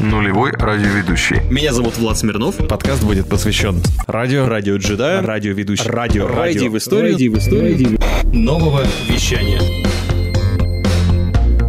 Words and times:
Нулевой 0.00 0.50
радиоведущий. 0.50 1.36
Меня 1.52 1.72
зовут 1.72 1.96
Влад 1.98 2.18
Смирнов. 2.18 2.56
Подкаст 2.68 3.04
будет 3.04 3.28
посвящен 3.28 3.80
радио, 4.08 4.48
Радио 4.48 4.76
джедая, 4.76 5.22
радиоведущий, 5.22 5.88
радио, 5.88 6.26
радио 6.26 6.68
в 6.68 6.76
историю, 6.76 7.12
радио 7.12 7.32
в 7.32 7.38
историю. 7.38 7.96
нового 8.32 8.82
вещания. 9.08 9.60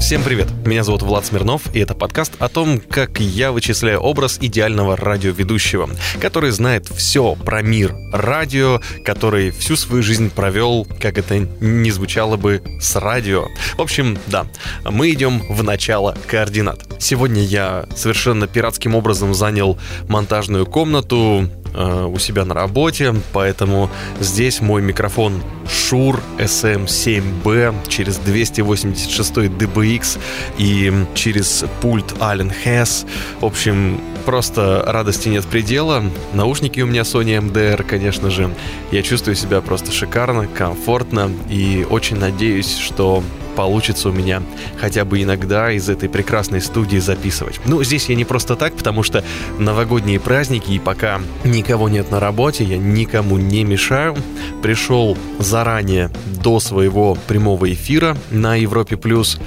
Всем 0.10 0.24
привет! 0.24 0.48
Меня 0.66 0.84
зовут 0.84 1.04
Влад 1.04 1.24
Смирнов, 1.24 1.72
и 1.72 1.78
это 1.82 1.94
подкаст 1.94 2.34
о 2.40 2.50
том, 2.50 2.80
как 2.80 3.20
я 3.20 3.52
вычисляю 3.52 4.00
образ 4.00 4.40
идеального 4.42 4.98
радиоведущего, 4.98 5.88
который 6.20 6.50
знает 6.50 6.88
все 6.88 7.36
про 7.36 7.62
мир 7.62 7.96
радио, 8.12 8.82
который 9.06 9.52
всю 9.52 9.76
свою 9.76 10.02
жизнь 10.02 10.32
провел, 10.32 10.88
как 11.00 11.20
это 11.20 11.38
не 11.38 11.92
звучало 11.92 12.38
бы, 12.38 12.64
с 12.82 12.96
радио. 12.96 13.50
В 13.78 13.82
общем, 13.82 14.18
да, 14.26 14.48
мы 14.84 15.12
идем 15.12 15.44
в 15.48 15.62
начало 15.62 16.18
координат. 16.26 16.80
Сегодня 16.98 17.44
я 17.44 17.86
совершенно 17.96 18.48
пиратским 18.48 18.96
образом 18.96 19.36
занял 19.36 19.78
монтажную 20.08 20.66
комнату, 20.66 21.48
э, 21.74 22.06
у 22.06 22.18
себя 22.20 22.46
на 22.46 22.54
работе, 22.54 23.14
поэтому 23.34 23.90
здесь 24.20 24.62
мой 24.62 24.82
микрофон 24.82 25.42
Shure 25.66 26.20
SM7B 26.38 27.88
через 27.88 28.18
286 28.18 29.38
DBX 29.38 30.20
и 30.58 30.94
через 31.14 31.66
пульт 31.82 32.14
Allen 32.20 32.52
Hess. 32.66 33.08
В 33.40 33.46
общем, 33.46 34.00
просто 34.26 34.84
радости 34.86 35.30
нет 35.30 35.46
предела. 35.46 36.04
Наушники 36.34 36.82
у 36.82 36.88
меня 36.88 37.02
Sony 37.02 37.40
MDR, 37.40 37.84
конечно 37.84 38.30
же. 38.30 38.54
Я 38.92 39.02
чувствую 39.02 39.36
себя 39.36 39.62
просто 39.62 39.92
шикарно, 39.92 40.48
комфортно 40.48 41.32
и 41.50 41.86
очень 41.90 42.18
надеюсь, 42.18 42.78
что 42.78 43.24
получится 43.60 44.08
у 44.08 44.14
меня 44.14 44.42
хотя 44.80 45.04
бы 45.04 45.22
иногда 45.22 45.70
из 45.70 45.90
этой 45.90 46.08
прекрасной 46.08 46.62
студии 46.62 46.98
записывать. 46.98 47.60
Ну, 47.66 47.84
здесь 47.84 48.08
я 48.08 48.16
не 48.16 48.24
просто 48.24 48.56
так, 48.56 48.74
потому 48.74 49.04
что 49.04 49.22
новогодние 49.58 50.18
праздники, 50.18 50.72
и 50.72 50.80
пока 50.80 51.20
никого 51.44 51.90
нет 51.90 52.10
на 52.10 52.22
работе, 52.22 52.64
я 52.64 52.78
никому 52.78 53.38
не 53.38 53.66
мешаю. 53.66 54.16
Пришел 54.62 55.18
заранее 55.40 56.10
до 56.42 56.62
своего 56.62 57.18
прямого 57.28 57.70
эфира 57.70 58.16
на 58.32 58.56
Европе 58.56 58.96
Плюс 58.96 59.38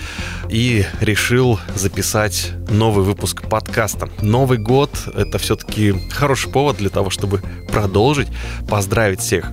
и 0.50 0.84
решил 1.00 1.58
записать 1.74 2.52
новый 2.68 3.06
выпуск 3.06 3.48
подкаста. 3.48 4.10
Новый 4.20 4.58
год— 4.58 4.90
это 5.14 5.38
все-таки 5.38 5.94
хороший 6.10 6.52
повод 6.52 6.76
для 6.76 6.90
того, 6.90 7.08
чтобы 7.08 7.40
продолжить, 7.70 8.28
поздравить 8.68 9.20
всех 9.20 9.50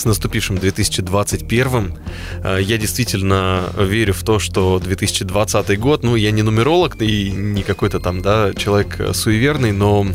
с 0.00 0.04
наступившим 0.04 0.58
2021. 0.58 1.94
Э, 2.42 2.58
я 2.60 2.78
действительно 2.78 3.64
верю 3.78 4.14
в 4.14 4.22
то, 4.22 4.38
что 4.38 4.78
2020 4.78 5.78
год, 5.78 6.02
ну, 6.02 6.16
я 6.16 6.30
не 6.30 6.42
нумеролог 6.42 7.00
и 7.00 7.30
не 7.30 7.62
какой-то 7.62 8.00
там, 8.00 8.22
да, 8.22 8.52
человек 8.54 9.00
суеверный, 9.12 9.72
но 9.72 10.06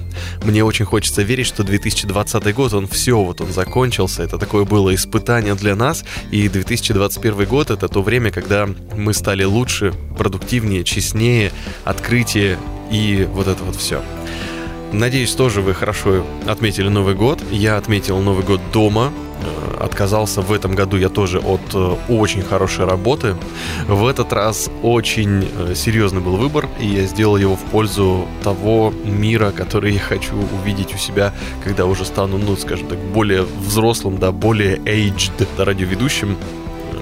мне 0.43 0.63
очень 0.63 0.85
хочется 0.85 1.21
верить, 1.21 1.47
что 1.47 1.63
2020 1.63 2.55
год, 2.55 2.73
он 2.73 2.87
все, 2.87 3.23
вот 3.23 3.41
он 3.41 3.51
закончился, 3.51 4.23
это 4.23 4.37
такое 4.37 4.65
было 4.65 4.93
испытание 4.93 5.55
для 5.55 5.75
нас, 5.75 6.03
и 6.31 6.49
2021 6.49 7.45
год 7.47 7.69
это 7.69 7.87
то 7.87 8.01
время, 8.01 8.31
когда 8.31 8.67
мы 8.95 9.13
стали 9.13 9.43
лучше, 9.43 9.93
продуктивнее, 10.17 10.83
честнее, 10.83 11.51
открытие 11.83 12.57
и 12.91 13.27
вот 13.31 13.47
это 13.47 13.63
вот 13.63 13.75
все. 13.75 14.01
Надеюсь, 14.91 15.33
тоже 15.33 15.61
вы 15.61 15.73
хорошо 15.73 16.25
отметили 16.47 16.89
Новый 16.89 17.15
год. 17.15 17.43
Я 17.51 17.77
отметил 17.77 18.19
Новый 18.19 18.43
год 18.43 18.61
дома, 18.71 19.11
Э, 19.41 19.83
отказался 19.83 20.41
в 20.41 20.51
этом 20.51 20.75
году 20.75 20.97
я 20.97 21.09
тоже 21.09 21.39
от 21.39 21.61
э, 21.73 21.95
очень 22.07 22.41
хорошей 22.41 22.85
работы. 22.85 23.35
В 23.87 24.07
этот 24.07 24.31
раз 24.33 24.69
очень 24.81 25.47
э, 25.57 25.75
серьезный 25.75 26.21
был 26.21 26.37
выбор, 26.37 26.69
и 26.79 26.87
я 26.87 27.03
сделал 27.03 27.37
его 27.37 27.55
в 27.55 27.63
пользу 27.63 28.27
того 28.43 28.93
мира, 29.03 29.51
который 29.51 29.93
я 29.93 29.99
хочу 29.99 30.35
увидеть 30.35 30.93
у 30.93 30.97
себя, 30.97 31.33
когда 31.63 31.85
уже 31.85 32.05
стану, 32.05 32.37
ну, 32.37 32.55
скажем 32.55 32.87
так, 32.87 32.99
более 32.99 33.43
взрослым, 33.43 34.17
да, 34.17 34.31
более 34.31 34.77
aged 34.77 35.47
радиоведущим 35.57 36.37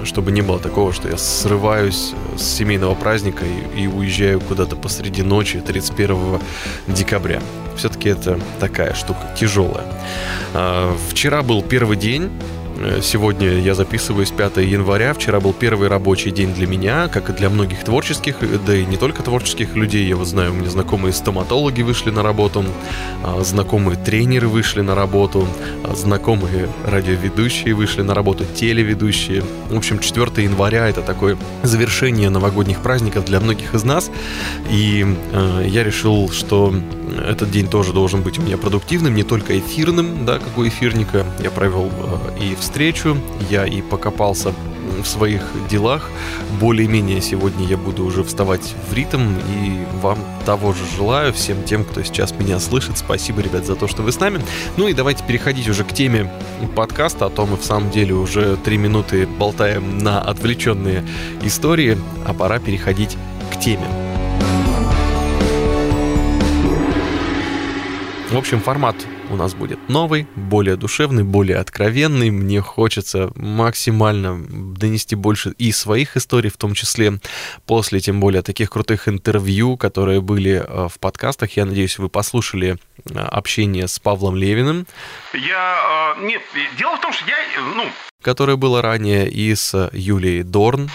чтобы 0.04 0.32
не 0.32 0.42
было 0.42 0.58
такого, 0.58 0.92
что 0.92 1.08
я 1.08 1.18
срываюсь 1.18 2.12
с 2.36 2.42
семейного 2.42 2.94
праздника 2.94 3.44
и, 3.44 3.82
и 3.82 3.86
уезжаю 3.86 4.40
куда-то 4.40 4.76
посреди 4.76 5.22
ночи 5.22 5.60
31 5.60 6.40
декабря 6.88 7.40
все-таки 7.76 8.08
это 8.08 8.38
такая 8.60 8.94
штука 8.94 9.34
тяжелая. 9.36 9.86
А, 10.52 10.96
вчера 11.10 11.42
был 11.42 11.60
первый 11.62 11.96
день 11.96 12.30
Э, 12.30 12.63
сегодня 13.02 13.58
я 13.58 13.74
записываюсь 13.74 14.30
5 14.30 14.56
января. 14.58 15.14
Вчера 15.14 15.40
был 15.40 15.52
первый 15.52 15.88
рабочий 15.88 16.30
день 16.30 16.54
для 16.54 16.66
меня, 16.66 17.08
как 17.08 17.30
и 17.30 17.32
для 17.32 17.50
многих 17.50 17.84
творческих, 17.84 18.42
э, 18.42 18.58
да 18.66 18.74
и 18.74 18.84
не 18.84 18.96
только 18.96 19.22
творческих 19.22 19.74
людей. 19.76 20.06
Я 20.06 20.16
вот 20.16 20.26
знаю, 20.26 20.52
у 20.52 20.54
меня 20.54 20.70
знакомые 20.70 21.12
стоматологи 21.12 21.82
вышли 21.82 22.10
на 22.10 22.22
работу, 22.22 22.64
а, 23.22 23.42
знакомые 23.42 23.96
тренеры 23.96 24.48
вышли 24.48 24.80
на 24.80 24.94
работу, 24.94 25.46
а, 25.82 25.94
знакомые 25.94 26.68
радиоведущие 26.84 27.74
вышли 27.74 28.02
на 28.02 28.14
работу, 28.14 28.44
телеведущие. 28.54 29.42
В 29.70 29.76
общем, 29.76 29.98
4 29.98 30.42
января 30.42 30.88
это 30.88 31.02
такое 31.02 31.36
завершение 31.62 32.30
новогодних 32.30 32.80
праздников 32.80 33.24
для 33.24 33.40
многих 33.40 33.74
из 33.74 33.84
нас. 33.84 34.10
И 34.70 35.06
э, 35.32 35.64
я 35.68 35.84
решил, 35.84 36.30
что 36.30 36.74
этот 37.28 37.50
день 37.50 37.68
тоже 37.68 37.92
должен 37.92 38.22
быть 38.22 38.38
у 38.38 38.42
меня 38.42 38.56
продуктивным, 38.56 39.14
не 39.14 39.22
только 39.22 39.58
эфирным, 39.58 40.24
да, 40.24 40.38
как 40.38 40.56
у 40.58 40.66
эфирника. 40.66 41.24
Я 41.42 41.50
провел 41.50 41.90
э, 41.90 42.38
и 42.40 42.54
встречу, 42.64 43.16
я 43.50 43.66
и 43.66 43.82
покопался 43.82 44.52
в 45.02 45.06
своих 45.06 45.42
делах. 45.68 46.10
Более-менее 46.60 47.20
сегодня 47.20 47.66
я 47.66 47.76
буду 47.76 48.04
уже 48.04 48.24
вставать 48.24 48.74
в 48.88 48.94
ритм 48.94 49.34
и 49.50 49.84
вам 50.00 50.18
того 50.46 50.72
же 50.72 50.80
желаю, 50.96 51.32
всем 51.32 51.62
тем, 51.64 51.84
кто 51.84 52.02
сейчас 52.02 52.32
меня 52.32 52.58
слышит. 52.58 52.96
Спасибо, 52.96 53.42
ребят, 53.42 53.66
за 53.66 53.76
то, 53.76 53.86
что 53.86 54.02
вы 54.02 54.12
с 54.12 54.20
нами. 54.20 54.40
Ну 54.76 54.88
и 54.88 54.94
давайте 54.94 55.24
переходить 55.24 55.68
уже 55.68 55.84
к 55.84 55.92
теме 55.92 56.30
подкаста, 56.74 57.26
а 57.26 57.30
то 57.30 57.44
мы 57.46 57.56
в 57.56 57.64
самом 57.64 57.90
деле 57.90 58.14
уже 58.14 58.56
три 58.56 58.78
минуты 58.78 59.26
болтаем 59.26 59.98
на 59.98 60.20
отвлеченные 60.20 61.04
истории, 61.42 61.98
а 62.26 62.32
пора 62.32 62.58
переходить 62.58 63.16
к 63.52 63.60
теме. 63.60 63.86
В 68.30 68.36
общем, 68.36 68.60
формат 68.60 68.96
у 69.34 69.36
нас 69.36 69.54
будет 69.54 69.88
новый, 69.88 70.26
более 70.36 70.76
душевный, 70.76 71.24
более 71.24 71.58
откровенный. 71.58 72.30
Мне 72.30 72.60
хочется 72.60 73.32
максимально 73.34 74.40
донести 74.76 75.16
больше 75.16 75.54
и 75.58 75.72
своих 75.72 76.16
историй, 76.16 76.50
в 76.50 76.56
том 76.56 76.74
числе 76.74 77.18
после, 77.66 78.00
тем 78.00 78.20
более, 78.20 78.42
таких 78.42 78.70
крутых 78.70 79.08
интервью, 79.08 79.76
которые 79.76 80.20
были 80.20 80.64
э, 80.64 80.88
в 80.88 80.98
подкастах. 81.00 81.56
Я 81.56 81.64
надеюсь, 81.66 81.98
вы 81.98 82.08
послушали 82.08 82.78
э, 83.10 83.18
общение 83.18 83.88
с 83.88 83.98
Павлом 83.98 84.36
Левиным. 84.36 84.86
Я... 85.32 86.14
Э, 86.16 86.24
нет, 86.24 86.42
дело 86.78 86.96
в 86.96 87.00
том, 87.00 87.12
что 87.12 87.24
я... 87.26 87.36
Ну, 87.74 87.90
которое 88.24 88.56
было 88.56 88.82
ранее, 88.82 89.30
и 89.30 89.54
с 89.54 89.90
Юлией 89.92 90.42
Дорн. 90.42 90.90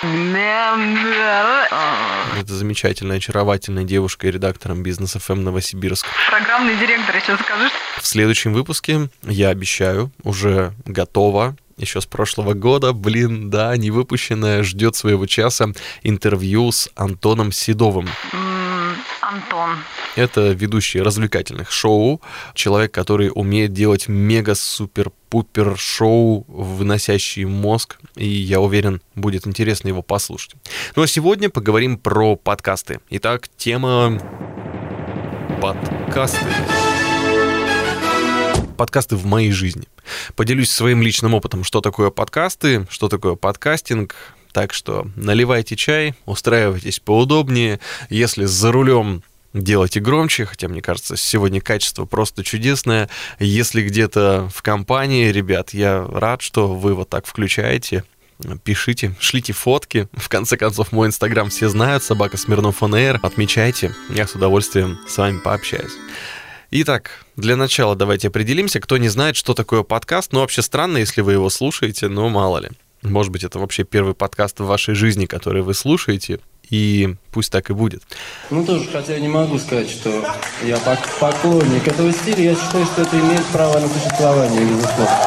Это 2.39 2.53
замечательная, 2.53 3.17
очаровательная 3.17 3.83
девушка 3.83 4.27
и 4.27 4.31
редактором 4.31 4.81
бизнес 4.83 5.13
ФМ 5.13 5.43
Новосибирск. 5.43 6.07
Программный 6.29 6.75
директор, 6.75 7.15
еще 7.15 7.37
скажешь? 7.37 7.71
В 8.01 8.07
следующем 8.07 8.53
выпуске, 8.53 9.09
я 9.23 9.49
обещаю, 9.49 10.11
уже 10.23 10.73
готово 10.85 11.55
еще 11.77 12.01
с 12.01 12.05
прошлого 12.05 12.53
года, 12.53 12.91
блин, 12.93 13.49
да, 13.49 13.77
не 13.77 13.91
выпущенное, 13.91 14.63
ждет 14.63 14.95
своего 14.95 15.25
часа 15.27 15.67
интервью 16.03 16.71
с 16.71 16.89
Антоном 16.95 17.51
Седовым. 17.51 18.09
Антон. 19.29 19.77
Это 20.15 20.51
ведущий 20.53 21.01
развлекательных 21.01 21.71
шоу, 21.71 22.19
человек, 22.55 22.91
который 22.91 23.29
умеет 23.33 23.73
делать 23.73 24.07
мега-супер-пупер 24.07 25.77
шоу, 25.77 26.45
выносящий 26.47 27.45
мозг, 27.45 27.99
и 28.15 28.27
я 28.27 28.59
уверен, 28.59 29.01
будет 29.13 29.45
интересно 29.45 29.89
его 29.89 30.01
послушать. 30.01 30.55
Ну 30.95 31.03
а 31.03 31.07
сегодня 31.07 31.51
поговорим 31.51 31.99
про 31.99 32.35
подкасты. 32.35 33.01
Итак, 33.11 33.47
тема 33.55 34.19
подкасты 35.61 36.47
подкасты 38.77 39.17
в 39.17 39.25
моей 39.25 39.51
жизни. 39.51 39.83
Поделюсь 40.37 40.71
своим 40.71 41.01
личным 41.01 41.33
опытом, 41.33 41.65
что 41.65 41.81
такое 41.81 42.11
подкасты, 42.11 42.87
что 42.89 43.09
такое 43.09 43.35
подкастинг, 43.35 44.15
так 44.51 44.73
что 44.73 45.07
наливайте 45.15 45.75
чай, 45.75 46.13
устраивайтесь 46.25 46.99
поудобнее. 46.99 47.79
Если 48.09 48.45
за 48.45 48.71
рулем 48.71 49.23
делайте 49.53 49.99
громче, 49.99 50.45
хотя, 50.45 50.67
мне 50.67 50.81
кажется, 50.81 51.17
сегодня 51.17 51.61
качество 51.61 52.05
просто 52.05 52.43
чудесное. 52.43 53.09
Если 53.39 53.81
где-то 53.81 54.49
в 54.53 54.61
компании, 54.61 55.31
ребят, 55.31 55.71
я 55.73 56.05
рад, 56.05 56.41
что 56.41 56.67
вы 56.67 56.93
вот 56.93 57.09
так 57.09 57.25
включаете, 57.25 58.03
пишите, 58.63 59.15
шлите 59.19 59.53
фотки. 59.53 60.07
В 60.13 60.29
конце 60.29 60.57
концов, 60.57 60.91
мой 60.91 61.07
инстаграм 61.07 61.49
все 61.49 61.69
знают, 61.69 62.03
собака 62.03 62.37
Смирнов 62.37 62.77
ФНР. 62.77 63.19
Отмечайте, 63.21 63.93
я 64.09 64.27
с 64.27 64.35
удовольствием 64.35 64.99
с 65.07 65.17
вами 65.17 65.39
пообщаюсь. 65.39 65.93
Итак, 66.71 67.25
для 67.35 67.55
начала 67.55 67.95
давайте 67.95 68.27
определимся, 68.27 68.79
кто 68.79 68.97
не 68.97 69.09
знает, 69.09 69.35
что 69.35 69.55
такое 69.55 69.81
подкаст. 69.81 70.31
Ну, 70.33 70.41
вообще 70.41 70.61
странно, 70.61 70.97
если 70.97 71.21
вы 71.21 71.33
его 71.33 71.49
слушаете, 71.49 72.07
но 72.07 72.29
мало 72.29 72.59
ли. 72.59 72.69
Может 73.03 73.31
быть, 73.31 73.43
это 73.43 73.59
вообще 73.59 73.83
первый 73.83 74.13
подкаст 74.13 74.59
в 74.59 74.65
вашей 74.65 74.93
жизни, 74.93 75.25
который 75.25 75.61
вы 75.61 75.73
слушаете, 75.73 76.39
и 76.69 77.15
пусть 77.31 77.51
так 77.51 77.69
и 77.69 77.73
будет. 77.73 78.03
Ну 78.49 78.65
тоже, 78.65 78.89
хотя 78.91 79.13
я 79.13 79.19
не 79.19 79.27
могу 79.27 79.57
сказать, 79.57 79.89
что 79.89 80.09
я 80.63 80.75
пок- 80.77 81.19
поклонник 81.19 81.87
этого 81.87 82.11
стиля, 82.11 82.51
я 82.51 82.55
считаю, 82.55 82.85
что 82.85 83.01
это 83.03 83.19
имеет 83.19 83.45
право 83.47 83.79
на 83.79 83.87
существование, 83.87 84.61
безусловно. 84.61 85.17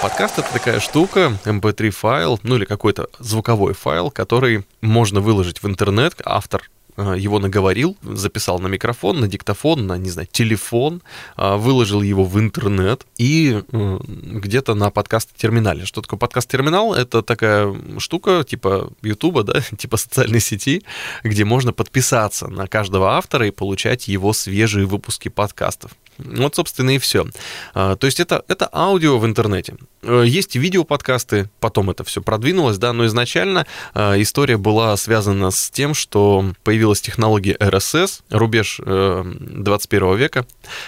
Подкаст 0.00 0.38
это 0.38 0.52
такая 0.52 0.80
штука, 0.80 1.36
mp3 1.44 1.90
файл, 1.90 2.38
ну 2.44 2.56
или 2.56 2.64
какой-то 2.64 3.08
звуковой 3.18 3.74
файл, 3.74 4.10
который 4.10 4.64
можно 4.80 5.20
выложить 5.20 5.62
в 5.62 5.66
интернет. 5.66 6.14
Автор 6.24 6.62
его 7.02 7.38
наговорил, 7.38 7.96
записал 8.02 8.58
на 8.58 8.66
микрофон, 8.66 9.20
на 9.20 9.28
диктофон, 9.28 9.86
на, 9.86 9.96
не 9.98 10.10
знаю, 10.10 10.28
телефон, 10.30 11.02
э, 11.36 11.56
выложил 11.56 12.02
его 12.02 12.24
в 12.24 12.38
интернет 12.38 13.06
и 13.16 13.62
э, 13.70 13.98
где-то 14.02 14.74
на 14.74 14.90
подкаст-терминале. 14.90 15.84
Что 15.84 16.02
такое 16.02 16.18
подкаст-терминал? 16.18 16.94
Это 16.94 17.22
такая 17.22 17.74
штука 17.98 18.44
типа 18.44 18.90
Ютуба, 19.02 19.44
да, 19.44 19.60
типа 19.78 19.96
социальной 19.96 20.40
сети, 20.40 20.82
где 21.22 21.44
можно 21.44 21.72
подписаться 21.72 22.48
на 22.48 22.66
каждого 22.66 23.16
автора 23.16 23.46
и 23.46 23.50
получать 23.50 24.08
его 24.08 24.32
свежие 24.32 24.86
выпуски 24.86 25.28
подкастов. 25.28 25.92
Вот, 26.18 26.54
собственно, 26.54 26.90
и 26.90 26.98
все. 26.98 27.26
То 27.74 27.98
есть 28.02 28.20
это, 28.20 28.44
это 28.48 28.68
аудио 28.72 29.18
в 29.18 29.26
интернете. 29.26 29.76
Э, 30.02 30.24
Есть 30.26 30.56
видеоподкасты, 30.56 31.50
потом 31.60 31.90
это 31.90 32.04
все 32.04 32.22
продвинулось, 32.22 32.78
да, 32.78 32.92
но 32.92 33.06
изначально 33.06 33.66
э, 33.94 34.20
история 34.22 34.56
была 34.56 34.96
связана 34.96 35.50
с 35.50 35.70
тем, 35.70 35.94
что 35.94 36.52
появилась 36.62 37.00
технология 37.00 37.54
RSS, 37.54 38.20
рубеж 38.30 38.80
э, 38.84 39.24
21 39.24 40.16
века, 40.16 40.46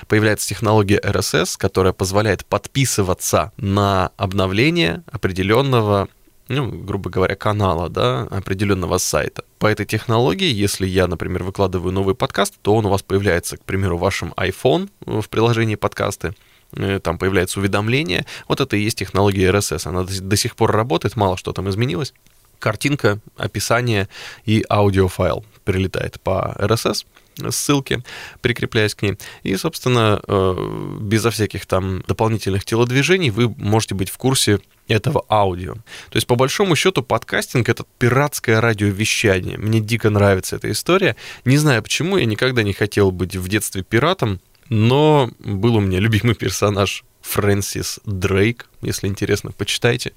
появляется 0.08 0.48
технология 0.48 0.98
RSS, 0.98 1.56
которая 1.58 1.92
позволяет 1.92 2.44
подписываться 2.46 3.52
на 3.56 4.10
обновление 4.16 5.02
определенного 5.10 6.08
ну, 6.50 6.69
грубо 6.69 7.11
говоря, 7.11 7.37
канала, 7.37 7.88
да, 7.88 8.23
определенного 8.23 8.99
сайта. 8.99 9.44
По 9.58 9.69
этой 9.69 9.87
технологии, 9.87 10.52
если 10.52 10.87
я, 10.87 11.06
например, 11.06 11.44
выкладываю 11.44 11.93
новый 11.93 12.17
подкаст, 12.17 12.55
то 12.61 12.75
он 12.75 12.87
у 12.87 12.88
вас 12.88 13.02
появляется, 13.02 13.56
к 13.56 13.64
примеру, 13.64 13.97
в 13.97 14.00
вашем 14.00 14.32
iPhone 14.37 14.91
в 15.06 15.29
приложении 15.29 15.76
подкасты, 15.76 16.35
э, 16.73 16.99
там 17.00 17.19
появляется 17.19 17.61
уведомление. 17.61 18.26
Вот 18.49 18.61
это 18.61 18.76
и 18.76 18.82
есть 18.82 18.99
технология 18.99 19.49
RSS. 19.50 19.87
Она 19.87 20.02
до 20.02 20.37
сих 20.37 20.56
пор 20.56 20.73
работает, 20.73 21.14
мало 21.14 21.37
что 21.37 21.52
там 21.52 21.70
изменилось. 21.70 22.12
Картинка, 22.58 23.20
описание 23.37 24.08
и 24.44 24.64
аудиофайл 24.69 25.44
прилетает 25.64 26.20
по 26.20 26.56
RSS 26.58 27.06
ссылки, 27.50 28.02
прикрепляясь 28.40 28.94
к 28.94 29.02
ней. 29.02 29.16
И, 29.42 29.56
собственно, 29.56 30.20
э, 30.26 30.98
безо 31.00 31.30
всяких 31.30 31.66
там 31.66 32.02
дополнительных 32.06 32.64
телодвижений 32.64 33.30
вы 33.30 33.48
можете 33.48 33.94
быть 33.94 34.10
в 34.10 34.18
курсе 34.18 34.60
этого 34.88 35.24
аудио. 35.28 35.74
То 35.74 36.16
есть, 36.16 36.26
по 36.26 36.34
большому 36.34 36.76
счету, 36.76 37.02
подкастинг— 37.02 37.68
это 37.70 37.84
пиратское 37.98 38.60
радиовещание. 38.60 39.56
Мне 39.56 39.80
дико 39.80 40.10
нравится 40.10 40.56
эта 40.56 40.70
история. 40.70 41.16
Не 41.44 41.58
знаю 41.58 41.82
почему, 41.82 42.16
я 42.16 42.24
никогда 42.24 42.62
не 42.62 42.72
хотел 42.72 43.10
быть 43.12 43.36
в 43.36 43.48
детстве 43.48 43.82
пиратом, 43.82 44.40
но 44.68 45.30
был 45.38 45.76
у 45.76 45.80
меня 45.80 45.98
любимый 45.98 46.34
персонаж 46.34 47.04
Фрэнсис 47.22 48.00
Дрейк, 48.04 48.68
если 48.82 49.06
интересно, 49.06 49.52
почитайте. 49.52 50.12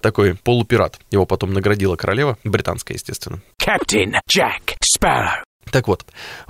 Такой 0.00 0.34
полупират. 0.34 0.98
Его 1.10 1.24
потом 1.24 1.52
наградила 1.52 1.96
королева, 1.96 2.36
британская, 2.44 2.94
естественно. 2.94 3.40
Captain 3.60 4.14
Jack 4.28 4.76
Sparrow. 4.82 5.42
Так 5.70 5.88
вот, 5.88 6.04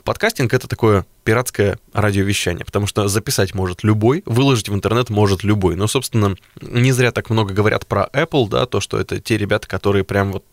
подкастинг 0.04 0.54
это 0.54 0.66
такое 0.66 1.04
пиратское 1.24 1.78
радиовещание, 1.92 2.64
потому 2.64 2.86
что 2.86 3.08
записать 3.08 3.54
может 3.54 3.84
любой, 3.84 4.22
выложить 4.26 4.68
в 4.68 4.74
интернет 4.74 5.10
может 5.10 5.44
любой. 5.44 5.76
Но, 5.76 5.86
собственно, 5.86 6.34
не 6.60 6.92
зря 6.92 7.12
так 7.12 7.30
много 7.30 7.52
говорят 7.54 7.86
про 7.86 8.08
Apple, 8.12 8.48
да, 8.48 8.66
то, 8.66 8.80
что 8.80 8.98
это 8.98 9.20
те 9.20 9.36
ребята, 9.36 9.68
которые 9.68 10.04
прям 10.04 10.32
вот 10.32 10.44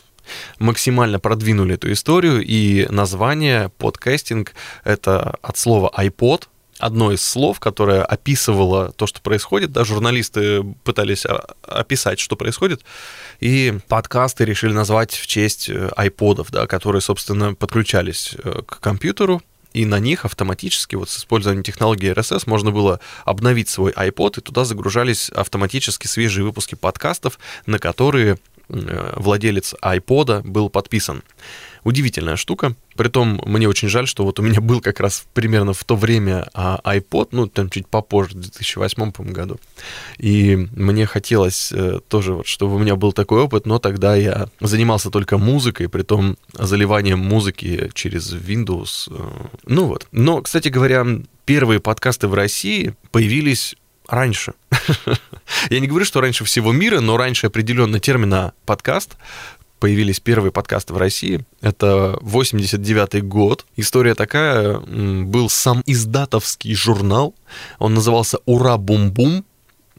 максимально 0.59 1.19
продвинули 1.19 1.75
эту 1.75 1.91
историю, 1.91 2.43
и 2.45 2.85
название 2.89 3.69
подкастинг— 3.77 4.53
это 4.83 5.37
от 5.41 5.57
слова 5.57 5.91
iPod, 5.97 6.43
одно 6.79 7.11
из 7.11 7.21
слов, 7.21 7.59
которое 7.59 8.03
описывало 8.03 8.91
то, 8.93 9.05
что 9.05 9.21
происходит. 9.21 9.71
Да, 9.71 9.83
журналисты 9.85 10.63
пытались 10.83 11.25
описать, 11.61 12.19
что 12.19 12.35
происходит, 12.35 12.81
и 13.39 13.77
подкасты 13.87 14.45
решили 14.45 14.73
назвать 14.73 15.13
в 15.13 15.27
честь 15.27 15.69
айподов, 15.95 16.51
да, 16.51 16.65
которые, 16.65 17.01
собственно, 17.01 17.53
подключались 17.53 18.35
к 18.65 18.79
компьютеру, 18.79 19.41
и 19.71 19.85
на 19.85 19.99
них 19.99 20.25
автоматически, 20.25 20.95
вот 20.95 21.09
с 21.09 21.19
использованием 21.19 21.63
технологии 21.63 22.11
RSS, 22.11 22.43
можно 22.47 22.71
было 22.71 22.99
обновить 23.23 23.69
свой 23.69 23.91
iPod, 23.91 24.39
и 24.39 24.41
туда 24.41 24.65
загружались 24.65 25.29
автоматически 25.29 26.07
свежие 26.07 26.43
выпуски 26.43 26.73
подкастов, 26.73 27.37
на 27.67 27.77
которые 27.77 28.39
владелец 28.67 29.75
iPod 29.81 30.41
был 30.41 30.69
подписан. 30.69 31.23
Удивительная 31.83 32.35
штука. 32.35 32.75
Притом, 32.95 33.41
мне 33.45 33.67
очень 33.67 33.87
жаль, 33.87 34.07
что 34.07 34.25
вот 34.25 34.39
у 34.39 34.43
меня 34.43 34.59
был 34.61 34.81
как 34.81 34.99
раз 34.99 35.25
примерно 35.33 35.73
в 35.73 35.83
то 35.83 35.95
время 35.95 36.47
iPod, 36.55 37.29
ну, 37.31 37.47
там 37.47 37.69
чуть 37.69 37.87
попозже, 37.87 38.31
в 38.31 38.41
2008 38.41 39.11
по 39.11 39.23
году. 39.23 39.59
И 40.17 40.55
мне 40.55 41.05
хотелось 41.05 41.71
э, 41.71 41.99
тоже, 42.07 42.33
вот, 42.33 42.47
чтобы 42.47 42.75
у 42.75 42.79
меня 42.79 42.95
был 42.95 43.13
такой 43.13 43.41
опыт, 43.41 43.65
но 43.65 43.79
тогда 43.79 44.15
я 44.15 44.49
занимался 44.59 45.09
только 45.09 45.37
музыкой, 45.37 45.87
притом 45.87 46.37
заливанием 46.53 47.19
музыки 47.19 47.89
через 47.93 48.33
Windows. 48.33 49.11
Э. 49.11 49.47
Ну 49.65 49.85
вот. 49.85 50.07
Но, 50.11 50.41
кстати 50.41 50.67
говоря, 50.67 51.05
первые 51.45 51.79
подкасты 51.79 52.27
в 52.27 52.33
России 52.33 52.93
появились 53.11 53.75
раньше. 54.09 54.53
Я 55.69 55.79
не 55.79 55.87
говорю, 55.87 56.05
что 56.05 56.21
раньше 56.21 56.43
всего 56.43 56.71
мира, 56.71 56.99
но 56.99 57.17
раньше 57.17 57.47
определенно 57.47 57.99
термина 57.99 58.53
подкаст 58.65 59.15
появились 59.79 60.19
первые 60.19 60.51
подкасты 60.51 60.93
в 60.93 60.97
России. 60.97 61.45
Это 61.61 62.17
89 62.21 63.23
год. 63.23 63.65
История 63.75 64.15
такая, 64.15 64.79
был 64.79 65.49
сам 65.49 65.81
издатовский 65.85 66.73
журнал, 66.75 67.33
он 67.79 67.93
назывался 67.93 68.39
«Ура, 68.45 68.77
бум-бум», 68.77 69.45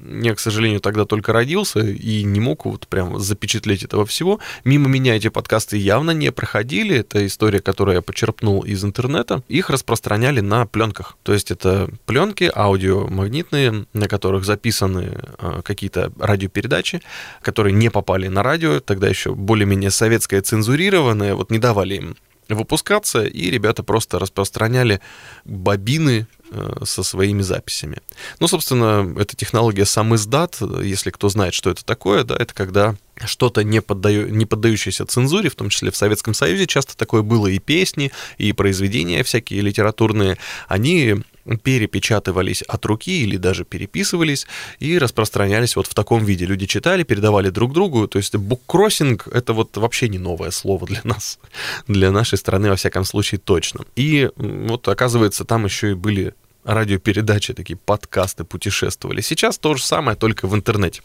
я, 0.05 0.35
к 0.35 0.41
сожалению, 0.41 0.81
тогда 0.81 1.05
только 1.05 1.33
родился 1.33 1.81
и 1.81 2.23
не 2.23 2.41
мог 2.41 2.65
вот 2.65 2.87
прям 2.89 3.19
запечатлеть 3.19 3.83
этого 3.83 4.05
всего. 4.07 4.41
Мимо 4.65 4.89
меня 4.89 5.17
эти 5.17 5.29
подкасты 5.29 5.77
явно 5.77 6.13
не 6.13 6.33
проходили. 6.33 6.99
Это 6.99 7.27
история, 7.27 7.61
которую 7.61 7.97
я 7.97 8.03
почерпнул 8.03 8.63
из 8.63 8.85
интернета. 8.85 9.43
Их 9.49 9.71
распространяли 9.71 10.41
на 10.41 10.67
пленках. 10.67 11.17
То 11.23 11.33
есть 11.33 11.51
это 11.51 11.91
пленки 12.07 12.51
аудиомагнитные, 12.55 13.87
на 13.93 14.09
которых 14.09 14.45
записаны 14.45 15.19
э, 15.39 15.63
какие-то 15.65 16.13
радиопередачи, 16.19 17.03
которые 17.43 17.73
не 17.73 17.91
попали 17.91 18.29
на 18.29 18.43
радио. 18.43 18.81
Тогда 18.81 19.09
еще 19.09 19.35
более-менее 19.35 19.91
советское 19.91 20.41
цензурированное. 20.41 21.35
Вот 21.35 21.51
не 21.51 21.59
давали 21.59 21.97
им 21.97 22.17
выпускаться, 22.55 23.25
и 23.25 23.51
ребята 23.51 23.83
просто 23.83 24.19
распространяли 24.19 25.01
бобины 25.45 26.27
э, 26.51 26.83
со 26.85 27.03
своими 27.03 27.43
записями. 27.43 27.99
Ну, 28.39 28.49
собственно, 28.49 29.15
эта 29.19 29.37
технология 29.37 29.85
сам 29.85 30.15
издат, 30.15 30.59
если 30.83 31.11
кто 31.11 31.29
знает, 31.29 31.55
что 31.55 31.71
это 31.71 31.85
такое, 31.85 32.25
да, 32.25 32.37
это 32.39 32.55
когда 32.55 32.97
что-то 33.25 33.63
не, 33.65 33.81
поддаю, 33.83 34.29
не 34.29 34.47
поддающееся 34.47 35.07
цензуре, 35.07 35.51
в 35.51 35.55
том 35.55 35.69
числе 35.69 35.91
в 35.91 35.97
Советском 35.97 36.35
Союзе 36.35 36.67
часто 36.67 36.97
такое 36.97 37.23
было 37.23 37.47
и 37.47 37.59
песни, 37.59 38.13
и 38.39 38.53
произведения 38.53 39.23
всякие 39.23 39.61
литературные, 39.61 40.39
они 40.69 41.17
перепечатывались 41.59 42.63
от 42.63 42.85
руки 42.87 43.23
или 43.23 43.37
даже 43.37 43.65
переписывались 43.65 44.47
и 44.79 44.99
распространялись 44.99 45.77
вот 45.77 45.87
в 45.87 45.95
таком 45.95 46.25
виде. 46.25 46.47
Люди 46.47 46.67
читали, 46.67 47.03
передавали 47.03 47.51
друг 47.51 47.73
другу. 47.73 48.07
То 48.09 48.19
есть 48.19 48.37
буккроссинг— 48.37 49.29
это 49.33 49.53
вот 49.53 49.77
вообще 49.77 50.09
не 50.09 50.19
новое 50.19 50.51
слово 50.51 50.87
для 50.87 51.01
нас, 51.05 51.39
для 51.89 52.11
нашей 52.11 52.39
страны, 52.39 52.71
во 52.71 52.77
всяком 52.77 53.05
случае, 53.05 53.39
точно. 53.39 53.85
И 53.97 54.31
вот, 54.37 54.89
оказывается, 54.89 55.45
там 55.45 55.65
еще 55.65 55.93
и 55.93 55.95
были 55.95 56.35
радиопередачи, 56.65 57.55
такие 57.55 57.77
подкасты 57.77 58.45
путешествовали. 58.45 59.21
Сейчас 59.21 59.59
то 59.59 59.75
же 59.75 59.83
самое, 59.83 60.17
только 60.17 60.47
в 60.47 60.55
интернете. 60.55 61.03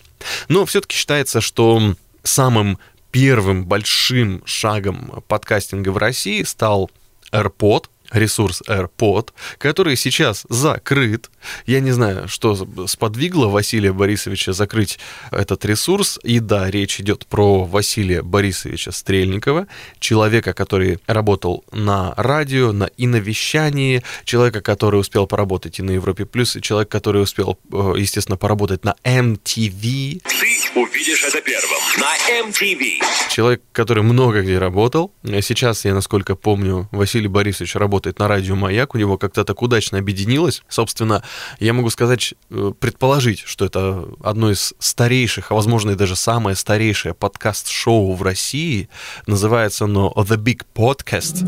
Но 0.49 0.65
все-таки 0.65 0.95
считается, 0.95 1.41
что 1.41 1.95
самым 2.23 2.77
первым 3.11 3.65
большим 3.65 4.41
шагом 4.45 5.23
подкастинга 5.27 5.89
в 5.89 5.97
России 5.97 6.43
стал 6.43 6.91
AirPod, 7.31 7.85
ресурс 8.15 8.61
AirPod, 8.67 9.29
который 9.57 9.95
сейчас 9.95 10.45
закрыт. 10.49 11.29
Я 11.65 11.79
не 11.79 11.91
знаю, 11.91 12.27
что 12.27 12.67
сподвигло 12.87 13.47
Василия 13.47 13.93
Борисовича 13.93 14.53
закрыть 14.53 14.99
этот 15.31 15.65
ресурс. 15.65 16.19
И 16.23 16.39
да, 16.39 16.71
речь 16.71 16.99
идет 16.99 17.25
про 17.27 17.63
Василия 17.65 18.21
Борисовича 18.21 18.91
Стрельникова, 18.91 19.67
человека, 19.99 20.53
который 20.53 20.99
работал 21.07 21.63
на 21.71 22.13
радио, 22.17 22.71
на 22.71 22.85
и 22.85 23.07
на 23.07 23.17
вещании, 23.17 24.03
человека, 24.23 24.61
который 24.61 24.99
успел 24.99 25.27
поработать 25.27 25.79
и 25.79 25.83
на 25.83 25.91
Европе+, 25.91 26.25
плюс, 26.25 26.55
и 26.55 26.61
человек, 26.61 26.89
который 26.89 27.21
успел, 27.21 27.57
э, 27.71 27.93
естественно, 27.97 28.37
поработать 28.37 28.83
на 28.83 28.95
MTV. 29.03 30.21
Ты 30.23 30.79
увидишь 30.79 31.23
это 31.25 31.41
первым 31.41 31.75
на 31.97 32.15
MTV. 32.49 33.01
Человек, 33.29 33.61
который 33.71 34.03
много 34.03 34.41
где 34.41 34.57
работал. 34.57 35.11
Сейчас, 35.23 35.85
я 35.85 35.93
насколько 35.93 36.35
помню, 36.35 36.87
Василий 36.91 37.27
Борисович 37.27 37.75
работает 37.75 38.04
работает 38.05 38.19
на 38.19 38.27
радио 38.27 38.55
«Маяк», 38.55 38.95
у 38.95 38.97
него 38.97 39.17
как-то 39.17 39.43
так 39.43 39.61
удачно 39.61 39.97
объединилось. 39.97 40.63
Собственно, 40.67 41.23
я 41.59 41.73
могу 41.73 41.89
сказать, 41.89 42.35
э, 42.51 42.71
предположить, 42.79 43.39
что 43.45 43.65
это 43.65 44.05
одно 44.23 44.51
из 44.51 44.73
старейших, 44.79 45.51
а 45.51 45.55
возможно 45.55 45.91
и 45.91 45.95
даже 45.95 46.15
самое 46.15 46.55
старейшее 46.55 47.13
подкаст-шоу 47.13 48.13
в 48.13 48.21
России. 48.21 48.89
Называется 49.27 49.85
оно 49.85 50.13
«The 50.15 50.37
Big 50.37 50.65
Podcast». 50.75 51.43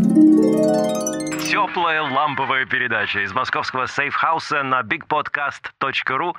Теплая 1.52 2.02
ламповая 2.02 2.66
передача 2.66 3.24
из 3.24 3.34
московского 3.34 3.88
сейфхауса 3.88 4.64
на 4.64 4.82
bigpodcast.ru 4.82 6.34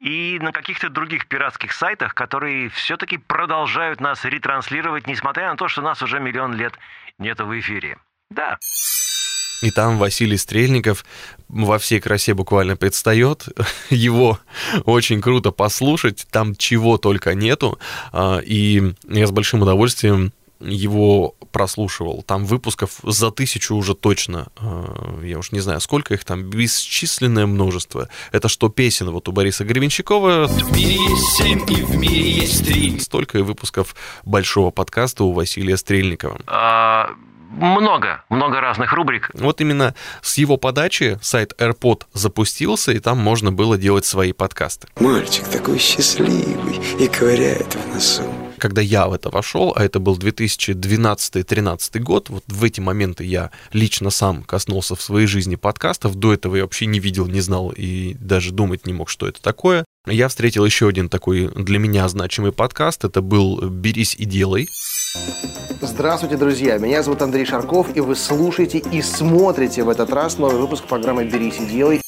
и 0.00 0.38
на 0.42 0.52
каких-то 0.52 0.88
других 0.88 1.26
пиратских 1.26 1.72
сайтах, 1.72 2.14
которые 2.14 2.68
все-таки 2.68 3.18
продолжают 3.18 4.00
нас 4.00 4.24
ретранслировать, 4.24 5.06
несмотря 5.06 5.50
на 5.50 5.56
то, 5.56 5.68
что 5.68 5.82
нас 5.82 6.02
уже 6.02 6.20
миллион 6.20 6.54
лет 6.54 6.74
нету 7.18 7.46
в 7.46 7.58
эфире. 7.58 7.96
Да. 8.30 8.58
И 9.62 9.70
там 9.70 9.98
Василий 9.98 10.36
Стрельников 10.36 11.04
во 11.48 11.78
всей 11.78 12.00
красе 12.00 12.34
буквально 12.34 12.76
предстает. 12.76 13.48
Его 13.90 14.38
очень 14.84 15.20
круто 15.20 15.50
послушать, 15.50 16.26
там 16.30 16.54
чего 16.56 16.98
только 16.98 17.34
нету. 17.34 17.78
А, 18.12 18.38
и 18.38 18.94
я 19.08 19.26
с 19.26 19.30
большим 19.30 19.62
удовольствием 19.62 20.32
его 20.60 21.34
прослушивал. 21.52 22.22
Там 22.22 22.44
выпусков 22.44 23.00
за 23.02 23.30
тысячу 23.30 23.74
уже 23.74 23.94
точно. 23.94 24.48
А, 24.56 25.20
я 25.22 25.38
уж 25.38 25.52
не 25.52 25.60
знаю, 25.60 25.80
сколько 25.80 26.14
их 26.14 26.24
там, 26.24 26.44
бесчисленное 26.44 27.46
множество. 27.46 28.08
Это 28.32 28.48
что 28.48 28.68
песен 28.68 29.10
вот 29.10 29.28
у 29.28 29.32
Бориса 29.32 29.64
Гребенщикова. 29.64 30.46
В 30.46 30.72
мире 30.76 30.96
есть 30.96 31.36
семь 31.36 31.60
и 31.68 31.82
в 31.82 31.96
мире 31.96 32.30
есть 32.30 32.66
три. 32.66 32.98
Столько 33.00 33.38
и 33.38 33.42
выпусков 33.42 33.94
большого 34.24 34.70
подкаста 34.70 35.24
у 35.24 35.32
Василия 35.32 35.76
Стрельникова. 35.76 36.40
А, 36.46 37.10
много, 37.50 38.24
много 38.28 38.60
разных 38.60 38.92
рубрик. 38.92 39.30
Вот 39.34 39.60
именно 39.60 39.94
с 40.22 40.38
его 40.38 40.56
подачи 40.56 41.18
сайт 41.22 41.54
AirPod 41.58 42.04
запустился, 42.12 42.92
и 42.92 42.98
там 42.98 43.18
можно 43.18 43.52
было 43.52 43.78
делать 43.78 44.04
свои 44.04 44.32
подкасты. 44.32 44.88
Мальчик 45.00 45.46
такой 45.48 45.78
счастливый 45.78 46.80
и 46.98 47.08
ковыряет 47.08 47.74
в 47.74 47.94
носу. 47.94 48.22
Когда 48.58 48.80
я 48.80 49.06
в 49.06 49.12
это 49.12 49.28
вошел, 49.30 49.72
а 49.76 49.84
это 49.84 50.00
был 50.00 50.16
2012-2013 50.16 51.98
год, 52.00 52.30
вот 52.30 52.44
в 52.46 52.64
эти 52.64 52.80
моменты 52.80 53.24
я 53.24 53.50
лично 53.72 54.10
сам 54.10 54.42
коснулся 54.44 54.96
в 54.96 55.02
своей 55.02 55.26
жизни 55.26 55.56
подкастов. 55.56 56.14
До 56.14 56.32
этого 56.32 56.56
я 56.56 56.62
вообще 56.62 56.86
не 56.86 56.98
видел, 56.98 57.26
не 57.26 57.40
знал 57.40 57.70
и 57.70 58.14
даже 58.14 58.52
думать 58.52 58.86
не 58.86 58.92
мог, 58.92 59.10
что 59.10 59.28
это 59.28 59.42
такое. 59.42 59.84
Я 60.06 60.28
встретил 60.28 60.64
еще 60.64 60.88
один 60.88 61.08
такой 61.08 61.48
для 61.48 61.78
меня 61.78 62.08
значимый 62.08 62.52
подкаст. 62.52 63.04
Это 63.04 63.20
был 63.20 63.60
«Берись 63.68 64.14
и 64.14 64.24
делай». 64.24 64.68
Здравствуйте, 65.96 66.36
друзья! 66.36 66.76
Меня 66.76 67.02
зовут 67.02 67.22
Андрей 67.22 67.46
Шарков, 67.46 67.96
и 67.96 68.00
вы 68.00 68.16
слушаете 68.16 68.76
и 68.76 69.00
смотрите 69.00 69.82
в 69.82 69.88
этот 69.88 70.10
раз 70.10 70.36
новый 70.36 70.60
выпуск 70.60 70.84
программы 70.84 71.24
«Берись 71.24 71.58
и 71.58 71.64
делай». 71.64 72.02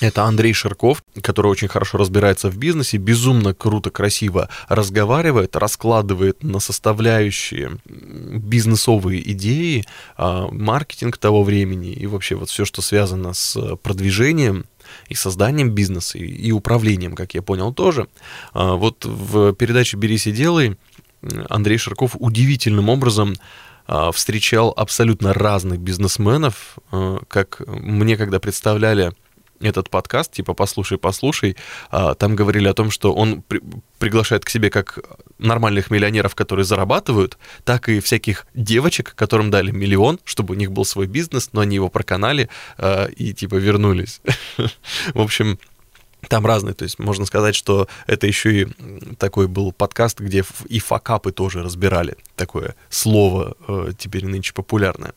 Это 0.00 0.22
Андрей 0.22 0.54
Ширков, 0.54 1.04
который 1.20 1.48
очень 1.48 1.68
хорошо 1.68 1.98
разбирается 1.98 2.48
в 2.48 2.56
бизнесе, 2.56 2.96
безумно 2.96 3.52
круто, 3.52 3.90
красиво 3.90 4.48
разговаривает, 4.68 5.56
раскладывает 5.56 6.42
на 6.42 6.58
составляющие 6.58 7.76
бизнесовые 7.84 9.30
идеи, 9.32 9.84
а, 10.16 10.48
маркетинг 10.50 11.18
того 11.18 11.42
времени 11.42 11.92
и 11.92 12.06
вообще 12.06 12.34
вот 12.34 12.48
все, 12.48 12.64
что 12.64 12.80
связано 12.80 13.34
с 13.34 13.76
продвижением 13.82 14.64
и 15.10 15.14
созданием 15.14 15.72
бизнеса, 15.72 16.16
и 16.16 16.50
управлением, 16.50 17.14
как 17.14 17.34
я 17.34 17.42
понял, 17.42 17.74
тоже. 17.74 18.08
А, 18.54 18.76
вот 18.76 19.04
в 19.04 19.52
передаче 19.52 19.98
«Берись 19.98 20.26
и 20.26 20.32
делай» 20.32 20.78
Андрей 21.48 21.78
Ширков 21.78 22.16
удивительным 22.18 22.88
образом 22.88 23.34
а, 23.86 24.12
встречал 24.12 24.72
абсолютно 24.76 25.32
разных 25.32 25.80
бизнесменов, 25.80 26.78
как 27.28 27.62
мне 27.66 28.16
когда 28.16 28.38
представляли 28.38 29.12
этот 29.60 29.90
подкаст, 29.90 30.32
типа 30.32 30.54
«Послушай, 30.54 30.98
послушай», 30.98 31.56
а, 31.90 32.14
там 32.14 32.36
говорили 32.36 32.68
о 32.68 32.74
том, 32.74 32.90
что 32.90 33.12
он 33.12 33.42
при 33.42 33.60
приглашает 33.98 34.44
к 34.44 34.48
себе 34.48 34.70
как 34.70 35.00
нормальных 35.38 35.90
миллионеров, 35.90 36.36
которые 36.36 36.64
зарабатывают, 36.64 37.36
так 37.64 37.88
и 37.88 37.98
всяких 37.98 38.46
девочек, 38.54 39.12
которым 39.16 39.50
дали 39.50 39.72
миллион, 39.72 40.20
чтобы 40.24 40.54
у 40.54 40.56
них 40.56 40.70
был 40.70 40.84
свой 40.84 41.08
бизнес, 41.08 41.50
но 41.52 41.62
они 41.62 41.74
его 41.74 41.88
проканали 41.88 42.48
а, 42.76 43.06
и 43.06 43.32
типа 43.32 43.56
вернулись. 43.56 44.20
В 45.14 45.20
общем, 45.20 45.58
там 46.28 46.44
разные, 46.44 46.74
то 46.74 46.82
есть 46.82 46.98
можно 46.98 47.24
сказать, 47.26 47.54
что 47.54 47.88
это 48.06 48.26
еще 48.26 48.62
и 48.62 48.66
такой 49.18 49.46
был 49.46 49.72
подкаст, 49.72 50.20
где 50.20 50.44
и 50.68 50.78
факапы 50.80 51.32
тоже 51.32 51.62
разбирали. 51.62 52.16
Такое 52.36 52.74
слово 52.90 53.56
э, 53.66 53.92
теперь 53.96 54.26
нынче 54.26 54.52
популярное. 54.52 55.12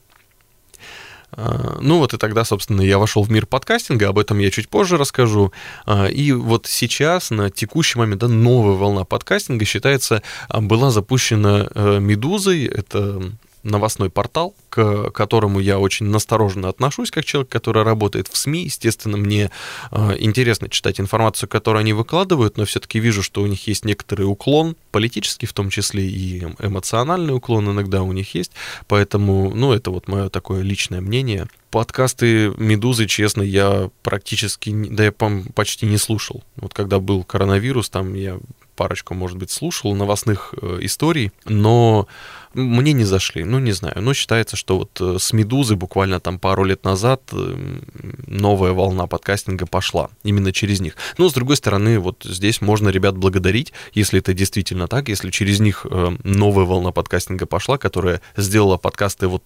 А, 1.33 1.77
ну 1.81 1.97
вот 1.99 2.13
и 2.13 2.17
тогда, 2.17 2.43
собственно, 2.43 2.81
я 2.81 2.97
вошел 2.97 3.23
в 3.23 3.31
мир 3.31 3.45
подкастинга, 3.45 4.09
об 4.09 4.19
этом 4.19 4.39
я 4.39 4.51
чуть 4.51 4.69
позже 4.69 4.97
расскажу. 4.97 5.51
А, 5.85 6.05
и 6.05 6.31
вот 6.31 6.67
сейчас, 6.67 7.31
на 7.31 7.49
текущий 7.49 7.97
момент, 7.97 8.21
да, 8.21 8.27
новая 8.27 8.75
волна 8.75 9.05
подкастинга, 9.05 9.65
считается, 9.65 10.21
а, 10.49 10.61
была 10.61 10.91
запущена 10.91 11.67
э, 11.73 11.99
«Медузой». 11.99 12.65
Это 12.65 13.21
новостной 13.63 14.09
портал, 14.09 14.55
к 14.69 15.11
которому 15.11 15.59
я 15.59 15.79
очень 15.79 16.07
настороженно 16.07 16.69
отношусь, 16.69 17.11
как 17.11 17.25
человек, 17.25 17.49
который 17.49 17.83
работает 17.83 18.27
в 18.27 18.37
СМИ. 18.37 18.63
Естественно, 18.63 19.17
мне 19.17 19.51
э, 19.91 20.15
интересно 20.19 20.69
читать 20.69 20.99
информацию, 20.99 21.49
которую 21.49 21.81
они 21.81 21.93
выкладывают, 21.93 22.57
но 22.57 22.65
все-таки 22.65 22.99
вижу, 22.99 23.23
что 23.23 23.41
у 23.41 23.47
них 23.47 23.67
есть 23.67 23.85
некоторый 23.85 24.23
уклон, 24.23 24.75
политический 24.91 25.45
в 25.45 25.53
том 25.53 25.69
числе, 25.69 26.07
и 26.07 26.39
эмоциональный 26.59 27.35
уклон 27.35 27.69
иногда 27.69 28.01
у 28.03 28.11
них 28.11 28.33
есть. 28.35 28.51
Поэтому, 28.87 29.53
ну, 29.53 29.73
это 29.73 29.91
вот 29.91 30.07
мое 30.07 30.29
такое 30.29 30.61
личное 30.61 31.01
мнение. 31.01 31.47
Подкасты 31.69 32.53
«Медузы», 32.57 33.05
честно, 33.07 33.41
я 33.43 33.89
практически, 34.03 34.71
да 34.71 35.05
я 35.05 35.11
почти 35.11 35.85
не 35.85 35.97
слушал. 35.97 36.43
Вот 36.57 36.73
когда 36.73 36.99
был 36.99 37.23
коронавирус, 37.23 37.89
там 37.89 38.13
я 38.13 38.39
парочку, 38.81 39.13
может 39.13 39.37
быть, 39.37 39.51
слушал 39.51 39.93
новостных 39.93 40.55
э, 40.59 40.79
историй, 40.81 41.31
но 41.45 42.07
мне 42.55 42.93
не 42.93 43.03
зашли, 43.03 43.43
ну 43.43 43.59
не 43.59 43.73
знаю, 43.73 44.01
но 44.01 44.15
считается, 44.15 44.55
что 44.55 44.79
вот 44.79 44.99
э, 44.99 45.17
с 45.19 45.33
«Медузы» 45.33 45.75
буквально 45.75 46.19
там 46.19 46.39
пару 46.39 46.63
лет 46.63 46.83
назад 46.83 47.21
э, 47.31 47.79
новая 48.25 48.71
волна 48.71 49.05
подкастинга 49.05 49.67
пошла 49.67 50.09
именно 50.23 50.51
через 50.51 50.79
них. 50.79 50.95
Но 51.19 51.29
с 51.29 51.33
другой 51.33 51.57
стороны, 51.57 51.99
вот 51.99 52.23
здесь 52.23 52.59
можно 52.59 52.89
ребят 52.89 53.15
благодарить, 53.15 53.71
если 53.93 54.17
это 54.17 54.33
действительно 54.33 54.87
так, 54.87 55.09
если 55.09 55.29
через 55.29 55.59
них 55.59 55.85
новая 56.23 56.65
волна 56.65 56.91
подкастинга 56.91 57.45
пошла, 57.45 57.77
которая 57.77 58.19
сделала 58.35 58.77
подкасты 58.77 59.27
вот 59.27 59.43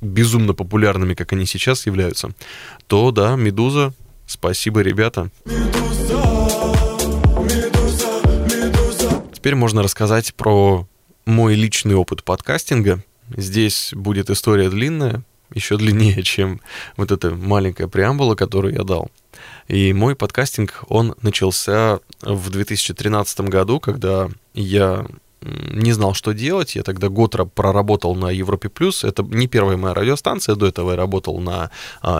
безумно 0.00 0.54
популярными, 0.54 1.12
как 1.12 1.34
они 1.34 1.44
сейчас 1.44 1.84
являются, 1.84 2.30
то 2.86 3.10
да, 3.10 3.36
«Медуза», 3.36 3.92
спасибо, 4.26 4.80
ребята. 4.80 5.30
Теперь 9.40 9.54
можно 9.54 9.82
рассказать 9.82 10.34
про 10.34 10.86
мой 11.24 11.54
личный 11.54 11.94
опыт 11.94 12.24
подкастинга. 12.24 13.02
Здесь 13.34 13.88
будет 13.94 14.28
история 14.28 14.68
длинная, 14.68 15.22
еще 15.54 15.78
длиннее, 15.78 16.22
чем 16.24 16.60
вот 16.98 17.10
эта 17.10 17.30
маленькая 17.34 17.88
преамбула, 17.88 18.34
которую 18.34 18.74
я 18.74 18.82
дал. 18.82 19.10
И 19.66 19.94
мой 19.94 20.14
подкастинг, 20.14 20.84
он 20.88 21.14
начался 21.22 22.00
в 22.20 22.50
2013 22.50 23.40
году, 23.48 23.80
когда 23.80 24.28
я 24.52 25.06
не 25.42 25.92
знал, 25.92 26.14
что 26.14 26.32
делать. 26.32 26.76
Я 26.76 26.82
тогда 26.82 27.08
год 27.08 27.36
проработал 27.54 28.14
на 28.14 28.30
Европе 28.30 28.68
Плюс. 28.68 29.04
Это 29.04 29.22
не 29.22 29.46
первая 29.46 29.76
моя 29.76 29.94
радиостанция. 29.94 30.54
До 30.54 30.66
этого 30.66 30.90
я 30.90 30.96
работал 30.96 31.38
на 31.40 31.70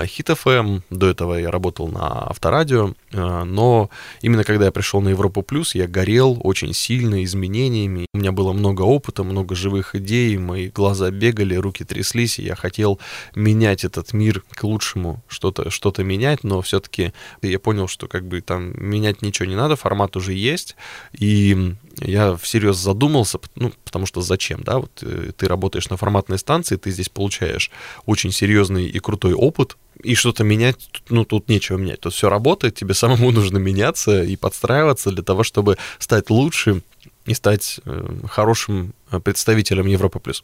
Хит 0.07 0.31
uh, 0.31 0.39
FM, 0.43 0.83
до 0.91 1.09
этого 1.09 1.35
я 1.35 1.51
работал 1.51 1.89
на 1.89 2.29
Авторадио. 2.29 2.95
Uh, 3.13 3.45
но 3.45 3.91
именно 4.23 4.45
когда 4.45 4.67
я 4.67 4.73
пришел 4.73 5.01
на 5.01 5.11
Европу 5.11 5.43
Плюс, 5.43 5.75
я 5.75 5.87
горел 5.87 6.41
очень 6.43 6.73
сильно 6.73 7.23
изменениями. 7.25 8.07
У 8.15 8.19
меня 8.19 8.33
было 8.33 8.53
много 8.53 8.83
опыта, 8.83 9.23
много 9.23 9.55
живых 9.55 9.95
идей, 9.95 10.39
мои 10.39 10.69
глаза 10.69 11.11
бегали, 11.11 11.55
руки 11.55 11.85
тряслись, 11.85 12.39
и 12.39 12.45
я 12.45 12.55
хотел 12.55 12.99
менять 13.35 13.85
этот 13.85 14.13
мир 14.13 14.43
к 14.51 14.65
лучшему, 14.65 15.23
что-то 15.29 15.71
что 15.71 15.91
менять, 15.99 16.45
но 16.45 16.61
все-таки 16.63 17.13
я 17.43 17.59
понял, 17.59 17.89
что 17.89 18.07
как 18.07 18.27
бы 18.27 18.41
там 18.41 18.73
менять 18.77 19.23
ничего 19.23 19.49
не 19.49 19.57
надо, 19.57 19.77
формат 19.77 20.17
уже 20.17 20.33
есть, 20.33 20.77
и 21.13 21.75
я 21.99 22.37
всерьез 22.37 22.77
задумался, 22.77 23.39
ну, 23.57 23.73
потому 23.85 24.07
что 24.07 24.21
зачем, 24.21 24.63
да, 24.63 24.79
вот 24.79 24.91
э, 25.03 25.33
ты 25.37 25.49
работаешь 25.49 25.91
на 25.91 25.97
форматной 25.97 26.39
станции, 26.39 26.77
ты 26.77 26.91
здесь 26.91 27.09
получаешь 27.09 27.71
очень 28.07 28.33
серьезный 28.33 28.87
и 28.87 28.99
крутой 28.99 29.35
опыт, 29.35 29.77
и 30.03 30.15
что-то 30.15 30.45
менять, 30.45 30.89
ну, 31.09 31.25
тут 31.25 31.49
нечего 31.49 31.77
менять, 31.77 32.01
тут 32.01 32.15
все 32.15 32.31
работает, 32.31 32.75
тебе 32.75 32.95
самому 32.95 33.31
нужно 33.33 33.59
меняться 33.59 34.23
и 34.23 34.37
подстраиваться 34.37 35.11
для 35.11 35.23
того, 35.23 35.43
чтобы 35.43 35.77
стать 35.99 36.31
лучше 36.31 36.83
и 37.27 37.35
стать 37.35 37.81
э, 37.85 38.19
хорошим 38.29 38.95
э, 39.11 39.21
представителем 39.21 39.87
Европы+. 39.87 40.21
плюс. 40.21 40.43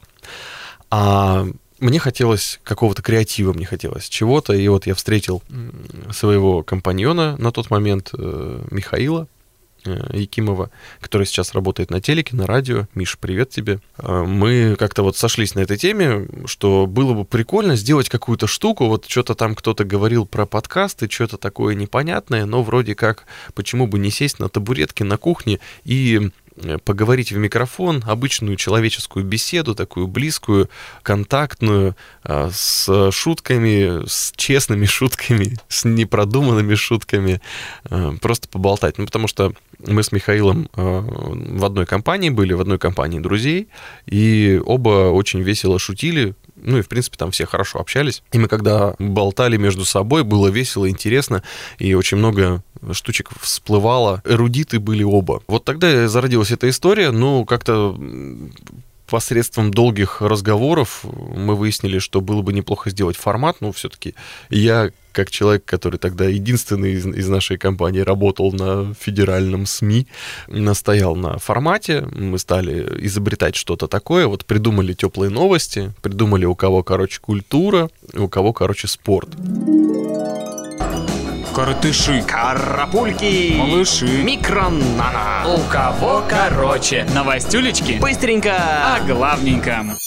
А 0.89 1.45
мне 1.79 1.99
хотелось 1.99 2.59
какого-то 2.63 3.01
креатива, 3.01 3.53
мне 3.53 3.65
хотелось 3.65 4.09
чего-то, 4.09 4.53
и 4.53 4.67
вот 4.67 4.87
я 4.87 4.95
встретил 4.95 5.43
своего 6.11 6.63
компаньона 6.63 7.37
на 7.37 7.51
тот 7.51 7.69
момент, 7.69 8.13
Михаила, 8.13 9.27
Якимова, 10.13 10.69
который 10.99 11.25
сейчас 11.25 11.53
работает 11.53 11.89
на 11.89 12.01
телеке, 12.01 12.35
на 12.35 12.47
радио. 12.47 12.87
Миш, 12.95 13.17
привет 13.17 13.49
тебе. 13.49 13.79
Э, 13.97 14.23
Мы 14.23 14.75
как-то 14.77 15.03
вот 15.03 15.17
сошлись 15.17 15.55
на 15.55 15.61
этой 15.61 15.77
теме, 15.77 16.27
что 16.45 16.85
было 16.85 17.13
бы 17.13 17.25
прикольно 17.25 17.75
сделать 17.75 18.09
какую-то 18.09 18.47
штуку. 18.47 18.87
Вот 18.87 19.05
что-то 19.07 19.35
там 19.35 19.55
кто-то 19.55 19.83
говорил 19.83 20.25
про 20.25 20.45
подкасты, 20.45 21.09
что-то 21.09 21.37
такое 21.37 21.75
непонятное, 21.75 22.45
но 22.45 22.63
вроде 22.63 22.95
как 22.95 23.25
почему 23.53 23.87
бы 23.87 23.99
не 23.99 24.11
сесть 24.11 24.39
на 24.39 24.49
табуретке 24.49 25.03
на 25.03 25.17
кухне 25.17 25.59
и 25.83 26.29
э, 26.55 26.77
поговорить 26.83 27.31
в 27.31 27.37
микрофон, 27.37 28.03
обычную 28.05 28.55
человеческую 28.55 29.25
беседу, 29.25 29.75
такую 29.75 30.07
близкую, 30.07 30.69
контактную, 31.03 31.95
а, 32.23 32.49
с 32.51 33.11
шутками, 33.11 34.05
с 34.07 34.33
честными 34.35 34.85
шутками, 34.97 35.57
с 35.69 35.85
непродуманными 35.85 36.75
шутками, 36.75 37.41
а, 37.85 38.13
просто 38.21 38.47
поболтать. 38.47 38.97
Ну, 38.97 39.05
потому 39.05 39.27
что 39.27 39.53
мы 39.85 40.03
с 40.03 40.11
Михаилом 40.11 40.69
а, 40.75 41.01
в 41.01 41.65
одной 41.65 41.85
компании 41.85 42.29
были, 42.29 42.53
в 42.53 42.61
одной 42.61 42.79
компании 42.79 43.19
друзей, 43.19 43.67
и 44.05 44.61
оба 44.65 45.11
очень 45.11 45.41
весело 45.41 45.79
шутили, 45.79 46.35
ну 46.55 46.79
и, 46.79 46.81
в 46.81 46.87
принципе, 46.87 47.17
там 47.17 47.31
все 47.31 47.45
хорошо 47.45 47.79
общались. 47.79 48.23
И 48.31 48.39
мы 48.39 48.47
когда 48.47 48.95
болтали 48.99 49.57
между 49.57 49.85
собой, 49.85 50.23
было 50.23 50.47
весело, 50.47 50.89
интересно, 50.89 51.43
и 51.77 51.93
очень 51.93 52.17
много 52.17 52.63
штучек 52.91 53.29
всплывало. 53.39 54.21
Эрудиты 54.25 54.79
были 54.79 55.03
оба. 55.03 55.41
Вот 55.47 55.63
тогда 55.65 56.07
зародилась 56.07 56.51
эта 56.51 56.69
история, 56.69 57.11
ну, 57.11 57.45
как-то 57.45 57.97
посредством 59.07 59.71
долгих 59.71 60.21
разговоров 60.21 61.03
мы 61.03 61.55
выяснили, 61.55 61.99
что 61.99 62.21
было 62.21 62.41
бы 62.41 62.53
неплохо 62.53 62.89
сделать 62.89 63.17
формат, 63.17 63.57
но 63.61 63.71
все-таки 63.71 64.13
я 64.49 64.91
как 65.17 65.31
человек, 65.31 65.65
который 65.65 65.97
тогда 65.97 66.25
единственный 66.25 66.91
из, 66.91 67.07
из 67.07 67.27
нашей 67.27 67.57
компании 67.57 68.01
работал 68.01 68.51
на 68.51 68.93
федеральном 68.93 69.65
СМИ, 69.65 70.05
настоял 70.47 71.15
на 71.15 71.39
формате. 71.39 72.07
Мы 72.11 72.37
стали 72.37 73.03
изобретать 73.03 73.55
что-то 73.55 73.87
такое. 73.87 74.27
Вот 74.27 74.45
придумали 74.45 74.93
теплые 74.93 75.31
новости, 75.31 75.91
придумали 76.03 76.45
у 76.45 76.53
кого, 76.53 76.83
короче, 76.83 77.19
культура, 77.19 77.89
у 78.13 78.27
кого, 78.27 78.53
короче, 78.53 78.87
спорт. 78.87 79.29
Коротыши. 81.57 82.21
Карапульки. 82.21 83.55
Малыши. 83.57 84.05
Микронана. 84.21 85.43
У 85.47 85.67
кого 85.71 86.23
короче. 86.29 87.07
Новостюлечки. 87.15 87.93
Быстренько. 87.93 88.53
А 88.59 89.03
главненько. 89.03 89.97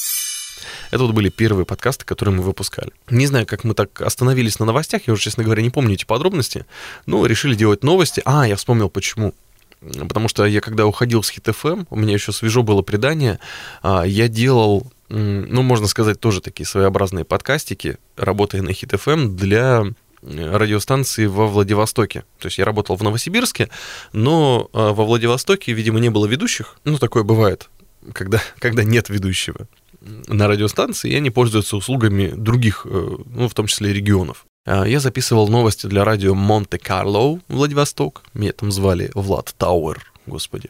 Это 0.92 1.02
вот 1.02 1.12
были 1.12 1.28
первые 1.28 1.66
подкасты, 1.66 2.04
которые 2.04 2.37
мы 2.37 2.45
выпускали. 2.45 2.92
Не 3.11 3.26
знаю, 3.26 3.47
как 3.47 3.64
мы 3.64 3.75
так 3.75 4.00
остановились 4.00 4.61
на 4.61 4.66
новостях, 4.66 5.09
я 5.09 5.12
уже, 5.12 5.23
честно 5.23 5.42
говоря, 5.42 5.61
не 5.61 5.71
помню 5.71 5.95
эти 5.95 6.04
подробности, 6.04 6.66
но 7.07 7.26
решили 7.26 7.57
делать 7.57 7.83
новости. 7.83 8.23
А, 8.25 8.47
я 8.47 8.54
вспомнил, 8.54 8.88
почему. 8.88 9.35
Потому 9.80 10.28
что 10.28 10.47
я, 10.47 10.61
когда 10.61 10.87
уходил 10.87 11.25
с 11.25 11.30
Хит 11.30 11.62
FM, 11.62 11.87
у 11.90 11.97
меня 11.97 12.12
еще 12.12 12.30
свежо 12.30 12.62
было 12.62 12.83
предание, 12.83 13.40
а, 13.83 14.04
я 14.04 14.28
делал, 14.28 14.87
ну, 15.09 15.62
можно 15.62 15.88
сказать, 15.88 16.21
тоже 16.21 16.40
такие 16.40 16.64
своеобразные 16.64 17.25
подкастики, 17.25 17.97
работая 18.16 18.62
на 18.62 18.73
Хит 18.73 19.14
FM 19.14 19.35
для 19.35 19.83
э, 19.83 19.92
радиостанции 20.22 21.26
во 21.26 21.46
Владивостоке. 21.46 22.24
То 22.38 22.46
есть 22.46 22.58
я 22.58 22.64
работал 22.64 22.96
в 22.96 23.02
Новосибирске, 23.02 23.68
но 24.12 24.68
а, 24.72 24.92
во 24.92 25.04
Владивостоке, 25.04 25.72
видимо, 25.72 26.00
не 26.00 26.10
было 26.10 26.26
ведущих. 26.26 26.76
Ну, 26.84 26.98
такое 26.98 27.22
бывает, 27.22 27.68
когда, 28.12 28.40
когда 28.58 28.84
нет 28.84 29.08
ведущего 29.08 29.66
на 30.00 30.48
радиостанции, 30.48 31.10
и 31.10 31.16
они 31.16 31.30
пользуются 31.30 31.76
услугами 31.76 32.32
других, 32.34 32.86
э, 32.88 33.16
ну, 33.26 33.48
в 33.48 33.54
том 33.54 33.66
числе 33.66 33.92
регионов. 33.92 34.46
А, 34.66 34.84
Я 34.84 35.00
записывал 35.00 35.48
новости 35.48 35.86
для 35.86 36.04
радио 36.04 36.34
Монте-Карло, 36.34 37.40
Владивосток. 37.48 38.22
Меня 38.34 38.52
там 38.52 38.72
звали 38.72 39.10
Влад 39.14 39.54
Тауэр, 39.58 40.10
господи. 40.26 40.68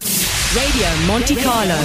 Radio 0.55 0.89
Monte 1.07 1.35
Carlo. 1.37 1.77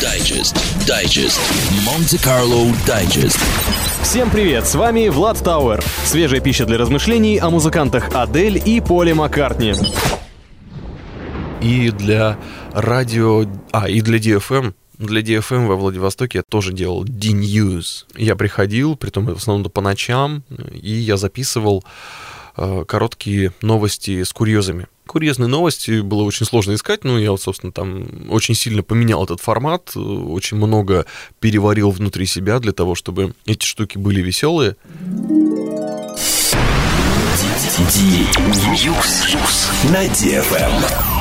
Дайджест. 0.00 0.56
Дайджест. 0.86 1.40
Монте-Карло 1.84 2.72
Дайджест. 2.86 3.38
Всем 4.02 4.30
привет, 4.30 4.66
с 4.66 4.74
вами 4.74 5.08
Влад 5.08 5.42
Тауэр. 5.42 5.82
Свежая 6.04 6.40
пища 6.40 6.66
для 6.66 6.78
размышлений 6.78 7.38
о 7.38 7.48
музыкантах 7.50 8.14
Адель 8.14 8.60
и 8.64 8.80
Поле 8.80 9.14
Маккартни. 9.14 9.74
И 11.62 11.90
для 11.90 12.38
радио... 12.72 13.46
А, 13.72 13.88
и 13.88 14.00
для 14.00 14.18
DFM. 14.18 14.74
Для 14.98 15.22
DFM 15.22 15.66
во 15.66 15.76
Владивостоке 15.76 16.38
я 16.38 16.42
тоже 16.42 16.72
делал 16.72 17.04
D-News. 17.04 18.04
Я 18.16 18.36
приходил, 18.36 18.96
притом 18.96 19.26
в 19.26 19.36
основном 19.36 19.70
по 19.70 19.80
ночам, 19.80 20.44
и 20.72 20.92
я 20.92 21.16
записывал 21.16 21.84
э, 22.56 22.84
короткие 22.86 23.52
новости 23.62 24.22
с 24.22 24.32
курьезами. 24.32 24.86
Курьезные 25.06 25.48
новости 25.48 26.00
было 26.00 26.22
очень 26.22 26.46
сложно 26.46 26.74
искать, 26.74 27.04
но 27.04 27.18
я, 27.18 27.30
вот, 27.30 27.40
собственно, 27.40 27.72
там 27.72 28.06
очень 28.30 28.54
сильно 28.54 28.82
поменял 28.82 29.22
этот 29.24 29.40
формат, 29.40 29.94
очень 29.96 30.56
много 30.56 31.04
переварил 31.40 31.90
внутри 31.90 32.26
себя 32.26 32.58
для 32.58 32.72
того, 32.72 32.94
чтобы 32.94 33.34
эти 33.46 33.64
штуки 33.64 33.98
были 33.98 34.22
веселые. 34.22 34.76
На 39.90 40.06
DFM. 40.06 41.13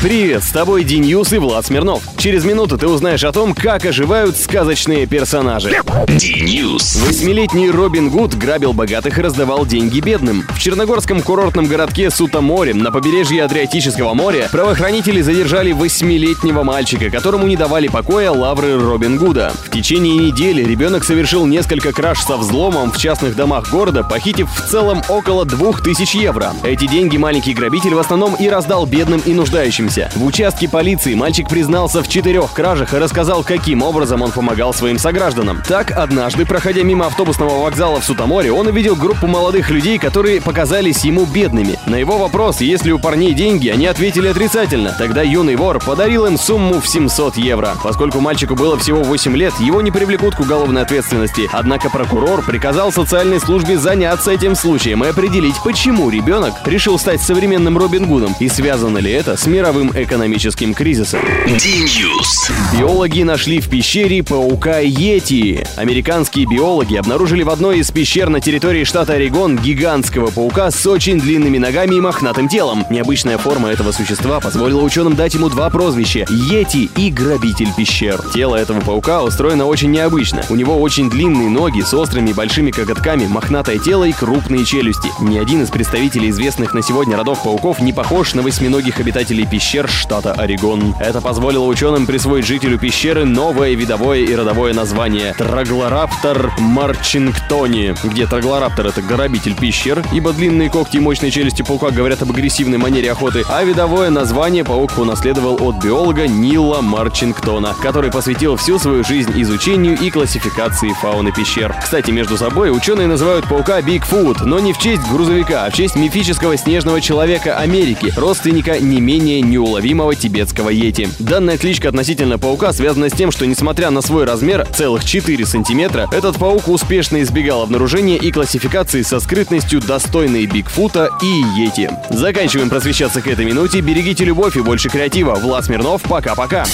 Привет, 0.00 0.44
с 0.44 0.52
тобой 0.52 0.84
D-News 0.84 1.32
и 1.32 1.38
Влад 1.38 1.66
Смирнов. 1.66 2.04
Через 2.18 2.44
минуту 2.44 2.78
ты 2.78 2.86
узнаешь 2.86 3.24
о 3.24 3.32
том, 3.32 3.52
как 3.52 3.84
оживают 3.84 4.36
сказочные 4.36 5.06
персонажи. 5.06 5.76
D-News. 6.06 7.02
Восьмилетний 7.04 7.68
Робин 7.68 8.08
Гуд 8.08 8.36
грабил 8.36 8.72
богатых 8.72 9.18
и 9.18 9.22
раздавал 9.22 9.66
деньги 9.66 9.98
бедным. 9.98 10.44
В 10.50 10.60
черногорском 10.60 11.20
курортном 11.20 11.66
городке 11.66 12.10
Сутоморе 12.10 12.74
на 12.74 12.92
побережье 12.92 13.42
Адриатического 13.42 14.14
моря 14.14 14.48
правоохранители 14.52 15.20
задержали 15.20 15.72
восьмилетнего 15.72 16.62
мальчика, 16.62 17.10
которому 17.10 17.48
не 17.48 17.56
давали 17.56 17.88
покоя 17.88 18.30
лавры 18.30 18.78
Робин 18.78 19.18
Гуда. 19.18 19.52
В 19.64 19.70
течение 19.70 20.16
недели 20.16 20.62
ребенок 20.62 21.02
совершил 21.02 21.44
несколько 21.44 21.92
краж 21.92 22.20
со 22.20 22.36
взломом 22.36 22.92
в 22.92 22.98
частных 22.98 23.34
домах 23.34 23.68
города, 23.72 24.04
похитив 24.04 24.48
в 24.48 24.70
целом 24.70 25.02
около 25.08 25.44
2000 25.44 26.16
евро. 26.18 26.52
Эти 26.62 26.86
деньги 26.86 27.16
маленький 27.16 27.52
грабитель 27.52 27.94
в 27.94 27.98
основном 27.98 28.36
и 28.36 28.48
раздал 28.48 28.86
бедным 28.86 29.20
и 29.26 29.34
нуждающимся. 29.34 29.87
В 29.88 30.24
участке 30.24 30.68
полиции 30.68 31.14
мальчик 31.14 31.48
признался 31.48 32.02
в 32.02 32.08
четырех 32.08 32.52
кражах 32.52 32.92
и 32.92 32.98
рассказал, 32.98 33.42
каким 33.42 33.82
образом 33.82 34.20
он 34.20 34.32
помогал 34.32 34.74
своим 34.74 34.98
согражданам. 34.98 35.62
Так, 35.66 35.90
однажды, 35.90 36.44
проходя 36.44 36.82
мимо 36.82 37.06
автобусного 37.06 37.62
вокзала 37.62 38.00
в 38.00 38.04
Сутаморе, 38.04 38.52
он 38.52 38.66
увидел 38.66 38.96
группу 38.96 39.26
молодых 39.26 39.70
людей, 39.70 39.98
которые 39.98 40.42
показались 40.42 41.04
ему 41.04 41.24
бедными. 41.24 41.78
На 41.86 41.96
его 41.96 42.18
вопрос, 42.18 42.60
есть 42.60 42.84
ли 42.84 42.92
у 42.92 42.98
парней 42.98 43.32
деньги, 43.32 43.68
они 43.68 43.86
ответили 43.86 44.28
отрицательно. 44.28 44.94
Тогда 44.98 45.22
юный 45.22 45.56
вор 45.56 45.78
подарил 45.78 46.26
им 46.26 46.36
сумму 46.36 46.80
в 46.80 46.86
700 46.86 47.36
евро. 47.36 47.74
Поскольку 47.82 48.20
мальчику 48.20 48.54
было 48.54 48.76
всего 48.78 49.02
8 49.02 49.36
лет, 49.36 49.54
его 49.58 49.80
не 49.80 49.90
привлекут 49.90 50.34
к 50.34 50.40
уголовной 50.40 50.82
ответственности. 50.82 51.48
Однако 51.52 51.88
прокурор 51.88 52.44
приказал 52.44 52.92
социальной 52.92 53.40
службе 53.40 53.78
заняться 53.78 54.32
этим 54.32 54.54
случаем 54.54 55.02
и 55.04 55.08
определить, 55.08 55.56
почему 55.64 56.10
ребенок 56.10 56.54
решил 56.66 56.98
стать 56.98 57.22
современным 57.22 57.78
Робин 57.78 58.06
Гудом 58.06 58.34
и 58.38 58.48
связано 58.48 58.98
ли 58.98 59.10
это 59.10 59.36
с 59.36 59.46
мировым 59.46 59.77
экономическим 59.86 60.74
кризисом. 60.74 61.20
D-News. 61.46 62.50
Биологи 62.72 63.22
нашли 63.22 63.60
в 63.60 63.68
пещере 63.68 64.22
паука 64.22 64.78
Йети. 64.80 65.64
Американские 65.76 66.46
биологи 66.46 66.96
обнаружили 66.96 67.42
в 67.42 67.50
одной 67.50 67.78
из 67.78 67.90
пещер 67.90 68.28
на 68.28 68.40
территории 68.40 68.84
штата 68.84 69.14
Орегон 69.14 69.56
гигантского 69.56 70.30
паука 70.30 70.70
с 70.70 70.86
очень 70.86 71.20
длинными 71.20 71.58
ногами 71.58 71.94
и 71.94 72.00
мохнатым 72.00 72.48
телом. 72.48 72.84
Необычная 72.90 73.38
форма 73.38 73.68
этого 73.68 73.92
существа 73.92 74.40
позволила 74.40 74.82
ученым 74.82 75.14
дать 75.14 75.34
ему 75.34 75.48
два 75.48 75.70
прозвища– 75.70 76.26
Йети 76.28 76.90
и 76.96 77.10
Грабитель 77.10 77.72
пещер. 77.76 78.20
Тело 78.34 78.56
этого 78.56 78.80
паука 78.80 79.22
устроено 79.22 79.66
очень 79.66 79.90
необычно. 79.90 80.42
У 80.50 80.56
него 80.56 80.76
очень 80.80 81.08
длинные 81.08 81.48
ноги 81.48 81.80
с 81.80 81.94
острыми 81.94 82.32
большими 82.32 82.70
коготками, 82.70 83.26
мохнатое 83.26 83.78
тело 83.78 84.04
и 84.04 84.12
крупные 84.12 84.64
челюсти. 84.64 85.10
Ни 85.20 85.38
один 85.38 85.62
из 85.62 85.70
представителей 85.70 86.30
известных 86.30 86.74
на 86.74 86.82
сегодня 86.82 87.16
родов 87.16 87.42
пауков 87.42 87.80
не 87.80 87.92
похож 87.92 88.34
на 88.34 88.42
восьминогих 88.42 89.00
обитателей 89.00 89.46
пещер 89.68 89.86
штата 89.86 90.32
Орегон. 90.32 90.94
Это 90.98 91.20
позволило 91.20 91.66
ученым 91.66 92.06
присвоить 92.06 92.46
жителю 92.46 92.78
пещеры 92.78 93.26
новое 93.26 93.74
видовое 93.74 94.20
и 94.20 94.34
родовое 94.34 94.72
название– 94.72 95.34
Trogloraptor 95.36 96.52
marchingtoni, 96.58 97.94
где 98.02 98.26
троглораптор– 98.26 98.86
это 98.88 99.02
грабитель 99.02 99.54
пещер, 99.54 100.02
ибо 100.10 100.32
длинные 100.32 100.70
когти 100.70 100.96
и 100.96 101.00
мощные 101.00 101.30
челюсти 101.30 101.60
паука 101.60 101.90
говорят 101.90 102.22
об 102.22 102.30
агрессивной 102.30 102.78
манере 102.78 103.12
охоты, 103.12 103.44
а 103.46 103.62
видовое 103.62 104.08
название 104.08 104.64
паук 104.64 104.96
унаследовал 104.96 105.58
от 105.60 105.84
биолога 105.84 106.26
Нила 106.26 106.80
Марчингтона, 106.80 107.74
который 107.82 108.10
посвятил 108.10 108.56
всю 108.56 108.78
свою 108.78 109.04
жизнь 109.04 109.32
изучению 109.42 109.98
и 109.98 110.08
классификации 110.08 110.94
фауны 110.94 111.30
пещер. 111.30 111.76
Кстати, 111.82 112.10
между 112.10 112.38
собой 112.38 112.74
ученые 112.74 113.06
называют 113.06 113.46
паука 113.46 113.82
Бигфут, 113.82 114.40
но 114.46 114.60
не 114.60 114.72
в 114.72 114.78
честь 114.78 115.06
грузовика, 115.10 115.66
а 115.66 115.70
в 115.70 115.74
честь 115.74 115.94
мифического 115.94 116.56
снежного 116.56 117.02
человека 117.02 117.58
Америки, 117.58 118.10
родственника 118.16 118.80
не 118.80 119.02
менее 119.02 119.42
неуловимого 119.58 120.14
тибетского 120.14 120.70
йети. 120.70 121.08
Данная 121.18 121.58
кличка 121.58 121.88
относительно 121.88 122.38
паука 122.38 122.72
связана 122.72 123.08
с 123.08 123.12
тем, 123.12 123.32
что 123.32 123.44
несмотря 123.44 123.90
на 123.90 124.02
свой 124.02 124.24
размер, 124.24 124.64
целых 124.66 125.04
4 125.04 125.44
сантиметра, 125.44 126.08
этот 126.12 126.36
паук 126.36 126.68
успешно 126.68 127.20
избегал 127.22 127.62
обнаружения 127.62 128.16
и 128.16 128.30
классификации 128.30 129.02
со 129.02 129.18
скрытностью 129.18 129.80
достойной 129.80 130.46
Бигфута 130.46 131.10
и 131.20 131.60
Йети. 131.60 131.90
Заканчиваем 132.08 132.70
просвещаться 132.70 133.20
к 133.20 133.26
этой 133.26 133.44
минуте. 133.44 133.80
Берегите 133.80 134.24
любовь 134.24 134.56
и 134.56 134.62
больше 134.62 134.90
креатива. 134.90 135.34
Влад 135.34 135.64
Смирнов, 135.64 136.02
пока-пока. 136.02 136.64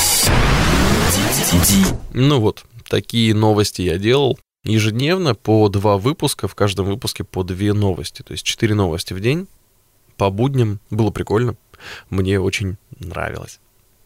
Ну 2.12 2.40
вот, 2.40 2.64
такие 2.88 3.34
новости 3.34 3.80
я 3.80 3.96
делал. 3.96 4.38
Ежедневно 4.64 5.34
по 5.34 5.68
два 5.70 5.96
выпуска, 5.96 6.48
в 6.48 6.54
каждом 6.54 6.86
выпуске 6.86 7.24
по 7.24 7.44
две 7.44 7.72
новости. 7.72 8.22
То 8.22 8.32
есть 8.32 8.44
четыре 8.44 8.74
новости 8.74 9.14
в 9.14 9.20
день 9.20 9.46
по 10.18 10.28
будням. 10.28 10.80
Было 10.90 11.10
прикольно. 11.10 11.56
Мне 12.10 12.40
очень 12.40 12.76
нравилось. 12.98 13.60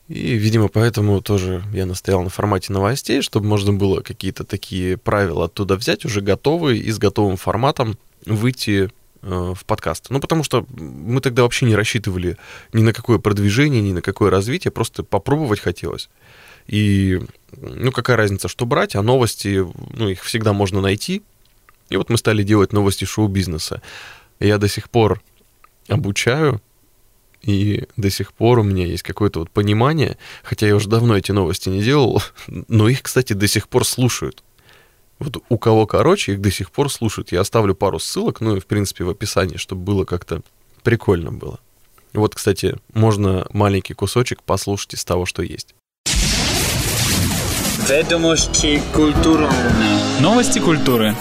И, 0.09 0.37
видимо, 0.37 0.69
поэтому 0.69 1.21
тоже 1.21 1.63
я 1.73 1.85
настоял 1.85 2.23
на 2.23 2.31
формате 2.31 2.73
новостей, 2.73 3.21
чтобы 3.21 3.47
можно 3.47 3.75
было 3.75 4.01
какие-то 4.01 4.45
такие 4.45 4.97
правила 4.97 5.45
оттуда 5.45 5.77
взять, 5.77 6.07
уже 6.07 6.23
готовые 6.23 6.81
и 6.81 6.91
с 6.91 6.99
готовым 6.99 7.37
форматом 7.37 7.99
выйти 8.25 8.91
э, 9.21 9.55
в 9.55 9.65
подкаст. 9.67 10.07
Ну, 10.09 10.19
потому 10.19 10.45
что 10.45 10.67
мы 10.71 11.21
тогда 11.21 11.43
вообще 11.43 11.67
не 11.67 11.77
рассчитывали 11.77 12.39
ни 12.73 12.83
на 12.83 12.95
какое 12.95 13.19
продвижение, 13.19 13.83
ни 13.83 13.93
на 13.93 14.01
какое 14.01 14.31
развитие, 14.31 14.73
просто 14.73 15.03
попробовать 15.03 15.61
хотелось. 15.61 16.09
И, 16.67 17.21
ну, 17.57 17.93
какая 17.93 18.17
разница, 18.17 18.49
что 18.49 18.65
брать, 18.65 18.97
а 18.97 19.03
новости, 19.03 19.67
ну, 19.95 20.09
их 20.09 20.23
всегда 20.25 20.55
можно 20.55 20.81
найти. 20.81 21.23
И 21.91 21.97
вот 21.97 22.09
мы 22.09 22.17
стали 22.17 22.43
делать 22.43 22.73
новости 22.73 23.05
шоу-бизнеса. 23.05 23.83
Я 24.41 24.57
до 24.57 24.69
сих 24.69 24.89
пор 24.89 25.21
обучаю, 25.89 26.63
и 27.43 27.85
до 27.97 28.11
сих 28.11 28.33
пор 28.33 28.59
у 28.59 28.63
меня 28.63 28.87
есть 28.87 29.03
какое-то 29.03 29.41
вот 29.41 29.51
понимание, 29.51 30.17
хотя 30.43 30.67
я 30.67 30.75
уже 30.75 30.89
давно 30.89 31.17
эти 31.17 31.33
новости 31.33 31.69
не 31.69 31.83
делал, 31.83 32.23
но 32.47 32.89
их, 32.89 33.03
кстати, 33.03 33.33
до 33.33 33.47
сих 33.47 33.69
пор 33.69 33.87
слушают. 33.87 34.43
Вот 35.19 35.43
у 35.49 35.59
кого 35.59 35.87
короче, 35.87 36.33
их 36.33 36.41
до 36.41 36.51
сих 36.51 36.71
пор 36.71 36.93
слушают. 36.93 37.33
Я 37.33 37.41
оставлю 37.41 37.75
пару 37.75 37.99
ссылок, 37.99 38.41
ну 38.41 38.57
и, 38.57 38.61
в 38.61 38.67
принципе, 38.67 39.05
в 39.05 39.11
описании, 39.11 39.57
чтобы 39.57 39.83
было 39.83 40.05
как-то 40.05 40.43
прикольно 40.83 41.33
было. 41.33 41.59
Вот, 42.13 42.35
кстати, 42.35 42.77
можно 42.95 43.47
маленький 43.53 43.95
кусочек 43.95 44.43
послушать 44.43 44.95
из 44.95 45.05
того, 45.05 45.27
что 45.27 45.43
есть. 45.43 45.75
Ведомости 47.89 48.83
культуры. 48.95 49.49
Новости 50.21 50.59
культуры. 50.59 51.15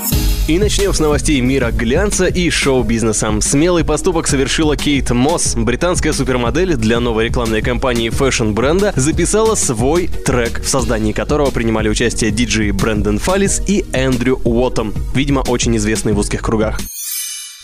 И 0.48 0.60
начнем 0.60 0.94
с 0.94 1.00
новостей 1.00 1.42
мира 1.42 1.72
глянца 1.72 2.28
и 2.28 2.50
шоу-бизнеса. 2.50 3.38
Смелый 3.42 3.84
поступок 3.84 4.30
совершила 4.30 4.78
Кейт 4.78 5.12
Мосс. 5.12 5.56
Британская 5.56 6.14
супермодель 6.14 6.78
для 6.78 7.02
новой 7.02 7.26
рекламной 7.26 7.62
кампании 7.62 8.10
fashion-бренда 8.10 8.94
записала 8.96 9.56
свой 9.56 10.08
трек, 10.08 10.62
в 10.62 10.70
создании 10.70 11.12
которого 11.12 11.52
принимали 11.52 11.90
участие 11.90 12.32
диджеи 12.32 12.72
Брэндон 12.72 13.20
Фаллис 13.20 13.62
и 13.68 13.84
Эндрю 13.92 14.40
Уоттом, 14.46 14.94
видимо, 15.14 15.42
очень 15.42 15.76
известные 15.76 16.16
в 16.16 16.20
узких 16.20 16.42
кругах. 16.42 16.80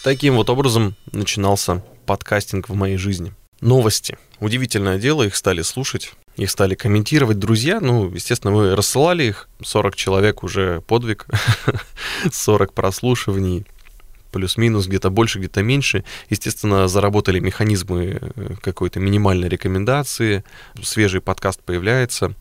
Таким 0.04 0.36
вот 0.36 0.50
образом 0.50 0.96
начинался 1.14 1.82
подкастинг 2.06 2.68
в 2.68 2.76
моей 2.76 2.98
жизни. 2.98 3.32
Новости. 3.62 4.18
Удивительное 4.42 5.00
дело, 5.00 5.24
их 5.24 5.38
стали 5.38 5.62
слушать, 5.62 6.12
их 6.36 6.50
стали 6.50 6.76
комментировать 6.76 7.40
друзья. 7.40 7.80
Ну, 7.80 8.10
естественно, 8.12 8.54
мы 8.54 8.76
рассылали 8.76 9.24
их. 9.24 9.50
40 9.64 9.96
человек 9.96 10.44
уже 10.44 10.82
подвиг, 10.82 11.28
40 12.32 12.74
прослушиваний, 12.74 13.66
плюс-минус, 14.32 14.88
где-то 14.88 15.10
больше, 15.10 15.40
где-то 15.40 15.62
меньше. 15.62 16.04
Естественно, 16.30 16.88
заработали 16.88 17.40
механизмы 17.40 18.20
э, 18.20 18.56
какой-то 18.62 19.00
минимальной 19.00 19.48
рекомендации. 19.48 20.44
Свежий 20.82 21.22
подкаст 21.22 21.62
появляется. 21.62 22.34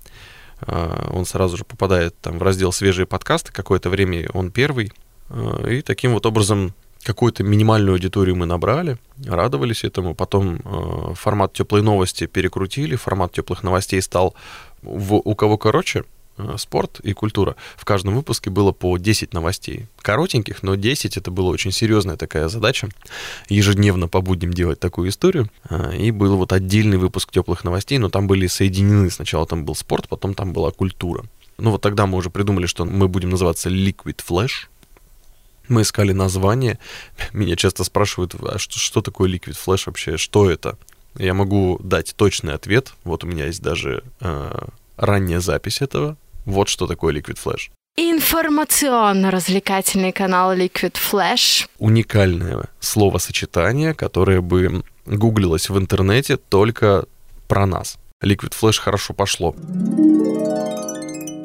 А, 0.62 1.10
он 1.12 1.26
сразу 1.26 1.56
же 1.56 1.64
попадает 1.64 2.18
там 2.20 2.38
в 2.38 2.42
раздел 2.42 2.72
«Свежие 2.72 3.06
подкасты». 3.06 3.52
Какое-то 3.52 3.90
время 3.90 4.28
он 4.32 4.50
первый. 4.50 4.92
А, 5.28 5.66
и 5.66 5.82
таким 5.82 6.14
вот 6.14 6.26
образом 6.26 6.74
какую-то 7.02 7.42
минимальную 7.42 7.94
аудиторию 7.94 8.36
мы 8.36 8.46
набрали, 8.46 8.98
радовались 9.24 9.84
этому. 9.84 10.14
Потом 10.14 10.60
э, 10.64 11.14
формат 11.14 11.52
теплой 11.52 11.82
новости 11.82 12.26
перекрутили, 12.26 12.96
формат 12.96 13.32
теплых 13.32 13.62
новостей 13.62 14.00
стал 14.02 14.34
в, 14.82 15.14
у 15.14 15.34
кого 15.34 15.58
короче, 15.58 16.04
э, 16.38 16.54
спорт 16.58 17.00
и 17.00 17.12
культура. 17.12 17.56
В 17.76 17.84
каждом 17.84 18.14
выпуске 18.14 18.50
было 18.50 18.72
по 18.72 18.96
10 18.96 19.32
новостей. 19.32 19.86
Коротеньких, 20.00 20.62
но 20.62 20.76
10 20.76 21.16
это 21.16 21.30
была 21.30 21.50
очень 21.50 21.72
серьезная 21.72 22.16
такая 22.16 22.48
задача. 22.48 22.88
Ежедневно 23.48 24.08
по 24.08 24.20
будням 24.20 24.52
делать 24.52 24.80
такую 24.80 25.08
историю. 25.08 25.48
Э, 25.70 25.96
и 25.96 26.10
был 26.10 26.36
вот 26.36 26.52
отдельный 26.52 26.98
выпуск 26.98 27.30
теплых 27.32 27.64
новостей, 27.64 27.98
но 27.98 28.10
там 28.10 28.26
были 28.26 28.46
соединены. 28.46 29.10
Сначала 29.10 29.46
там 29.46 29.64
был 29.64 29.74
спорт, 29.74 30.08
потом 30.08 30.34
там 30.34 30.52
была 30.52 30.70
культура. 30.70 31.24
Ну 31.58 31.70
вот 31.70 31.82
тогда 31.82 32.06
мы 32.06 32.18
уже 32.18 32.30
придумали, 32.30 32.66
что 32.66 32.84
мы 32.84 33.08
будем 33.08 33.30
называться 33.30 33.68
Liquid 33.68 34.20
Flash, 34.26 34.68
мы 35.72 35.82
искали 35.82 36.12
название. 36.12 36.78
Меня 37.32 37.56
часто 37.56 37.82
спрашивают, 37.84 38.34
а 38.40 38.58
что, 38.58 38.78
что 38.78 39.02
такое 39.02 39.30
Liquid 39.30 39.56
Flash 39.66 39.82
вообще, 39.86 40.16
что 40.16 40.50
это? 40.50 40.78
Я 41.18 41.34
могу 41.34 41.78
дать 41.82 42.14
точный 42.16 42.54
ответ. 42.54 42.94
Вот 43.04 43.24
у 43.24 43.26
меня 43.26 43.44
есть 43.46 43.60
даже 43.60 44.04
э, 44.20 44.68
ранняя 44.96 45.40
запись 45.40 45.82
этого. 45.82 46.16
Вот 46.46 46.68
что 46.68 46.86
такое 46.86 47.12
Liquid 47.14 47.38
Flash. 47.44 47.70
Информационно-развлекательный 47.96 50.12
канал 50.12 50.56
Liquid 50.56 50.94
Flash. 50.94 51.66
Уникальное 51.78 52.70
словосочетание, 52.80 53.92
которое 53.92 54.40
бы 54.40 54.82
гуглилось 55.04 55.68
в 55.68 55.78
интернете 55.78 56.38
только 56.38 57.04
про 57.48 57.66
нас. 57.66 57.98
Liquid 58.22 58.54
Flash 58.58 58.80
хорошо 58.80 59.12
пошло. 59.12 59.54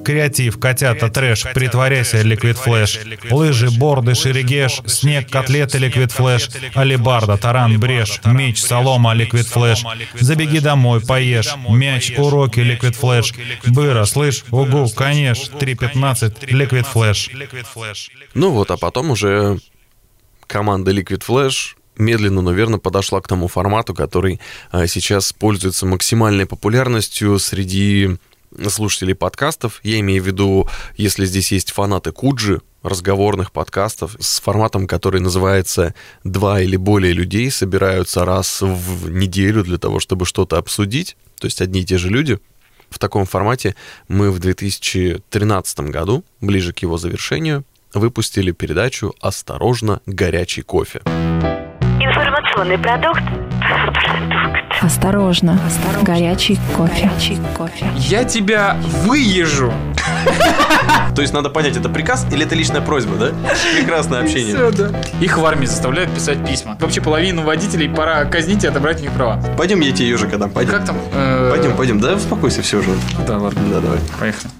Креатив, 0.07 0.57
котята, 0.57 1.09
трэш, 1.09 1.47
притворяйся, 1.53 2.21
Liquid 2.21 2.57
Flash. 2.57 2.99
Лыжи, 3.29 3.69
борды, 3.69 4.15
шерегеш, 4.15 4.79
снег, 4.85 5.29
котлеты, 5.29 5.79
Liquid 5.79 6.13
Flash. 6.13 6.49
Алебарда, 6.75 7.35
таран, 7.35 7.77
брешь, 7.77 8.21
меч, 8.23 8.61
солома, 8.61 9.13
Liquid 9.13 9.47
Flash. 9.47 9.83
Забеги 10.17 10.59
домой, 10.59 11.01
поешь. 11.01 11.53
Мяч, 11.67 12.13
уроки, 12.17 12.61
Liquid 12.61 12.95
Flash. 12.95 13.33
Быра, 13.65 14.05
слышь, 14.05 14.45
угу, 14.49 14.87
конечно, 14.95 15.57
3.15, 15.57 16.53
Liquid 16.53 16.87
Flash. 16.87 17.29
Ну 18.33 18.51
вот, 18.51 18.71
а 18.71 18.77
потом 18.77 19.11
уже 19.11 19.59
команда 20.47 20.91
Liquid 20.91 21.21
Flash 21.27 21.75
медленно, 21.97 22.41
но 22.41 22.53
верно 22.53 22.79
подошла 22.79 23.19
к 23.19 23.27
тому 23.27 23.49
формату, 23.49 23.93
который 23.93 24.39
а, 24.71 24.87
сейчас 24.87 25.33
пользуется 25.33 25.85
максимальной 25.85 26.45
популярностью 26.45 27.39
среди 27.39 28.17
слушателей 28.69 29.15
подкастов. 29.15 29.79
Я 29.83 29.99
имею 29.99 30.23
в 30.23 30.27
виду, 30.27 30.69
если 30.95 31.25
здесь 31.25 31.51
есть 31.51 31.71
фанаты 31.71 32.11
Куджи, 32.11 32.61
разговорных 32.83 33.51
подкастов 33.51 34.15
с 34.19 34.39
форматом, 34.39 34.87
который 34.87 35.19
называется 35.19 35.93
«Два 36.23 36.61
или 36.61 36.75
более 36.75 37.13
людей 37.13 37.51
собираются 37.51 38.25
раз 38.25 38.61
в 38.61 39.09
неделю 39.09 39.63
для 39.63 39.77
того, 39.77 39.99
чтобы 39.99 40.25
что-то 40.25 40.57
обсудить», 40.57 41.17
то 41.39 41.45
есть 41.45 41.61
одни 41.61 41.81
и 41.81 41.85
те 41.85 41.97
же 41.97 42.09
люди. 42.09 42.39
В 42.89 42.99
таком 42.99 43.25
формате 43.25 43.75
мы 44.07 44.31
в 44.31 44.39
2013 44.39 45.79
году, 45.91 46.23
ближе 46.39 46.71
к 46.71 46.79
его 46.79 46.97
завершению, 46.97 47.65
выпустили 47.93 48.51
передачу 48.51 49.13
«Осторожно, 49.19 50.01
горячий 50.05 50.61
кофе». 50.61 51.01
Информационный 51.99 52.77
продукт 52.77 53.46
Осторожно. 54.81 55.59
Осторожно. 55.65 56.03
Горячий 56.03 56.59
кофе. 56.75 57.09
Горячий 57.09 57.37
кофе. 57.57 57.85
Я 57.95 58.23
тебя 58.23 58.77
выезжу. 59.03 59.73
То 61.15 61.21
есть 61.21 61.33
надо 61.33 61.49
понять, 61.49 61.75
это 61.75 61.89
приказ 61.89 62.25
или 62.31 62.45
это 62.45 62.53
личная 62.55 62.81
просьба, 62.81 63.15
да? 63.15 63.31
Прекрасное 63.75 64.21
общение. 64.21 64.55
Все, 64.55 64.71
да. 64.71 64.91
Их 65.19 65.37
в 65.37 65.45
армии 65.45 65.65
заставляют 65.65 66.13
писать 66.13 66.45
письма. 66.45 66.77
Вообще 66.79 67.01
половину 67.01 67.41
водителей 67.43 67.89
пора 67.89 68.23
казнить 68.25 68.63
и 68.63 68.67
отобрать 68.67 68.99
у 68.99 69.03
них 69.03 69.11
права. 69.11 69.41
Пойдем, 69.57 69.79
я 69.81 69.91
тебе 69.91 70.09
ежика 70.09 70.37
дам. 70.37 70.51
Пойдем. 70.51 70.73
Как 70.73 70.85
там? 70.85 70.97
Пойдем, 71.49 71.75
пойдем. 71.75 71.99
Да, 71.99 72.13
успокойся, 72.13 72.61
все 72.61 72.77
уже. 72.77 72.91
Да, 73.25 73.37
ладно. 73.39 73.61
Да, 73.71 73.79
давай. 73.81 73.99
Поехали. 74.19 74.51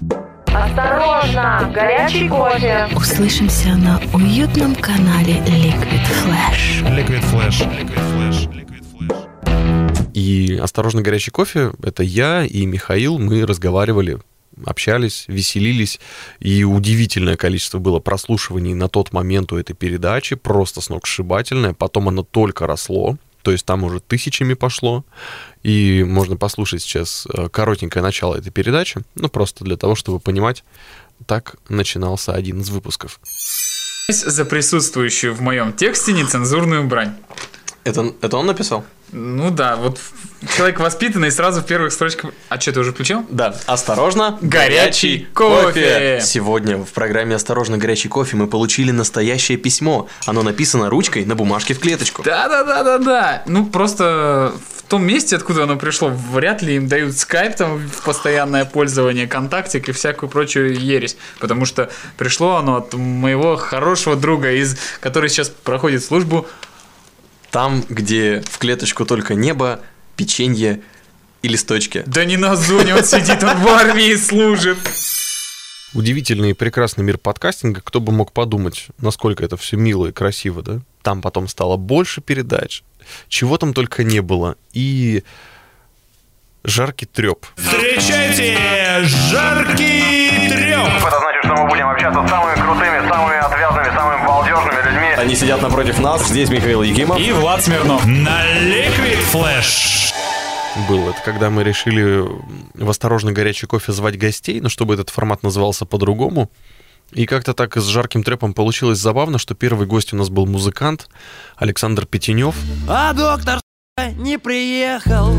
Осторожно! 0.46 1.70
Горячий 1.72 2.28
кофе! 2.28 2.88
Услышимся 2.94 3.68
на 3.76 4.00
уютном 4.12 4.74
канале 4.74 5.34
Liquid 5.46 6.02
Flash. 6.24 6.82
Liquid 6.96 7.22
Flash. 7.30 7.60
Liquid 7.78 8.00
Flash. 8.14 8.67
И 10.18 10.58
«Осторожно, 10.60 11.00
горячий 11.00 11.30
кофе»— 11.30 11.70
это 11.82 12.02
я 12.02 12.44
и 12.44 12.66
Михаил, 12.66 13.20
мы 13.20 13.46
разговаривали 13.46 14.18
общались, 14.66 15.26
веселились, 15.28 16.00
и 16.40 16.64
удивительное 16.64 17.36
количество 17.36 17.78
было 17.78 18.00
прослушиваний 18.00 18.74
на 18.74 18.88
тот 18.88 19.12
момент 19.12 19.52
у 19.52 19.56
этой 19.56 19.74
передачи, 19.74 20.34
просто 20.34 20.80
сногсшибательное, 20.80 21.74
потом 21.74 22.08
оно 22.08 22.24
только 22.24 22.66
росло, 22.66 23.16
то 23.42 23.52
есть 23.52 23.64
там 23.64 23.84
уже 23.84 24.00
тысячами 24.00 24.54
пошло, 24.54 25.04
и 25.62 26.02
можно 26.02 26.36
послушать 26.36 26.82
сейчас 26.82 27.28
э, 27.32 27.48
коротенькое 27.50 28.02
начало 28.02 28.34
этой 28.34 28.50
передачи, 28.50 29.02
ну 29.14 29.28
просто 29.28 29.62
для 29.64 29.76
того, 29.76 29.94
чтобы 29.94 30.18
понимать, 30.18 30.64
так 31.26 31.54
начинался 31.68 32.32
один 32.32 32.62
из 32.62 32.70
выпусков. 32.70 33.20
За 34.08 34.44
присутствующую 34.44 35.36
в 35.36 35.40
моем 35.40 35.72
тексте 35.72 36.12
нецензурную 36.12 36.82
брань. 36.88 37.14
Это, 37.84 38.12
это 38.22 38.36
он 38.38 38.46
написал? 38.46 38.84
Ну 39.12 39.50
да, 39.50 39.76
вот 39.76 39.98
Человек 40.56 40.78
воспитанный 40.78 41.32
сразу 41.32 41.62
в 41.62 41.66
первых 41.66 41.92
строчках... 41.92 42.30
А 42.48 42.60
что, 42.60 42.72
ты 42.72 42.80
уже 42.80 42.92
включил? 42.92 43.26
Да, 43.28 43.56
осторожно, 43.66 44.38
Горячий 44.40 45.26
кофе. 45.34 46.20
Сегодня 46.22 46.76
в 46.76 46.90
программе 46.90 47.34
«Осторожно, 47.34 47.76
горячий 47.76 48.08
кофе» 48.08 48.36
мы 48.36 48.46
получили 48.46 48.92
настоящее 48.92 49.58
письмо. 49.58 50.08
Оно 50.26 50.42
написано 50.44 50.90
ручкой 50.90 51.24
на 51.24 51.34
бумажке 51.34 51.74
в 51.74 51.80
клеточку. 51.80 52.22
Да-да-да-да-да. 52.22 53.42
Ну, 53.46 53.66
просто 53.66 54.52
в 54.76 54.82
том 54.84 55.04
месте, 55.04 55.34
откуда 55.34 55.64
оно 55.64 55.76
пришло, 55.76 56.08
вряд 56.08 56.62
ли 56.62 56.76
им 56.76 56.86
дают 56.86 57.16
скайп 57.16 57.56
там 57.56 57.78
в 57.78 58.02
постоянное 58.04 58.64
пользование, 58.64 59.26
контактик 59.26 59.88
и 59.88 59.92
всякую 59.92 60.30
прочую 60.30 60.78
ересь. 60.78 61.16
Потому 61.40 61.64
что 61.64 61.90
пришло 62.16 62.56
оно 62.56 62.76
от 62.76 62.94
моего 62.94 63.56
хорошего 63.56 64.14
друга, 64.14 64.52
из, 64.52 64.78
который 65.00 65.30
сейчас 65.30 65.48
проходит 65.48 66.04
службу 66.04 66.46
Там, 67.50 67.84
где 67.88 68.42
в 68.50 68.58
клеточку 68.58 69.04
только 69.04 69.34
небо, 69.34 69.80
печенье 70.16 70.80
и 71.42 71.48
листочки. 71.48 72.02
Да 72.06 72.24
не 72.24 72.36
на 72.36 72.56
зоне 72.56 72.94
он 72.94 73.04
сидит, 73.04 73.42
он 73.42 73.58
в 73.58 73.68
армии 73.68 74.14
служит. 74.16 74.78
Удивительный 75.94 76.50
и 76.50 76.54
прекрасный 76.54 77.02
мир 77.02 77.16
подкастинга. 77.16 77.80
Кто 77.80 78.00
бы 78.00 78.12
мог 78.12 78.32
подумать, 78.32 78.88
насколько 78.98 79.42
это 79.42 79.56
все 79.56 79.76
мило 79.76 80.06
и 80.08 80.12
красиво, 80.12 80.62
да? 80.62 80.80
Там 81.02 81.22
потом 81.22 81.48
стало 81.48 81.76
больше 81.76 82.20
передач. 82.20 82.82
Чего 83.28 83.56
там 83.56 83.72
только 83.72 84.04
не 84.04 84.20
было. 84.20 84.56
И 84.72 85.24
жаркий 86.64 87.06
треп. 87.06 87.46
Встречайте, 87.56 88.58
жаркий 89.30 90.48
треп! 90.50 90.86
Это 91.06 91.18
значит, 91.18 91.44
что 91.44 91.54
мы 91.54 91.68
будем 91.68 91.88
общаться 91.88 92.26
с 92.26 92.28
самыми 92.28 92.54
крутыми, 92.60 93.08
самыми 93.08 93.36
людьми. 93.36 93.57
Они 95.28 95.36
сидят 95.36 95.60
напротив 95.60 95.98
нас. 95.98 96.26
Здесь 96.26 96.48
Михаил 96.48 96.80
Якимов. 96.80 97.20
И 97.20 97.30
Влад 97.32 97.62
Смирнов. 97.62 98.06
На 98.06 98.46
Liquid 98.62 99.18
Flash. 99.30 100.10
Был 100.88 101.10
это, 101.10 101.20
когда 101.22 101.50
мы 101.50 101.64
решили 101.64 102.26
в 102.72 102.88
осторожно 102.88 103.30
горячий 103.32 103.66
кофе 103.66 103.92
звать 103.92 104.16
гостей, 104.16 104.58
но 104.62 104.70
чтобы 104.70 104.94
этот 104.94 105.10
формат 105.10 105.42
назывался 105.42 105.84
по-другому. 105.84 106.50
И 107.12 107.26
как-то 107.26 107.52
так 107.52 107.76
с 107.76 107.84
жарким 107.84 108.24
трепом 108.24 108.54
получилось 108.54 109.00
забавно, 109.00 109.36
что 109.36 109.54
первый 109.54 109.86
гость 109.86 110.14
у 110.14 110.16
нас 110.16 110.30
был 110.30 110.46
музыкант 110.46 111.10
Александр 111.56 112.06
Петенев. 112.06 112.56
А 112.88 113.12
доктор 113.12 113.60
не 114.16 114.38
приехал. 114.38 115.34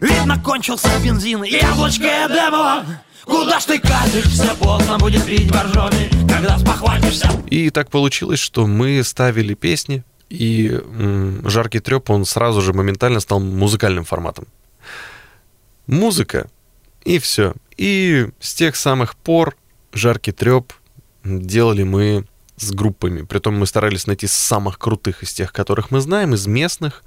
Видно, 0.00 0.40
кончился 0.40 0.90
бензин, 1.02 1.42
яблочко 1.42 2.28
демо. 2.28 2.84
Куда 3.24 3.60
ж 3.60 3.64
ты 3.64 3.78
катишься, 3.78 4.54
поздно 4.60 4.98
будет 4.98 5.24
пить 5.24 5.50
боржоми, 5.50 6.10
когда 6.28 6.58
спохватишься. 6.58 7.30
И 7.48 7.70
так 7.70 7.90
получилось, 7.90 8.40
что 8.40 8.66
мы 8.66 9.02
ставили 9.02 9.54
песни, 9.54 10.04
и 10.28 10.80
жаркий 11.44 11.80
треп, 11.80 12.10
он 12.10 12.24
сразу 12.24 12.60
же 12.60 12.72
моментально 12.72 13.20
стал 13.20 13.40
музыкальным 13.40 14.04
форматом. 14.04 14.46
Музыка, 15.86 16.48
и 17.04 17.18
все. 17.18 17.54
И 17.76 18.28
с 18.40 18.54
тех 18.54 18.76
самых 18.76 19.16
пор 19.16 19.56
жаркий 19.92 20.32
треп 20.32 20.72
делали 21.24 21.82
мы 21.82 22.24
с 22.56 22.72
группами. 22.72 23.22
Притом 23.22 23.58
мы 23.58 23.66
старались 23.66 24.06
найти 24.06 24.26
самых 24.26 24.78
крутых 24.78 25.22
из 25.22 25.32
тех, 25.32 25.52
которых 25.52 25.90
мы 25.90 26.00
знаем, 26.00 26.34
из 26.34 26.46
местных. 26.46 27.02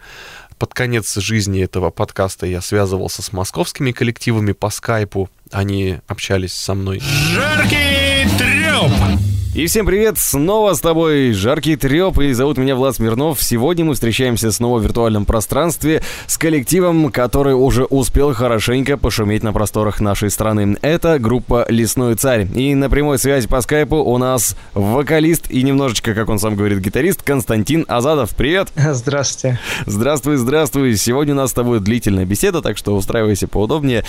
Под 0.60 0.74
конец 0.74 1.16
жизни 1.16 1.62
этого 1.62 1.92
подкаста 1.92 2.48
я 2.48 2.62
связывался 2.62 3.22
с 3.22 3.32
московскими 3.32 3.92
коллективами 3.92 4.54
по 4.54 4.72
скайпу. 4.72 5.30
Они 5.52 6.00
общались 6.08 6.54
со 6.54 6.74
мной. 6.74 7.00
Жаркий 7.00 8.28
треп! 8.38 9.37
И 9.58 9.66
всем 9.66 9.88
привет, 9.88 10.20
снова 10.20 10.76
с 10.76 10.82
тобой 10.82 11.32
Жаркий 11.32 11.76
Треп, 11.78 12.20
и 12.20 12.32
зовут 12.32 12.60
меня 12.60 12.76
Влад 12.76 12.96
Смирнов. 12.96 13.42
Сегодня 13.42 13.86
мы 13.86 13.96
встречаемся 13.96 14.52
снова 14.52 14.78
в 14.78 14.84
виртуальном 14.84 15.26
пространстве 15.26 16.04
с 16.28 16.38
коллективом, 16.38 17.12
который 17.12 17.56
уже 17.56 17.86
успел 17.86 18.36
хорошенько 18.36 18.98
пошуметь 18.98 19.42
на 19.42 19.54
просторах 19.54 20.00
нашей 20.00 20.30
страны. 20.30 20.78
Это 20.84 21.18
группа 21.18 21.66
«Лесной 21.70 22.14
царь». 22.14 22.48
И 22.54 22.76
на 22.76 22.88
прямой 22.88 23.18
связи 23.18 23.48
по 23.48 23.60
скайпу 23.62 23.96
у 23.96 24.20
нас 24.20 24.56
вокалист 24.76 25.50
и 25.50 25.64
немножечко, 25.64 26.14
как 26.14 26.30
он 26.30 26.38
сам 26.38 26.56
говорит, 26.56 26.78
гитарист 26.78 27.24
Константин 27.24 27.84
Азадов. 27.88 28.36
Привет! 28.36 28.68
Здравствуйте. 28.76 29.60
Здравствуй, 29.88 30.36
здравствуй. 30.36 30.96
Сегодня 30.98 31.34
у 31.34 31.38
нас 31.38 31.50
с 31.50 31.54
тобой 31.54 31.80
длительная 31.80 32.26
беседа, 32.26 32.62
так 32.62 32.78
что 32.78 32.96
устраивайся 32.96 33.48
поудобнее. 33.48 34.04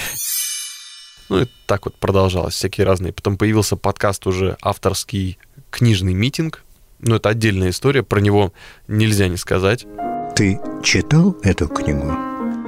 Ну 1.29 1.43
и 1.43 1.47
так 1.67 1.85
вот 1.85 1.95
продолжалось, 1.97 2.55
всякие 2.55 2.87
разные. 2.87 3.13
Потом 3.13 3.37
появился 3.37 3.77
подкаст 3.77 4.27
уже 4.27 4.57
авторский 4.63 5.39
книжный 5.71 6.15
митинг. 6.15 6.65
Ну, 7.01 7.17
это 7.17 7.29
отдельная 7.29 7.71
история, 7.71 8.03
про 8.03 8.21
него 8.21 8.53
нельзя 8.89 9.29
не 9.29 9.37
сказать. 9.37 9.87
Ты 10.35 10.61
читал 10.83 11.37
эту 11.43 11.69
книгу? 11.69 12.13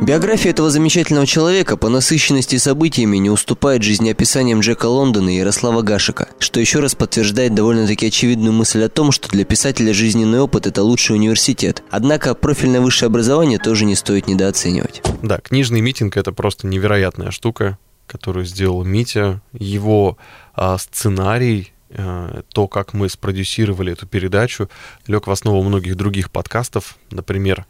Биография 0.03 0.53
этого 0.53 0.71
замечательного 0.71 1.27
человека 1.27 1.77
по 1.77 1.91
насыщенности 1.91 2.57
событиями 2.57 3.19
не 3.19 3.29
уступает 3.29 3.83
жизнеописаниям 3.83 4.61
Джека 4.61 4.87
Лондона 4.87 5.29
и 5.29 5.37
Ярослава 5.37 5.83
Гашика, 5.83 6.29
что 6.39 6.59
еще 6.59 6.81
раз 6.81 6.95
подтверждает 6.95 7.55
довольно-таки 7.55 8.07
очевидную 8.07 8.55
мысль 8.55 8.83
о 8.83 8.89
том, 8.89 9.13
что 9.13 9.29
для 9.29 9.45
писателя 9.45 9.93
жизненный 9.93 10.41
опыт– 10.41 10.67
это 10.69 10.83
лучший 10.83 11.17
университет. 11.17 11.83
Однако 11.91 12.35
профильное 12.35 12.81
высшее 12.81 13.09
образование 13.09 13.59
тоже 13.59 13.85
не 13.85 13.95
стоит 13.95 14.27
недооценивать. 14.27 15.03
Да, 15.23 15.39
книжный 15.39 15.83
митинг– 15.83 16.17
это 16.19 16.33
просто 16.33 16.67
невероятная 16.67 17.31
штука, 17.31 17.77
которую 18.11 18.45
сделал 18.45 18.85
Митя. 18.85 19.41
Его 19.53 20.19
а, 20.55 20.77
сценарий, 20.79 21.73
а, 21.91 22.43
то, 22.53 22.67
как 22.67 22.93
мы 22.93 23.09
спродюсировали 23.09 23.93
эту 23.93 24.07
передачу, 24.07 24.69
лег 25.07 25.29
в 25.29 25.31
основу 25.31 25.63
многих 25.63 25.97
других 25.97 26.31
подкастов, 26.31 26.97
например, 27.13 27.67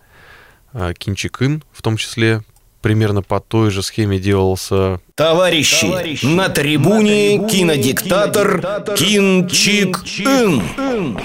а, 0.73 0.95
Кинчик 0.95 1.43
Ин, 1.43 1.63
в 1.73 1.83
том 1.83 1.99
числе 1.99 2.43
примерно 2.81 3.23
по 3.23 3.41
той 3.41 3.71
же 3.71 3.83
схеме 3.83 4.19
делался... 4.19 5.01
Товарищи, 5.15 5.87
Товарищи 5.87 6.25
на 6.25 6.49
трибуне, 6.49 7.37
на 7.37 7.39
трибуне 7.39 7.51
кинодиктатор 7.51 8.97
Кинчик 8.97 9.99
Ин. 10.21 11.19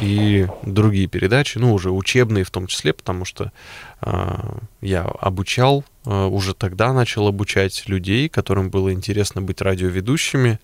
И 0.00 0.46
другие 0.62 1.06
передачи, 1.06 1.58
ну, 1.58 1.72
уже 1.72 1.90
учебные 1.90 2.44
в 2.44 2.50
том 2.50 2.66
числе, 2.66 2.92
потому 2.92 3.24
что 3.24 3.52
э, 4.00 4.58
я 4.80 5.02
обучал, 5.02 5.84
э, 6.04 6.24
уже 6.26 6.54
тогда 6.54 6.92
начал 6.92 7.26
обучать 7.26 7.84
людей, 7.86 8.28
которым 8.28 8.70
было 8.70 8.92
интересно 8.92 9.42
быть 9.42 9.60
радиоведущими. 9.60 10.58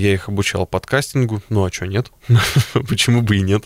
Я 0.00 0.14
их 0.14 0.30
обучал 0.30 0.66
подкастингу, 0.66 1.42
ну 1.50 1.62
а 1.62 1.70
что 1.70 1.86
нет? 1.86 2.10
Почему 2.88 3.20
бы 3.20 3.36
и 3.36 3.42
нет? 3.42 3.64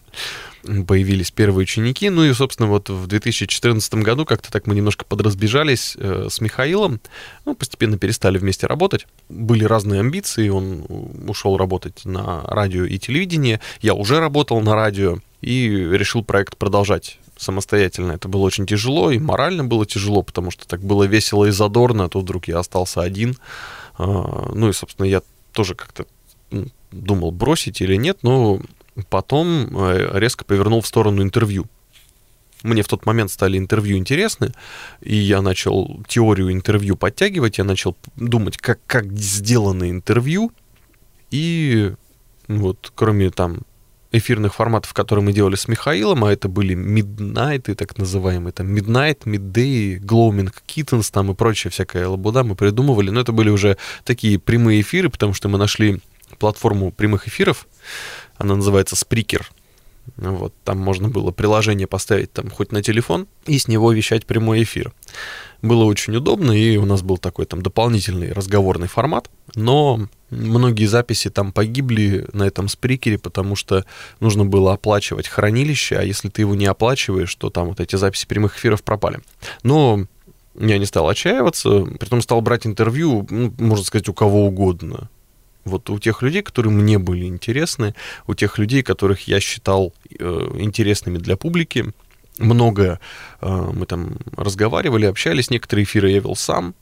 Появились 0.64 1.30
первые 1.30 1.62
ученики, 1.62 2.10
ну 2.10 2.24
и, 2.24 2.32
собственно, 2.32 2.68
вот 2.68 2.90
в 2.90 3.06
2014 3.06 3.94
году 3.94 4.24
как-то 4.24 4.50
так 4.50 4.66
мы 4.66 4.74
немножко 4.74 5.04
подразбежались 5.04 5.94
э, 5.96 6.26
с 6.28 6.40
Михаилом, 6.40 7.00
ну, 7.44 7.54
постепенно 7.54 7.98
перестали 7.98 8.38
вместе 8.38 8.66
работать. 8.66 9.06
Были 9.28 9.62
разные 9.62 10.00
амбиции, 10.00 10.48
он 10.48 10.84
ушел 11.28 11.56
работать 11.56 12.04
на 12.04 12.42
радио 12.42 12.84
и 12.84 12.98
телевидение, 12.98 13.60
я 13.80 13.94
уже 13.94 14.18
работал 14.18 14.60
на 14.60 14.74
радио 14.74 15.20
и 15.40 15.68
решил 15.68 16.24
проект 16.24 16.56
продолжать 16.56 17.20
самостоятельно. 17.36 18.10
Это 18.10 18.26
было 18.26 18.42
очень 18.42 18.66
тяжело, 18.66 19.12
и 19.12 19.20
морально 19.20 19.62
было 19.62 19.86
тяжело, 19.86 20.22
потому 20.22 20.50
что 20.50 20.66
так 20.66 20.80
было 20.80 21.04
весело 21.04 21.44
и 21.44 21.52
задорно, 21.52 22.06
а 22.06 22.08
тут 22.08 22.24
вдруг 22.24 22.48
я 22.48 22.58
остался 22.58 23.02
один. 23.02 23.36
А, 23.98 24.50
ну 24.52 24.68
и, 24.68 24.72
собственно, 24.72 25.06
я 25.06 25.22
тоже 25.52 25.76
как-то 25.76 26.06
думал, 26.90 27.30
бросить 27.30 27.80
или 27.80 27.96
нет, 27.96 28.18
но 28.22 28.60
потом 29.10 29.68
резко 30.12 30.44
повернул 30.44 30.80
в 30.80 30.86
сторону 30.86 31.22
интервью. 31.22 31.66
Мне 32.62 32.82
в 32.82 32.88
тот 32.88 33.04
момент 33.04 33.30
стали 33.30 33.58
интервью 33.58 33.98
интересны, 33.98 34.52
и 35.02 35.14
я 35.14 35.42
начал 35.42 36.02
теорию 36.08 36.50
интервью 36.50 36.96
подтягивать, 36.96 37.58
я 37.58 37.64
начал 37.64 37.94
думать, 38.16 38.56
как, 38.56 38.80
как 38.86 39.12
сделано 39.12 39.90
интервью, 39.90 40.50
и 41.30 41.92
вот 42.48 42.90
кроме 42.94 43.30
там 43.30 43.58
эфирных 44.12 44.54
форматов, 44.54 44.94
которые 44.94 45.24
мы 45.24 45.32
делали 45.32 45.56
с 45.56 45.68
Михаилом, 45.68 46.24
а 46.24 46.32
это 46.32 46.48
были 46.48 46.74
Midnight, 46.74 47.74
так 47.74 47.98
называемые, 47.98 48.52
там 48.52 48.74
Midnight, 48.74 49.24
Midday, 49.24 49.98
Gloaming 49.98 50.52
Kittens, 50.66 51.10
там 51.12 51.32
и 51.32 51.34
прочая 51.34 51.70
всякая 51.70 52.08
лабуда 52.08 52.44
мы 52.44 52.54
придумывали, 52.54 53.10
но 53.10 53.20
это 53.20 53.32
были 53.32 53.50
уже 53.50 53.76
такие 54.04 54.38
прямые 54.38 54.80
эфиры, 54.80 55.10
потому 55.10 55.34
что 55.34 55.48
мы 55.48 55.58
нашли 55.58 56.00
платформу 56.36 56.90
прямых 56.90 57.28
эфиров, 57.28 57.66
она 58.36 58.56
называется 58.56 58.96
Spreaker. 58.96 59.42
Вот, 60.16 60.52
там 60.64 60.78
можно 60.78 61.08
было 61.08 61.30
приложение 61.30 61.86
поставить 61.86 62.32
там 62.32 62.50
хоть 62.50 62.72
на 62.72 62.82
телефон 62.82 63.26
и 63.46 63.58
с 63.58 63.68
него 63.68 63.90
вещать 63.90 64.26
прямой 64.26 64.62
эфир. 64.62 64.92
Было 65.62 65.84
очень 65.84 66.14
удобно, 66.14 66.52
и 66.52 66.76
у 66.76 66.84
нас 66.84 67.00
был 67.00 67.16
такой 67.16 67.46
там 67.46 67.62
дополнительный 67.62 68.32
разговорный 68.32 68.86
формат, 68.86 69.30
но 69.54 70.08
многие 70.28 70.84
записи 70.84 71.30
там 71.30 71.52
погибли 71.52 72.26
на 72.34 72.42
этом 72.42 72.68
сприкере, 72.68 73.18
потому 73.18 73.56
что 73.56 73.86
нужно 74.20 74.44
было 74.44 74.74
оплачивать 74.74 75.26
хранилище, 75.26 75.96
а 75.96 76.02
если 76.02 76.28
ты 76.28 76.42
его 76.42 76.54
не 76.54 76.66
оплачиваешь, 76.66 77.34
то 77.34 77.48
там 77.48 77.68
вот 77.68 77.80
эти 77.80 77.96
записи 77.96 78.26
прямых 78.26 78.58
эфиров 78.58 78.82
пропали. 78.82 79.20
Но 79.62 80.06
я 80.54 80.76
не 80.78 80.84
стал 80.84 81.08
отчаиваться, 81.08 81.84
притом 81.98 82.20
стал 82.20 82.42
брать 82.42 82.66
интервью, 82.66 83.26
ну, 83.30 83.52
можно 83.58 83.84
сказать, 83.84 84.08
у 84.08 84.14
кого 84.14 84.46
угодно. 84.46 85.08
Вот 85.64 85.88
у 85.90 85.98
тех 85.98 86.22
людей, 86.22 86.42
которые 86.42 86.72
мне 86.72 86.98
были 86.98 87.26
интересны, 87.26 87.94
у 88.26 88.34
тех 88.34 88.58
людей, 88.58 88.82
которых 88.82 89.26
я 89.28 89.40
считал 89.40 89.92
э, 90.18 90.50
интересными 90.58 91.18
для 91.18 91.36
публики, 91.36 91.92
много 92.38 93.00
э, 93.40 93.70
мы 93.72 93.86
там 93.86 94.18
разговаривали, 94.36 95.06
общались, 95.06 95.50
некоторые 95.50 95.84
эфиры 95.84 96.10
я 96.10 96.20
вел 96.20 96.36
сам, 96.36 96.74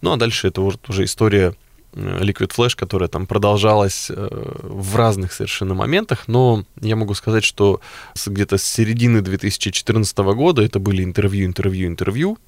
ну 0.00 0.12
а 0.12 0.16
дальше 0.16 0.48
это 0.48 0.62
уже, 0.62 0.78
уже 0.88 1.04
история 1.04 1.54
э, 1.92 2.18
Liquid 2.22 2.54
Flash, 2.54 2.76
которая 2.76 3.08
там 3.08 3.26
продолжалась 3.26 4.10
э, 4.10 4.28
в 4.62 4.96
разных 4.96 5.32
совершенно 5.32 5.74
моментах, 5.74 6.28
но 6.28 6.64
я 6.80 6.96
могу 6.96 7.14
сказать, 7.14 7.44
что 7.44 7.80
где-то 8.24 8.56
с 8.56 8.62
середины 8.62 9.20
2014 9.20 10.16
года 10.18 10.62
это 10.62 10.78
были 10.78 11.02
интервью, 11.02 11.46
интервью, 11.46 11.88
интервью, 11.88 12.38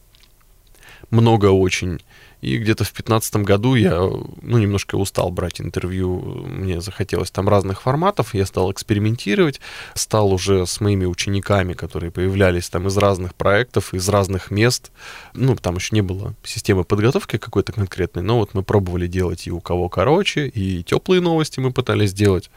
много 1.11 1.46
очень. 1.46 2.00
И 2.42 2.59
где-то 2.59 2.83
в 2.83 2.88
2015 2.88 3.37
году 3.37 3.76
я, 3.76 4.00
ну, 4.00 4.59
немножко 4.59 4.96
устал 4.96 5.31
брать 5.31 5.61
интервью, 5.61 6.18
мне 6.44 6.81
захотелось 6.81 7.31
там 7.31 7.48
разных 7.48 7.83
форматов, 7.83 8.35
я 8.35 8.44
стал 8.46 8.72
экспериментировать, 8.72 9.61
стал 9.94 10.33
уже 10.33 10.66
с 10.66 10.81
моими 10.81 11.05
учениками, 11.05 11.72
которые 11.72 12.11
появлялись 12.11 12.68
там 12.68 12.88
из 12.88 12.96
разных 12.98 13.37
проектов, 13.37 13.94
из 13.94 14.09
разных 14.09 14.50
мест, 14.50 14.90
ну, 15.35 15.55
там 15.55 15.76
еще 15.76 15.94
не 15.94 16.02
было 16.02 16.35
системы 16.42 16.83
подготовки 16.83 17.38
какой-то 17.38 17.72
конкретной, 17.72 18.22
но 18.22 18.38
вот 18.38 18.55
мы 18.55 18.64
пробовали 18.64 19.07
делать 19.07 19.46
и 19.46 19.52
у 19.52 19.61
кого 19.61 19.88
короче, 19.88 20.48
и 20.48 20.83
теплые 20.83 21.20
новости 21.20 21.61
мы 21.61 21.72
пытались 21.72 22.12
делать. 22.12 22.50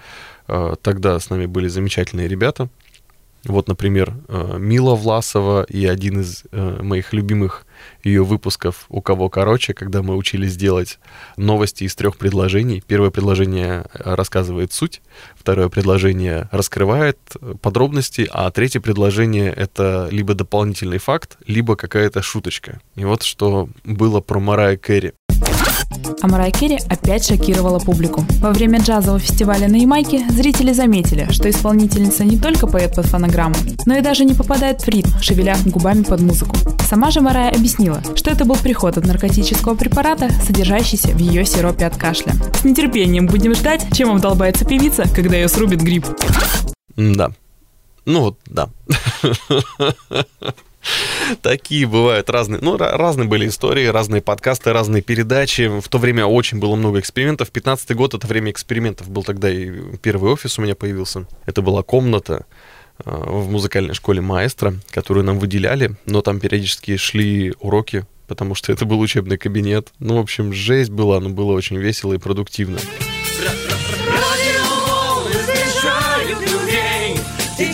А, 0.47 0.75
тогда 0.75 1.19
с 1.19 1.29
нами 1.29 1.45
были 1.45 1.67
замечательные 1.67 2.27
ребята, 2.27 2.69
вот, 3.45 3.67
например, 3.67 4.13
э, 4.27 4.57
Мила 4.57 4.95
Власова 4.95 5.63
и 5.63 5.85
один 5.85 6.21
из 6.21 6.43
э, 6.51 6.81
моих 6.81 7.13
любимых 7.13 7.65
ее 8.03 8.23
выпусков 8.23 8.85
«У 8.89 9.01
кого 9.01 9.29
короче», 9.29 9.73
когда 9.73 10.01
мы 10.01 10.15
учились 10.15 10.55
делать 10.55 10.99
новости 11.37 11.83
из 11.83 11.95
трех 11.95 12.17
предложений. 12.17 12.83
Первое 12.87 13.11
предложение 13.11 13.85
рассказывает 13.93 14.73
суть, 14.73 15.01
второе 15.35 15.69
предложение 15.69 16.49
раскрывает 16.51 17.17
подробности, 17.61 18.27
а 18.31 18.49
третье 18.51 18.79
предложение— 18.79 19.51
это 19.55 20.07
либо 20.11 20.33
дополнительный 20.33 20.97
факт, 20.97 21.37
либо 21.45 21.75
какая-то 21.75 22.21
шуточка. 22.21 22.79
И 22.95 23.05
вот 23.05 23.23
что 23.23 23.69
было 23.83 24.21
про 24.21 24.39
Марая 24.39 24.77
Кэрри. 24.77 25.13
А 26.21 26.27
Марай 26.27 26.51
Керри 26.51 26.79
опять 26.89 27.27
шокировала 27.27 27.79
публику. 27.79 28.25
Во 28.39 28.51
время 28.51 28.79
джазового 28.79 29.19
фестиваля 29.19 29.67
на 29.67 29.75
Ямайке 29.75 30.25
зрители 30.29 30.73
заметили, 30.73 31.27
что 31.31 31.49
исполнительница 31.49 32.23
не 32.23 32.37
только 32.37 32.67
поет 32.67 32.95
под 32.95 33.05
фонограмму, 33.05 33.55
но 33.85 33.95
и 33.95 34.01
даже 34.01 34.25
не 34.25 34.33
попадает 34.33 34.81
в 34.81 34.87
ритм, 34.87 35.11
шевеля 35.21 35.55
губами 35.65 36.03
под 36.03 36.21
музыку. 36.21 36.55
Сама 36.89 37.11
же 37.11 37.21
Марая 37.21 37.51
объяснила, 37.51 38.01
что 38.15 38.31
это 38.31 38.45
был 38.45 38.55
приход 38.55 38.97
от 38.97 39.05
наркотического 39.05 39.75
препарата, 39.75 40.29
содержащийся 40.45 41.09
в 41.09 41.19
ее 41.19 41.45
сиропе 41.45 41.85
от 41.85 41.97
кашля. 41.97 42.33
С 42.59 42.63
нетерпением 42.63 43.27
будем 43.27 43.55
ждать, 43.55 43.85
чем 43.93 44.11
обдолбается 44.11 44.65
певица, 44.65 45.05
когда 45.13 45.35
ее 45.35 45.47
срубит 45.47 45.81
грипп. 45.81 46.05
Да. 46.95 47.31
Ну 48.05 48.21
вот, 48.21 48.39
да. 48.45 48.69
Такие 51.41 51.87
бывают 51.87 52.29
разные, 52.29 52.61
ну, 52.61 52.77
разные 52.77 53.27
были 53.27 53.47
истории, 53.47 53.85
разные 53.85 54.21
подкасты, 54.21 54.73
разные 54.73 55.01
передачи. 55.01 55.79
В 55.79 55.87
то 55.89 55.97
время 55.97 56.25
очень 56.25 56.59
было 56.59 56.75
много 56.75 56.99
экспериментов. 56.99 57.51
15 57.51 57.95
год— 57.95 58.13
это 58.15 58.27
время 58.27 58.51
экспериментов. 58.51 59.09
Был 59.09 59.23
тогда 59.23 59.49
и 59.49 59.97
первый 59.97 60.31
офис 60.31 60.59
у 60.59 60.61
меня 60.61 60.75
появился. 60.75 61.25
Это 61.45 61.61
была 61.61 61.83
комната 61.83 62.45
э, 63.03 63.09
в 63.09 63.49
музыкальной 63.49 63.93
школе 63.93 64.21
маэстро, 64.21 64.75
которую 64.91 65.25
нам 65.25 65.39
выделяли, 65.39 65.95
но 66.05 66.21
там 66.21 66.39
периодически 66.39 66.97
шли 66.97 67.53
уроки, 67.59 68.05
потому 68.27 68.55
что 68.55 68.71
это 68.71 68.85
был 68.85 68.99
учебный 68.99 69.37
кабинет. 69.37 69.89
Ну, 69.99 70.17
в 70.17 70.19
общем, 70.19 70.53
жесть 70.53 70.91
была, 70.91 71.19
но 71.19 71.29
было 71.29 71.53
очень 71.53 71.77
весело 71.77 72.13
и 72.13 72.17
продуктивно. 72.17 72.79
Ты 77.57 77.73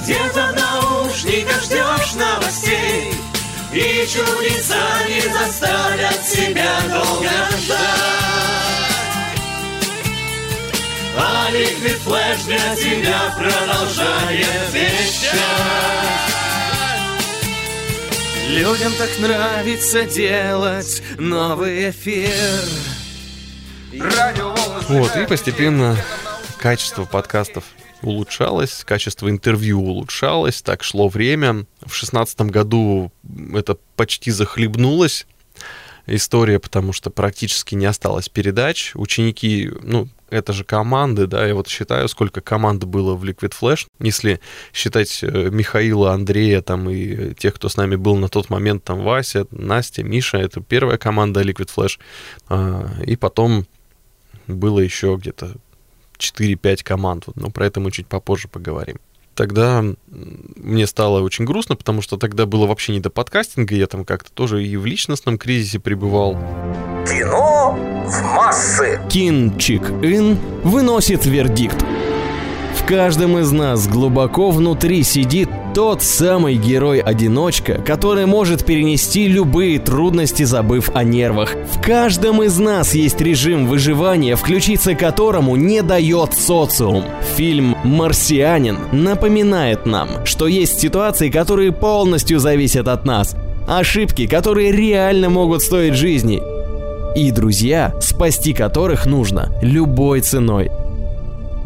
И 3.73 4.05
чудеса 4.05 5.07
не 5.07 5.21
заставят 5.21 6.21
тебя 6.29 6.81
долго 6.89 7.29
ждать. 7.57 7.77
А 11.17 11.49
Liquid 11.51 11.99
Flash 12.05 12.45
для 12.45 12.75
тебя 12.75 13.33
продолжает 13.37 14.73
вещать. 14.73 15.31
Людям 18.49 18.91
так 18.97 19.09
нравится 19.19 20.03
делать 20.03 21.01
новый 21.17 21.91
эфир. 21.91 22.29
Вот, 24.89 25.15
и 25.15 25.25
постепенно 25.25 25.95
качество 26.57 27.05
подкастов 27.05 27.63
улучшалось, 28.01 28.83
качество 28.85 29.29
интервью 29.29 29.81
улучшалось, 29.81 30.61
так 30.61 30.83
шло 30.83 31.07
время. 31.07 31.65
В 31.85 31.93
шестнадцатом 31.93 32.49
году 32.49 33.11
это 33.53 33.77
почти 33.95 34.31
захлебнулось 34.31 35.25
история, 36.07 36.59
потому 36.59 36.93
что 36.93 37.09
практически 37.09 37.75
не 37.75 37.85
осталось 37.85 38.29
передач. 38.29 38.91
Ученики, 38.95 39.71
ну, 39.83 40.07
это 40.29 40.53
же 40.53 40.63
команды, 40.63 41.27
да, 41.27 41.45
я 41.45 41.53
вот 41.53 41.67
считаю, 41.67 42.07
сколько 42.07 42.41
команд 42.41 42.85
было 42.85 43.15
в 43.15 43.23
Liquid 43.23 43.53
Flash. 43.59 43.85
Если 43.99 44.39
считать 44.73 45.19
э, 45.23 45.49
Михаила, 45.51 46.13
Андрея 46.13 46.61
там 46.61 46.89
и 46.89 47.33
тех, 47.35 47.53
кто 47.53 47.69
с 47.69 47.77
нами 47.77 47.97
был 47.97 48.15
на 48.15 48.29
тот 48.29 48.49
момент, 48.49 48.83
там 48.83 49.01
Вася, 49.01 49.45
Настя, 49.51 50.03
Миша, 50.03 50.37
это 50.37 50.61
первая 50.61 50.97
команда 50.97 51.41
Liquid 51.41 51.69
Flash. 51.75 51.99
А, 52.47 52.89
и 53.05 53.15
потом 53.15 53.67
было 54.47 54.79
еще 54.79 55.17
где-то 55.19 55.55
4-5 56.21 56.83
команд, 56.83 57.25
но 57.35 57.49
про 57.49 57.65
это 57.65 57.79
мы 57.79 57.91
чуть 57.91 58.07
попозже 58.07 58.47
поговорим. 58.47 58.97
Тогда 59.33 59.83
мне 60.07 60.85
стало 60.87 61.21
очень 61.21 61.45
грустно, 61.45 61.75
потому 61.75 62.01
что 62.01 62.17
тогда 62.17 62.45
было 62.45 62.67
вообще 62.67 62.91
не 62.91 62.99
до 62.99 63.09
подкастинга, 63.09 63.75
я 63.75 63.87
там 63.87 64.03
как-то 64.03 64.31
тоже 64.31 64.65
и 64.65 64.75
в 64.75 64.85
личностном 64.85 65.37
кризисе 65.37 65.79
пребывал. 65.79 66.33
Кино 67.07 67.77
в 68.05 68.21
массы. 68.35 68.99
Кин 69.09 69.57
Чик 69.57 69.83
Ин 70.03 70.37
выносит 70.63 71.25
вердикт. 71.25 71.83
Каждом 72.91 73.37
из 73.37 73.53
нас 73.53 73.87
глубоко 73.87 74.51
внутри 74.51 75.03
сидит 75.03 75.47
тот 75.73 76.03
самый 76.03 76.55
герой-одиночка, 76.55 77.75
который 77.75 78.25
может 78.25 78.65
перенести 78.65 79.29
любые 79.29 79.79
трудности, 79.79 80.43
забыв 80.43 80.91
о 80.93 81.05
нервах. 81.05 81.55
В 81.71 81.81
каждом 81.81 82.43
из 82.43 82.59
нас 82.59 82.93
есть 82.93 83.21
режим 83.21 83.65
выживания, 83.65 84.35
включиться 84.35 84.93
которому 84.93 85.55
не 85.55 85.81
дает 85.83 86.33
социум. 86.33 87.05
Фильм 87.37 87.77
«Марсианин» 87.85 88.77
напоминает 88.91 89.85
нам, 89.85 90.25
что 90.25 90.47
есть 90.47 90.81
ситуации, 90.81 91.29
которые 91.29 91.71
полностью 91.71 92.39
зависят 92.39 92.89
от 92.89 93.05
нас. 93.05 93.37
Ошибки, 93.69 94.27
которые 94.27 94.73
реально 94.73 95.29
могут 95.29 95.61
стоить 95.61 95.93
жизни. 95.93 96.41
И 97.15 97.31
друзья, 97.31 97.95
спасти 98.01 98.51
которых 98.51 99.05
нужно 99.05 99.49
любой 99.61 100.19
ценой. 100.19 100.69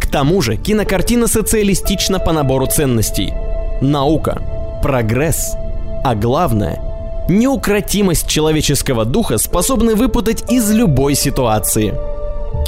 К 0.05 0.11
тому 0.11 0.41
же 0.41 0.55
кинокартина 0.55 1.27
социалистична 1.27 2.19
по 2.19 2.31
набору 2.31 2.67
ценностей– 2.67 3.33
наука, 3.81 4.41
прогресс, 4.81 5.55
а 6.03 6.13
главное– 6.13 6.79
неукротимость 7.29 8.27
человеческого 8.27 9.03
духа 9.03 9.39
способны 9.39 9.95
выпутать 9.95 10.49
из 10.51 10.71
любой 10.71 11.15
ситуации. 11.15 11.93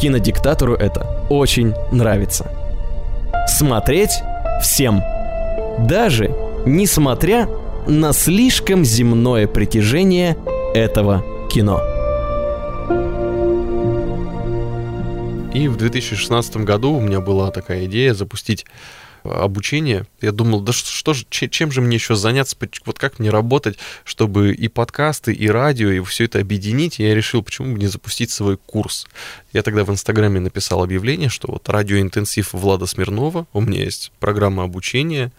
Кинодиктатору 0.02 0.73
это 0.73 1.26
очень 1.30 1.73
нравится. 1.91 2.47
Смотреть 3.47 4.12
всем. 4.62 5.04
Даже 5.80 6.36
несмотря 6.65 7.47
на 7.86 8.13
слишком 8.13 8.84
земное 8.84 9.47
притяжение 9.47 10.36
этого 10.73 11.23
кино. 11.52 11.97
И 15.58 15.67
в 15.67 15.76
2016 15.76 16.58
году 16.58 16.91
у 16.91 17.02
меня 17.02 17.20
была 17.20 17.50
такая 17.50 17.86
идея 17.86 18.13
запустить 18.13 18.67
обучение. 19.24 20.06
Я 20.22 20.32
думал, 20.32 20.62
да 20.62 20.72
что, 20.72 20.88
что 20.91 21.15
же, 21.15 21.26
чем 21.32 21.72
же 21.72 21.82
мне 21.82 21.96
еще 21.96 22.15
заняться, 22.15 22.56
вот 22.86 23.00
как 23.00 23.17
мне 23.17 23.32
работать, 23.32 23.80
чтобы 24.04 24.54
и 24.54 24.67
подкасты, 24.67 25.34
и 25.34 25.50
радио, 25.50 25.89
и 25.89 26.00
все 26.02 26.26
это 26.26 26.39
объединить. 26.39 27.00
Я 27.00 27.15
решил, 27.15 27.41
почему 27.41 27.74
бы 27.74 27.80
не 27.80 27.88
запустить 27.88 28.30
свой 28.30 28.58
курс. 28.58 29.08
Я 29.52 29.63
тогда 29.63 29.84
в 29.84 29.89
Инстаграме 29.89 30.39
написал 30.39 30.84
объявление, 30.84 31.30
что 31.30 31.52
вот 31.52 31.67
радиоинтенсив 31.67 32.54
Влада 32.54 32.86
Смирнова, 32.86 33.48
у 33.52 33.62
меня 33.62 33.84
есть 33.84 34.12
программа 34.20 34.63
обучения, 34.63 35.32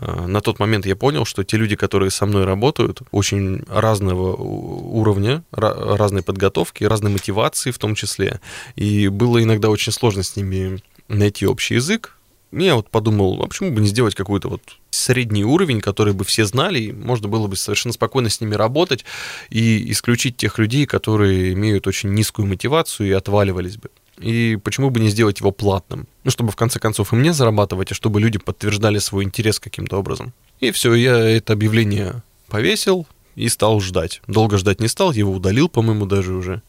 на 0.00 0.40
тот 0.40 0.58
момент 0.58 0.86
я 0.86 0.96
понял, 0.96 1.24
что 1.24 1.44
те 1.44 1.56
люди, 1.56 1.76
которые 1.76 2.10
со 2.10 2.26
мной 2.26 2.44
работают, 2.44 3.00
очень 3.10 3.62
разного 3.68 4.34
уровня, 4.36 5.42
разной 5.50 6.22
подготовки, 6.22 6.84
разной 6.84 7.12
мотивации 7.12 7.70
в 7.70 7.78
том 7.78 7.94
числе. 7.94 8.40
И 8.76 9.08
было 9.08 9.42
иногда 9.42 9.70
очень 9.70 9.92
сложно 9.92 10.22
с 10.22 10.36
ними 10.36 10.82
найти 11.08 11.46
общий 11.46 11.74
язык, 11.74 12.18
я 12.50 12.76
вот 12.76 12.88
подумал, 12.88 13.42
а 13.42 13.46
почему 13.46 13.70
бы 13.70 13.80
не 13.80 13.88
сделать 13.88 14.14
какой-то 14.14 14.48
вот 14.48 14.62
средний 14.90 15.44
уровень, 15.44 15.80
который 15.80 16.14
бы 16.14 16.24
все 16.24 16.46
знали, 16.46 16.80
и 16.80 16.92
можно 16.92 17.28
было 17.28 17.46
бы 17.46 17.56
совершенно 17.56 17.92
спокойно 17.92 18.30
с 18.30 18.40
ними 18.40 18.54
работать 18.54 19.04
и 19.50 19.90
исключить 19.92 20.38
тех 20.38 20.58
людей, 20.58 20.86
которые 20.86 21.52
имеют 21.52 21.86
очень 21.86 22.14
низкую 22.14 22.46
мотивацию 22.46 23.08
и 23.08 23.12
отваливались 23.12 23.76
бы. 23.76 23.90
И 24.20 24.58
почему 24.62 24.90
бы 24.90 25.00
не 25.00 25.10
сделать 25.10 25.40
его 25.40 25.52
платным? 25.52 26.06
Ну, 26.24 26.30
чтобы 26.30 26.50
в 26.50 26.56
конце 26.56 26.78
концов 26.78 27.12
и 27.12 27.16
мне 27.16 27.32
зарабатывать, 27.32 27.90
и 27.90 27.94
чтобы 27.94 28.20
люди 28.20 28.38
подтверждали 28.38 28.98
свой 28.98 29.24
интерес 29.24 29.60
каким-то 29.60 29.98
образом. 29.98 30.32
И 30.60 30.70
все, 30.70 30.94
я 30.94 31.16
это 31.16 31.52
объявление 31.52 32.22
повесил 32.48 33.06
и 33.36 33.48
стал 33.48 33.80
ждать. 33.80 34.20
Долго 34.26 34.58
ждать 34.58 34.80
не 34.80 34.88
стал, 34.88 35.12
его 35.12 35.32
удалил, 35.32 35.68
по-моему, 35.68 36.06
даже 36.06 36.34
уже. 36.34 36.62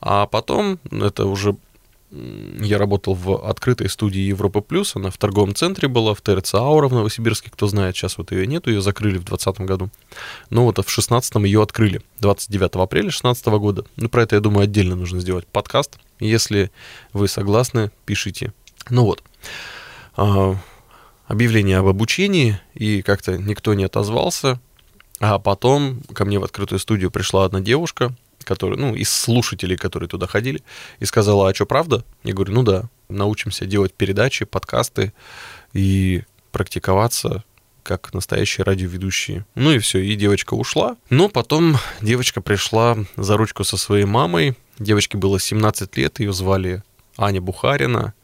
А 0.00 0.26
потом, 0.26 0.78
это 0.90 1.26
уже 1.26 1.56
я 2.60 2.78
работал 2.78 3.14
в 3.14 3.48
открытой 3.48 3.88
студии 3.88 4.20
Европа 4.20 4.60
Плюс, 4.60 4.96
она 4.96 5.10
в 5.10 5.18
торговом 5.18 5.54
центре 5.54 5.88
была, 5.88 6.14
в 6.14 6.20
ТРЦ 6.20 6.54
Аура 6.54 6.88
в 6.88 6.92
Новосибирске, 6.92 7.50
кто 7.50 7.66
знает, 7.66 7.96
сейчас 7.96 8.18
вот 8.18 8.32
ее 8.32 8.46
нету, 8.46 8.70
ее 8.70 8.80
закрыли 8.80 9.18
в 9.18 9.24
2020 9.24 9.60
году. 9.62 9.90
Но 10.50 10.64
вот 10.64 10.84
в 10.84 10.90
16 10.90 11.36
ее 11.36 11.62
открыли, 11.62 12.02
29 12.20 12.76
апреля 12.76 13.04
2016 13.04 13.46
года. 13.46 13.84
Ну, 13.96 14.08
про 14.08 14.22
это, 14.22 14.36
я 14.36 14.40
думаю, 14.40 14.64
отдельно 14.64 14.96
нужно 14.96 15.20
сделать 15.20 15.46
подкаст. 15.46 15.98
Если 16.20 16.70
вы 17.12 17.28
согласны, 17.28 17.90
пишите. 18.04 18.52
Ну 18.88 19.04
вот, 19.04 19.22
а, 20.16 20.56
объявление 21.26 21.78
об 21.78 21.86
обучении, 21.86 22.60
и 22.74 23.02
как-то 23.02 23.36
никто 23.38 23.74
не 23.74 23.84
отозвался. 23.84 24.60
А 25.18 25.38
потом 25.38 26.02
ко 26.14 26.24
мне 26.24 26.38
в 26.38 26.44
открытую 26.44 26.78
студию 26.78 27.10
пришла 27.10 27.44
одна 27.44 27.60
девушка, 27.60 28.14
которые, 28.46 28.78
ну, 28.78 28.94
из 28.94 29.10
слушателей, 29.10 29.76
которые 29.76 30.08
туда 30.08 30.26
ходили, 30.26 30.62
и 31.00 31.04
сказала, 31.04 31.50
а 31.50 31.54
что, 31.54 31.66
правда? 31.66 32.04
Я 32.22 32.32
говорю, 32.32 32.54
ну 32.54 32.62
да, 32.62 32.84
научимся 33.08 33.66
делать 33.66 33.92
передачи, 33.92 34.44
подкасты 34.44 35.12
и 35.72 36.22
практиковаться 36.52 37.44
как 37.82 38.14
настоящие 38.14 38.64
радиоведущие. 38.64 39.44
Ну 39.54 39.72
и 39.72 39.78
все, 39.78 39.98
и 39.98 40.14
девочка 40.16 40.54
ушла. 40.54 40.96
Но 41.10 41.28
потом 41.28 41.76
девочка 42.00 42.40
пришла 42.40 42.96
за 43.16 43.36
ручку 43.36 43.64
со 43.64 43.76
своей 43.76 44.04
мамой. 44.04 44.56
Девочке 44.78 45.18
было 45.18 45.38
17 45.38 45.96
лет, 45.96 46.18
ее 46.20 46.32
звали 46.32 46.82
Аня 47.16 47.40
Бухарина. 47.40 48.14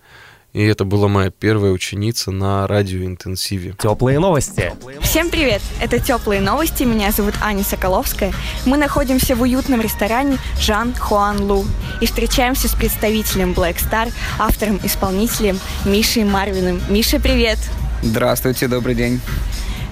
И 0.53 0.63
это 0.63 0.85
была 0.85 1.09
моя 1.09 1.31
первая 1.31 1.73
ученица 1.73 2.31
на 2.31 2.67
радиоинтенсиве. 2.67 3.75
Теплые 3.81 4.19
новости. 4.19 4.73
Всем 5.01 5.31
привет! 5.31 5.63
Это 5.81 5.99
Теплые 5.99 6.43
новости. 6.43 6.83
Меня 6.83 7.11
зовут 7.11 7.35
Аня 7.41 7.65
Соколовская. 7.65 8.35
Мы 8.67 8.77
находимся 8.77 9.35
в 9.35 9.41
уютном 9.41 9.81
ресторане 9.81 10.37
Жан 10.61 10.95
Хуан 10.95 11.41
Лу 11.41 11.65
и 12.03 12.07
встречаемся 12.07 12.69
с 12.69 12.75
представителем 12.75 13.53
Black 13.53 13.77
Star, 13.77 14.13
автором-исполнителем 14.39 15.59
Мишей 15.87 16.25
Марвиным. 16.25 16.83
Миша, 16.91 17.19
привет! 17.19 17.59
Здравствуйте, 18.03 18.69
добрый 18.69 18.95
день. 18.95 19.21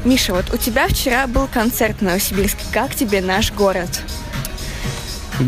Миша, 0.05 0.35
вот 0.35 0.53
у 0.53 0.59
тебя 0.59 0.89
вчера 0.89 1.27
был 1.27 1.47
концерт 1.47 1.99
в 2.01 2.03
Новосибирске. 2.03 2.65
Как 2.73 2.95
тебе 2.95 3.23
наш 3.23 3.51
город? 3.53 4.03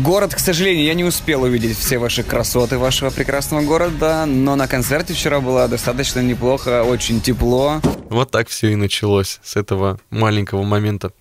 Город, 0.01 0.33
к 0.33 0.39
сожалению, 0.39 0.85
я 0.85 0.95
не 0.95 1.03
успел 1.03 1.43
увидеть 1.43 1.77
все 1.77 1.99
ваши 1.99 2.23
красоты 2.23 2.79
вашего 2.79 3.11
прекрасного 3.11 3.61
города, 3.61 4.25
но 4.25 4.55
на 4.55 4.67
концерте 4.67 5.13
вчера 5.13 5.39
было 5.39 5.67
достаточно 5.67 6.19
неплохо, 6.19 6.83
очень 6.83 7.21
тепло. 7.21 7.79
Вот 8.09 8.31
так 8.31 8.47
все 8.47 8.71
и 8.71 8.75
началось 8.75 9.39
с 9.43 9.55
этого 9.55 9.99
маленького 10.09 10.63
момента. 10.63 11.13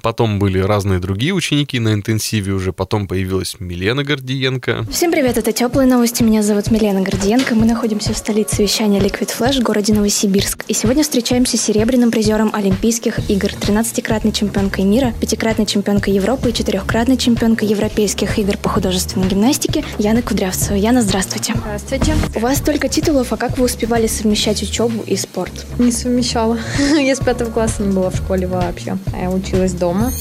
Потом 0.00 0.38
были 0.38 0.58
разные 0.58 0.98
другие 1.00 1.34
ученики 1.34 1.78
на 1.78 1.92
интенсиве 1.92 2.52
уже. 2.52 2.72
Потом 2.72 3.06
появилась 3.06 3.56
Милена 3.58 4.04
Гордиенко. 4.04 4.86
Всем 4.90 5.12
привет, 5.12 5.36
это 5.36 5.52
Теплые 5.52 5.86
новости. 5.86 6.22
Меня 6.22 6.42
зовут 6.42 6.70
Милена 6.70 7.02
Гордиенко. 7.02 7.54
Мы 7.54 7.66
находимся 7.66 8.14
в 8.14 8.16
столице 8.16 8.62
вещания 8.62 9.00
Liquid 9.00 9.30
Flash 9.38 9.60
в 9.60 9.62
городе 9.62 9.92
Новосибирск. 9.92 10.64
И 10.68 10.72
сегодня 10.72 11.02
встречаемся 11.02 11.58
с 11.58 11.60
серебряным 11.60 12.10
призером 12.10 12.50
Олимпийских 12.54 13.30
игр, 13.30 13.48
13-кратной 13.48 14.32
чемпионкой 14.32 14.84
мира, 14.84 15.12
пятикратной 15.20 15.66
чемпионкой 15.66 16.14
Европы 16.14 16.50
и 16.50 16.54
четырехкратной 16.54 17.18
чемпионкой 17.18 17.68
Европейских 17.68 18.38
игр 18.38 18.56
по 18.56 18.70
художественной 18.70 19.28
гимнастике 19.28 19.84
Яны 19.98 20.22
Кудрявцева. 20.22 20.76
Яна, 20.76 21.02
здравствуйте. 21.02 21.54
Здравствуйте. 21.54 22.14
У 22.34 22.38
вас 22.38 22.58
столько 22.58 22.88
титулов, 22.88 23.32
а 23.32 23.36
как 23.36 23.58
вы 23.58 23.66
успевали 23.66 24.06
совмещать 24.06 24.62
учебу 24.62 25.02
и 25.06 25.16
спорт? 25.16 25.52
Не 25.78 25.92
совмещала. 25.92 26.58
Я 26.98 27.14
с 27.14 27.18
пятого 27.18 27.50
класса 27.50 27.82
не 27.82 27.92
была 27.92 28.08
в 28.08 28.16
школе 28.16 28.46
вообще. 28.46 28.96
А 29.12 29.22
я 29.22 29.30
училась 29.30 29.72
дома. 29.82 30.12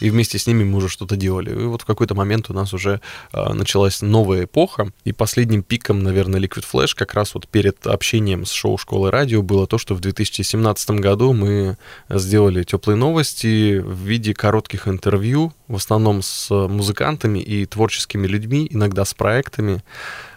И 0.00 0.10
вместе 0.10 0.38
с 0.38 0.46
ними 0.46 0.64
мы 0.64 0.78
уже 0.78 0.88
что-то 0.88 1.14
делали. 1.14 1.50
И 1.50 1.66
вот 1.66 1.82
в 1.82 1.84
какой-то 1.84 2.14
момент 2.14 2.48
у 2.48 2.54
нас 2.54 2.72
уже 2.72 3.02
э, 3.34 3.52
началась 3.52 4.00
новая 4.00 4.44
эпоха. 4.44 4.90
И 5.04 5.12
последним 5.12 5.62
пиком, 5.62 6.02
наверное, 6.02 6.40
Liquid 6.40 6.64
Flash 6.72 6.94
как 6.96 7.12
раз 7.12 7.34
вот 7.34 7.46
перед 7.48 7.86
общением 7.86 8.46
с 8.46 8.50
шоу 8.50 8.78
«Школы 8.78 9.10
радио» 9.10 9.42
было 9.42 9.66
то, 9.66 9.76
что 9.76 9.94
в 9.94 10.00
2017 10.00 10.90
году 10.92 11.34
мы 11.34 11.76
сделали 12.08 12.64
теплые 12.64 12.96
новости 12.96 13.78
в 13.78 13.98
виде 13.98 14.32
коротких 14.32 14.88
интервью, 14.88 15.52
в 15.68 15.76
основном 15.76 16.22
с 16.22 16.50
музыкантами 16.50 17.40
и 17.40 17.66
творческими 17.66 18.26
людьми, 18.26 18.66
иногда 18.70 19.04
с 19.04 19.12
проектами 19.12 19.82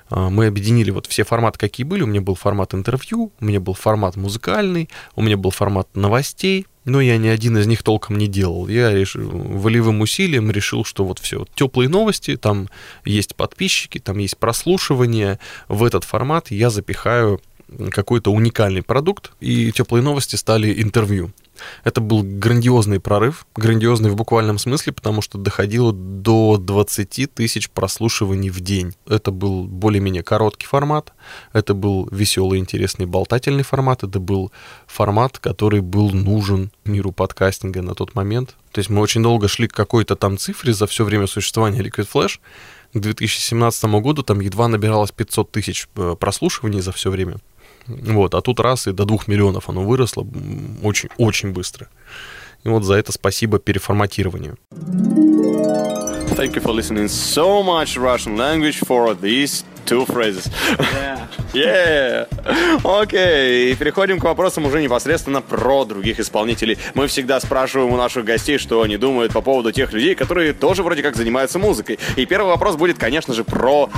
мы 0.10 0.47
объединили 0.47 0.91
вот 0.91 1.08
все 1.08 1.24
форматы, 1.24 1.60
какие 1.60 1.86
были. 1.86 2.03
У 2.03 2.08
меня 2.08 2.22
был 2.22 2.36
формат 2.36 2.74
интервью, 2.74 3.32
у 3.39 3.45
меня 3.45 3.60
был 3.60 3.74
формат 3.74 4.16
музыкальный, 4.16 4.89
у 5.16 5.22
меня 5.22 5.38
был 5.38 5.51
формат 5.51 5.88
новостей, 5.95 6.68
но 6.86 7.01
я 7.01 7.18
ни 7.18 7.28
один 7.28 7.58
из 7.58 7.66
них 7.68 7.84
толком 7.84 8.18
не 8.18 8.28
делал. 8.28 8.68
Я 8.68 8.93
решил, 8.93 9.28
волевым 9.30 10.01
усилием 10.01 10.51
решил, 10.51 10.86
что 10.86 11.03
вот 11.03 11.20
все, 11.20 11.45
теплые 11.56 11.89
новости, 11.89 12.38
там 12.38 12.70
есть 13.03 13.36
подписчики, 13.36 13.99
там 13.99 14.20
есть 14.20 14.38
прослушивание. 14.38 15.39
В 15.68 15.84
этот 15.84 16.03
формат 16.03 16.51
я 16.51 16.70
запихаю 16.70 17.41
какой-то 17.91 18.32
уникальный 18.32 18.84
продукт, 18.84 19.32
и 19.39 19.72
теплые 19.72 20.03
новости 20.03 20.36
стали 20.36 20.82
интервью. 20.82 21.32
Это 21.84 22.01
был 22.01 22.22
грандиозный 22.24 22.99
прорыв, 22.99 23.45
грандиозный 23.55 24.09
в 24.09 24.16
буквальном 24.16 24.57
смысле, 24.57 24.93
потому 24.93 25.22
что 25.22 25.38
доходило 25.38 25.93
до 25.93 26.57
20 26.57 27.34
тысяч 27.34 27.70
прослушиваний 27.70 28.49
в 28.49 28.59
день. 28.59 28.93
Это 29.07 29.32
был 29.32 29.63
более-менее 29.63 30.24
короткий 30.24 30.68
формат, 30.68 31.13
это 31.53 31.74
был 31.74 32.07
веселый, 32.11 32.59
интересный, 32.59 33.05
болтательный 33.05 33.63
формат, 33.63 34.03
это 34.03 34.20
был 34.20 34.51
формат, 34.88 35.39
который 35.39 35.82
был 35.82 36.11
нужен 36.11 36.72
миру 36.84 37.11
подкастинга 37.11 37.82
на 37.82 37.95
тот 37.95 38.16
момент. 38.16 38.55
То 38.72 38.80
есть 38.80 38.89
мы 38.89 39.01
очень 39.01 39.24
долго 39.24 39.47
шли 39.47 39.68
к 39.68 39.74
какой-то 39.74 40.16
там 40.16 40.38
цифре 40.38 40.74
за 40.74 40.88
все 40.88 41.05
время 41.05 41.28
существования 41.28 41.82
Liquid 41.82 42.07
Flash. 42.13 42.39
К 42.93 42.99
2017 42.99 43.86
году 44.01 44.24
там 44.24 44.39
едва 44.39 44.68
набиралось 44.68 45.11
500 45.11 45.51
тысяч 45.51 45.88
э, 45.95 46.16
прослушиваний 46.20 46.82
за 46.82 46.91
все 46.91 47.09
время. 47.09 47.38
Вот, 47.88 48.34
а 48.34 48.42
тут 48.42 48.60
раз 48.60 48.88
и 48.88 48.92
до 48.92 49.06
двух 49.06 49.28
миллионов 49.28 49.70
оно 49.70 49.84
выросло 49.84 50.26
очень-очень 50.84 51.52
быстро. 51.52 51.88
И 52.64 52.70
вот 52.70 52.84
за 52.84 52.96
это 52.96 53.12
спасибо 53.12 53.60
переформатированию. 53.60 54.58
Thank 56.36 56.56
you 56.56 56.62
for 56.62 56.74
listening 56.74 57.08
so 57.08 57.64
much 57.64 57.96
Russian 57.98 58.36
language 58.36 58.80
for 58.86 59.14
these 59.14 59.64
two 59.86 60.06
phrases. 60.06 60.50
Yeah. 60.80 61.28
Yeah. 61.56 62.28
Окей, 62.84 63.74
okay. 63.74 63.76
переходим 63.76 64.20
к 64.20 64.24
вопросам 64.24 64.66
уже 64.66 64.82
непосредственно 64.82 65.41
про 65.41 65.86
других 65.86 66.20
исполнителей. 66.20 66.78
Мы 66.93 67.08
всегда 67.08 67.39
спрашиваем 67.39 67.91
у 67.91 67.97
наших 67.97 68.26
гостей, 68.26 68.58
что 68.58 68.82
они 68.82 68.97
думают 68.97 69.34
по 69.34 69.41
поводу 69.41 69.72
тех 69.72 69.93
людей, 69.93 70.16
которые 70.16 70.53
тоже 70.53 70.84
вроде 70.84 71.01
как 71.01 71.16
занимаются 71.16 71.60
музыкой. 71.60 71.99
И 72.16 72.26
первый 72.26 72.47
вопрос 72.47 72.76
будет, 72.76 72.97
конечно 72.97 73.34
же, 73.34 73.43
про 73.43 73.89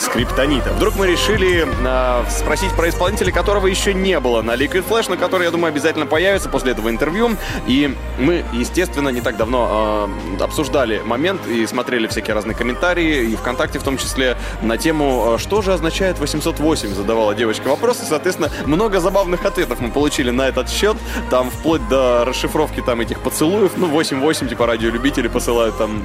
скриптонита. 0.00 0.70
Вдруг 0.70 0.96
мы 0.96 1.06
решили 1.06 1.66
э, 1.66 2.30
спросить 2.30 2.72
про 2.72 2.88
исполнителя, 2.88 3.32
которого 3.32 3.66
еще 3.66 3.94
не 3.94 4.18
было 4.18 4.42
на 4.42 4.52
Liquid 4.52 4.84
Flash, 4.88 5.06
но 5.08 5.16
который, 5.16 5.44
я 5.44 5.50
думаю, 5.50 5.70
обязательно 5.70 6.06
появится 6.06 6.48
после 6.48 6.72
этого 6.72 6.88
интервью. 6.88 7.36
И 7.66 7.94
мы, 8.18 8.44
естественно, 8.52 9.10
не 9.10 9.20
так 9.20 9.36
давно 9.36 10.10
э, 10.38 10.42
обсуждали 10.42 11.00
момент 11.04 11.46
и 11.46 11.66
смотрели 11.66 12.06
всякие 12.06 12.34
разные 12.34 12.56
комментарии, 12.56 13.30
и 13.30 13.36
ВКонтакте 13.36 13.78
в 13.78 13.82
том 13.82 13.98
числе, 13.98 14.36
на 14.62 14.78
тему, 14.78 15.36
что 15.38 15.62
же 15.62 15.72
означает 15.72 16.18
808, 16.34 16.94
задавала 16.94 17.34
девочка 17.34 17.68
вопрос, 17.68 18.02
и, 18.02 18.04
соответственно, 18.04 18.50
много 18.66 19.00
забавных 19.00 19.44
ответов 19.44 19.80
мы 19.80 19.90
получили 19.90 20.30
на 20.30 20.48
этот 20.48 20.70
счет, 20.70 20.96
там 21.30 21.50
вплоть 21.50 21.86
до 21.88 22.24
расшифровки 22.24 22.80
там 22.80 23.00
этих 23.00 23.20
поцелуев, 23.20 23.72
ну, 23.76 23.86
88, 23.86 24.48
типа 24.48 24.66
радиолюбители 24.66 25.28
посылают 25.28 25.76
там, 25.78 26.02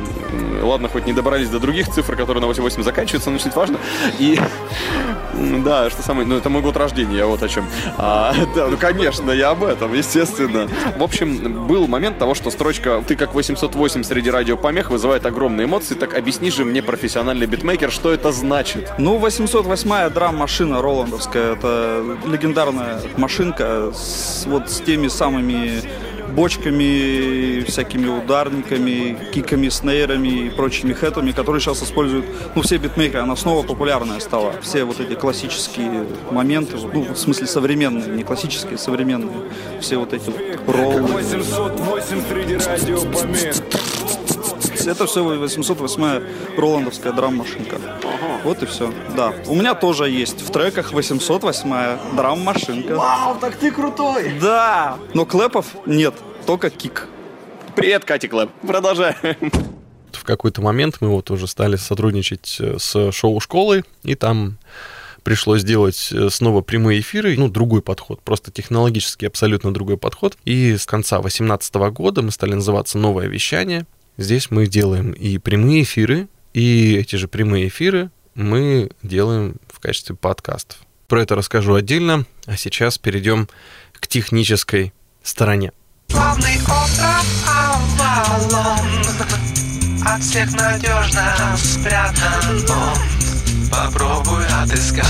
ладно, 0.61 0.89
хоть 0.89 1.05
не 1.05 1.13
добрались 1.13 1.49
до 1.49 1.59
других 1.59 1.89
цифр, 1.89 2.15
которые 2.15 2.41
на 2.41 2.47
88 2.47 2.83
заканчиваются, 2.83 3.29
но 3.29 3.37
чуть 3.37 3.55
важно, 3.55 3.77
и 4.19 4.39
да, 5.63 5.89
что 5.89 6.01
самое, 6.01 6.27
ну, 6.27 6.37
это 6.37 6.49
мой 6.49 6.61
год 6.61 6.77
рождения, 6.77 7.17
я 7.17 7.27
вот 7.27 7.43
о 7.43 7.49
чем. 7.49 7.65
А, 7.97 8.33
да, 8.55 8.67
ну, 8.67 8.77
конечно, 8.77 9.31
я 9.31 9.49
об 9.49 9.63
этом, 9.63 9.93
естественно. 9.93 10.67
В 10.97 11.03
общем, 11.03 11.67
был 11.67 11.87
момент 11.87 12.17
того, 12.17 12.35
что 12.35 12.51
строчка 12.51 13.03
«Ты 13.05 13.15
как 13.15 13.33
808 13.33 14.03
среди 14.03 14.29
радиопомех» 14.29 14.89
вызывает 14.89 15.25
огромные 15.25 15.65
эмоции, 15.65 15.95
так 15.95 16.17
объясни 16.17 16.51
же 16.51 16.63
мне, 16.63 16.81
профессиональный 16.81 17.47
битмейкер, 17.47 17.91
что 17.91 18.11
это 18.13 18.31
значит? 18.31 18.93
Ну, 18.97 19.19
808-я 19.19 20.09
драм-машина 20.15 20.81
роландовская, 20.81 21.53
это 21.53 22.03
легендарная 22.25 23.01
машинка 23.17 23.91
с, 23.93 24.45
вот 24.47 24.71
с 24.71 24.79
теми 24.79 25.09
самыми 25.09 25.81
бочками, 26.29 27.63
всякими 27.65 28.07
ударниками, 28.07 29.17
киками, 29.33 29.69
снейрами 29.69 30.47
и 30.47 30.49
прочими 30.49 30.93
хэтами, 30.93 31.31
которые 31.31 31.61
сейчас 31.61 31.83
используют, 31.83 32.25
ну, 32.55 32.61
все 32.61 32.77
битмейкеры, 32.77 33.23
она 33.23 33.35
снова 33.35 33.65
популярная 33.65 34.19
стала. 34.19 34.53
Все 34.61 34.85
вот 34.85 34.99
эти 34.99 35.13
классические 35.15 36.05
моменты, 36.31 36.77
ну, 36.93 37.13
в 37.13 37.17
смысле 37.17 37.47
современные, 37.47 38.07
не 38.07 38.23
классические, 38.23 38.77
современные, 38.77 39.35
все 39.81 39.97
вот 39.97 40.13
эти 40.13 40.29
вот 40.29 40.75
роллы. 40.75 41.01
808 41.01 42.21
среди 42.29 42.55
радиопомех. 42.55 44.04
Это 44.87 45.05
все 45.05 45.23
808 45.23 46.57
роландовская 46.57 47.13
драм-машинка. 47.13 47.79
Вот 48.43 48.61
и 48.63 48.65
все. 48.65 48.93
Да. 49.15 49.33
У 49.47 49.55
меня 49.55 49.73
тоже 49.73 50.09
есть 50.09 50.41
в 50.41 50.51
треках 50.51 50.93
808 50.93 52.15
драм-машинка. 52.15 52.95
Вау, 52.95 53.37
так 53.39 53.55
ты 53.55 53.71
крутой! 53.71 54.33
Да! 54.39 54.97
Но 55.13 55.25
клэпов 55.25 55.65
нет, 55.85 56.13
только 56.45 56.69
кик. 56.69 57.07
Привет, 57.75 58.05
Катя 58.05 58.27
Клэп. 58.27 58.49
Продолжай. 58.61 59.15
В 60.13 60.23
какой-то 60.23 60.61
момент 60.61 60.97
мы 61.01 61.09
вот 61.09 61.29
уже 61.29 61.45
стали 61.45 61.75
сотрудничать 61.75 62.59
с 62.77 63.11
шоу-школой, 63.11 63.83
и 64.03 64.15
там 64.15 64.57
пришлось 65.25 65.63
делать 65.63 66.09
э, 66.13 66.29
снова 66.29 66.61
прямые 66.61 67.01
эфиры, 67.01 67.35
ну, 67.35 67.49
другой 67.49 67.81
подход, 67.81 68.21
просто 68.21 68.51
технологически 68.51 69.25
абсолютно 69.25 69.73
другой 69.73 69.97
подход. 69.97 70.37
И 70.45 70.77
с 70.77 70.85
конца 70.85 71.19
2018 71.19 71.75
года 71.91 72.21
мы 72.21 72.31
стали 72.31 72.53
называться 72.53 72.97
«Новое 72.99 73.27
вещание». 73.27 73.87
Здесь 74.17 74.49
мы 74.49 74.67
делаем 74.67 75.11
и 75.11 75.37
прямые 75.37 75.83
эфиры, 75.83 76.27
и 76.53 76.95
эти 76.95 77.17
же 77.17 77.27
прямые 77.27 77.67
эфиры 77.67 78.11
мы 78.33 78.89
делаем 79.03 79.55
в 79.67 79.79
качестве 79.79 80.15
подкастов. 80.15 80.79
Про 81.07 81.21
это 81.21 81.35
расскажу 81.35 81.73
отдельно, 81.73 82.25
а 82.45 82.55
сейчас 82.55 82.97
перейдем 82.97 83.49
к 83.93 84.07
технической 84.07 84.93
стороне. 85.21 85.73
Главный 86.09 86.55
остров 86.61 87.47
Авалон 87.47 88.79
От 90.05 90.21
всех 90.21 90.51
надежно 90.53 91.57
спрятан 91.57 92.65
он 92.69 93.69
Попробуй 93.69 94.45
отыскать 94.45 95.05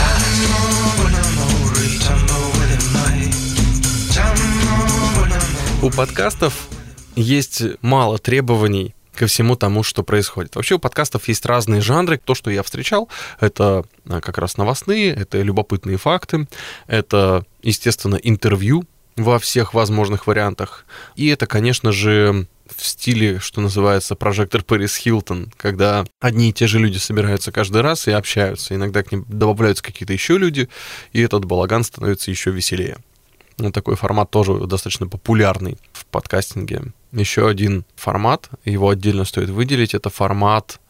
У 5.84 5.90
подкастов 5.92 6.68
есть 7.16 7.62
мало 7.82 8.18
требований 8.18 8.95
ко 9.16 9.28
всему 9.28 9.56
тому, 9.56 9.84
что 9.84 10.04
происходит. 10.04 10.56
Вообще 10.56 10.76
у 10.76 10.80
подкастов 10.80 11.28
есть 11.28 11.46
разные 11.46 11.82
жанры. 11.82 12.20
То, 12.24 12.36
что 12.36 12.52
я 12.52 12.64
встречал, 12.64 13.10
это 13.40 13.84
а, 14.08 14.22
как 14.22 14.38
раз 14.38 14.58
новостные, 14.58 15.14
это 15.14 15.42
любопытные 15.42 15.98
факты, 15.98 16.48
это, 16.88 17.46
естественно, 17.64 18.16
интервью 18.16 18.86
во 19.16 19.40
всех 19.40 19.74
возможных 19.74 20.28
вариантах. 20.28 20.86
И 21.16 21.28
это, 21.28 21.48
конечно 21.48 21.92
же, 21.92 22.48
в 22.68 22.86
стиле, 22.86 23.40
что 23.40 23.62
называется, 23.62 24.16
прожектор 24.16 24.64
Пэрис 24.64 24.98
Хилтон, 24.98 25.52
когда 25.58 26.06
одни 26.20 26.50
и 26.50 26.54
те 26.54 26.68
же 26.68 26.80
люди 26.80 26.98
собираются 26.98 27.52
каждый 27.52 27.82
раз 27.82 28.08
и 28.08 28.12
общаются. 28.12 28.76
Иногда 28.76 29.04
к 29.04 29.12
ним 29.12 29.26
добавляются 29.28 29.84
какие-то 29.84 30.14
еще 30.14 30.38
люди, 30.38 30.70
и 31.14 31.22
этот 31.22 31.46
балаган 31.46 31.84
становится 31.84 32.32
еще 32.32 32.52
веселее. 32.52 32.98
Ну, 33.58 33.72
такой 33.72 33.96
формат 33.96 34.32
тоже 34.32 34.54
достаточно 34.68 35.08
популярный 35.08 35.78
в 35.94 36.06
подкастинге. 36.08 36.94
Еще 37.14 37.48
один 37.48 37.86
формат, 37.96 38.50
его 38.66 38.90
отдельно 38.90 39.24
стоит 39.24 39.50
выделить, 39.50 39.94
это 39.94 40.10
формат 40.10 40.82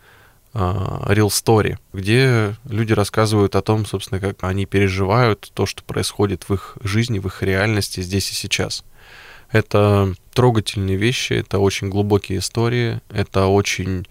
uh, 0.53 1.07
Real 1.07 1.27
Story, 1.27 1.77
где 1.93 2.55
люди 2.67 2.93
рассказывают 2.93 3.55
о 3.55 3.61
том, 3.61 3.85
собственно, 3.85 4.19
как 4.19 4.43
они 4.43 4.65
переживают 4.65 5.51
то, 5.53 5.67
что 5.67 5.83
происходит 5.83 6.49
в 6.49 6.53
их 6.55 6.77
жизни, 6.81 7.19
в 7.19 7.27
их 7.27 7.43
реальности 7.43 8.01
здесь 8.01 8.31
и 8.31 8.33
сейчас. 8.33 8.83
Это 9.51 10.15
трогательные 10.33 10.97
вещи, 10.97 11.33
это 11.33 11.59
очень 11.59 11.89
глубокие 11.89 12.39
истории, 12.39 13.01
это 13.09 13.45
очень 13.45 14.07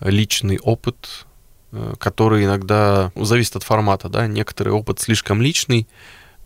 личный 0.00 0.58
опыт, 0.58 1.26
э, 1.72 1.94
который 1.98 2.44
иногда 2.44 3.12
зависит 3.14 3.56
от 3.56 3.64
формата, 3.64 4.08
да, 4.08 4.26
некоторый 4.26 4.70
опыт 4.70 5.00
слишком 5.00 5.42
личный, 5.42 5.86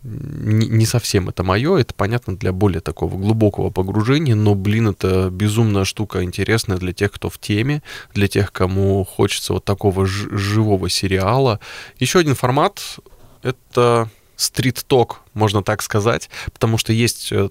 не 0.03 0.85
совсем 0.85 1.29
это 1.29 1.43
мое, 1.43 1.77
это 1.77 1.93
понятно 1.93 2.35
для 2.35 2.51
более 2.51 2.81
такого 2.81 3.17
глубокого 3.17 3.69
погружения, 3.69 4.35
но, 4.35 4.53
блин, 4.53 4.89
это 4.89 5.29
безумная 5.29 5.85
штука 5.85 6.23
интересная 6.23 6.77
для 6.77 6.93
тех, 6.93 7.11
кто 7.11 7.29
в 7.29 7.37
теме, 7.37 7.81
для 8.13 8.27
тех, 8.27 8.51
кому 8.51 9.05
хочется 9.05 9.53
вот 9.53 9.63
такого 9.63 10.05
живого 10.05 10.89
сериала. 10.89 11.59
Еще 11.99 12.19
один 12.19 12.35
формат— 12.35 12.99
это 13.43 14.09
стрит-ток, 14.35 15.21
можно 15.33 15.63
так 15.63 15.81
сказать, 15.81 16.29
потому 16.51 16.77
что 16.77 16.91
есть, 16.91 17.31
э, 17.31 17.49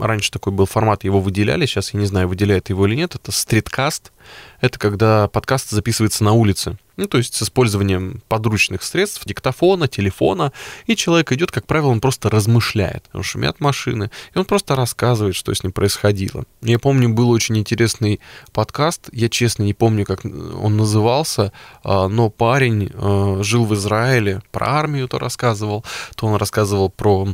раньше 0.00 0.30
такой 0.30 0.52
был 0.52 0.66
формат, 0.66 1.02
его 1.02 1.20
выделяли, 1.20 1.66
сейчас 1.66 1.92
я 1.92 2.00
не 2.00 2.06
знаю, 2.06 2.28
выделяет 2.28 2.68
его 2.68 2.86
или 2.86 2.94
нет, 2.94 3.14
это 3.14 3.32
стриткаст, 3.32 4.12
это 4.60 4.78
когда 4.78 5.28
подкаст 5.28 5.70
записывается 5.70 6.22
на 6.22 6.32
улице, 6.32 6.78
ну, 7.00 7.06
то 7.06 7.16
есть 7.16 7.34
с 7.34 7.42
использованием 7.42 8.22
подручных 8.28 8.82
средств, 8.82 9.24
диктофона, 9.24 9.88
телефона, 9.88 10.52
и 10.86 10.94
человек 10.94 11.32
идет, 11.32 11.50
как 11.50 11.66
правило, 11.66 11.88
он 11.88 12.00
просто 12.00 12.28
размышляет, 12.28 13.06
он 13.14 13.22
шумят 13.22 13.58
машины, 13.58 14.10
и 14.34 14.38
он 14.38 14.44
просто 14.44 14.76
рассказывает, 14.76 15.34
что 15.34 15.54
с 15.54 15.62
ним 15.62 15.72
происходило. 15.72 16.44
Я 16.60 16.78
помню, 16.78 17.08
был 17.08 17.30
очень 17.30 17.56
интересный 17.56 18.20
подкаст, 18.52 19.08
я 19.12 19.30
честно 19.30 19.62
не 19.62 19.72
помню, 19.72 20.04
как 20.04 20.26
он 20.26 20.76
назывался, 20.76 21.52
а, 21.82 22.08
но 22.08 22.28
парень 22.28 22.90
а, 22.92 23.42
жил 23.42 23.64
в 23.64 23.74
Израиле, 23.74 24.42
про 24.52 24.68
армию 24.78 25.08
то 25.08 25.18
рассказывал, 25.18 25.86
то 26.16 26.26
он 26.26 26.36
рассказывал 26.36 26.90
про 26.90 27.28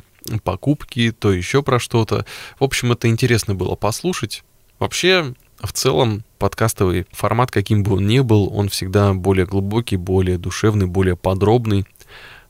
покупки, 0.44 1.10
то 1.10 1.32
еще 1.32 1.62
про 1.64 1.80
что-то. 1.80 2.24
В 2.60 2.64
общем, 2.64 2.92
это 2.92 3.08
интересно 3.08 3.56
было 3.56 3.74
послушать. 3.74 4.44
Вообще, 4.78 5.34
в 5.60 5.72
целом, 5.72 6.24
подкастовый 6.38 7.06
формат, 7.12 7.50
каким 7.50 7.82
бы 7.82 7.96
он 7.96 8.06
ни 8.06 8.20
был, 8.20 8.52
он 8.54 8.68
всегда 8.68 9.14
более 9.14 9.46
глубокий, 9.46 9.96
более 9.96 10.38
душевный, 10.38 10.86
более 10.86 11.16
подробный. 11.16 11.86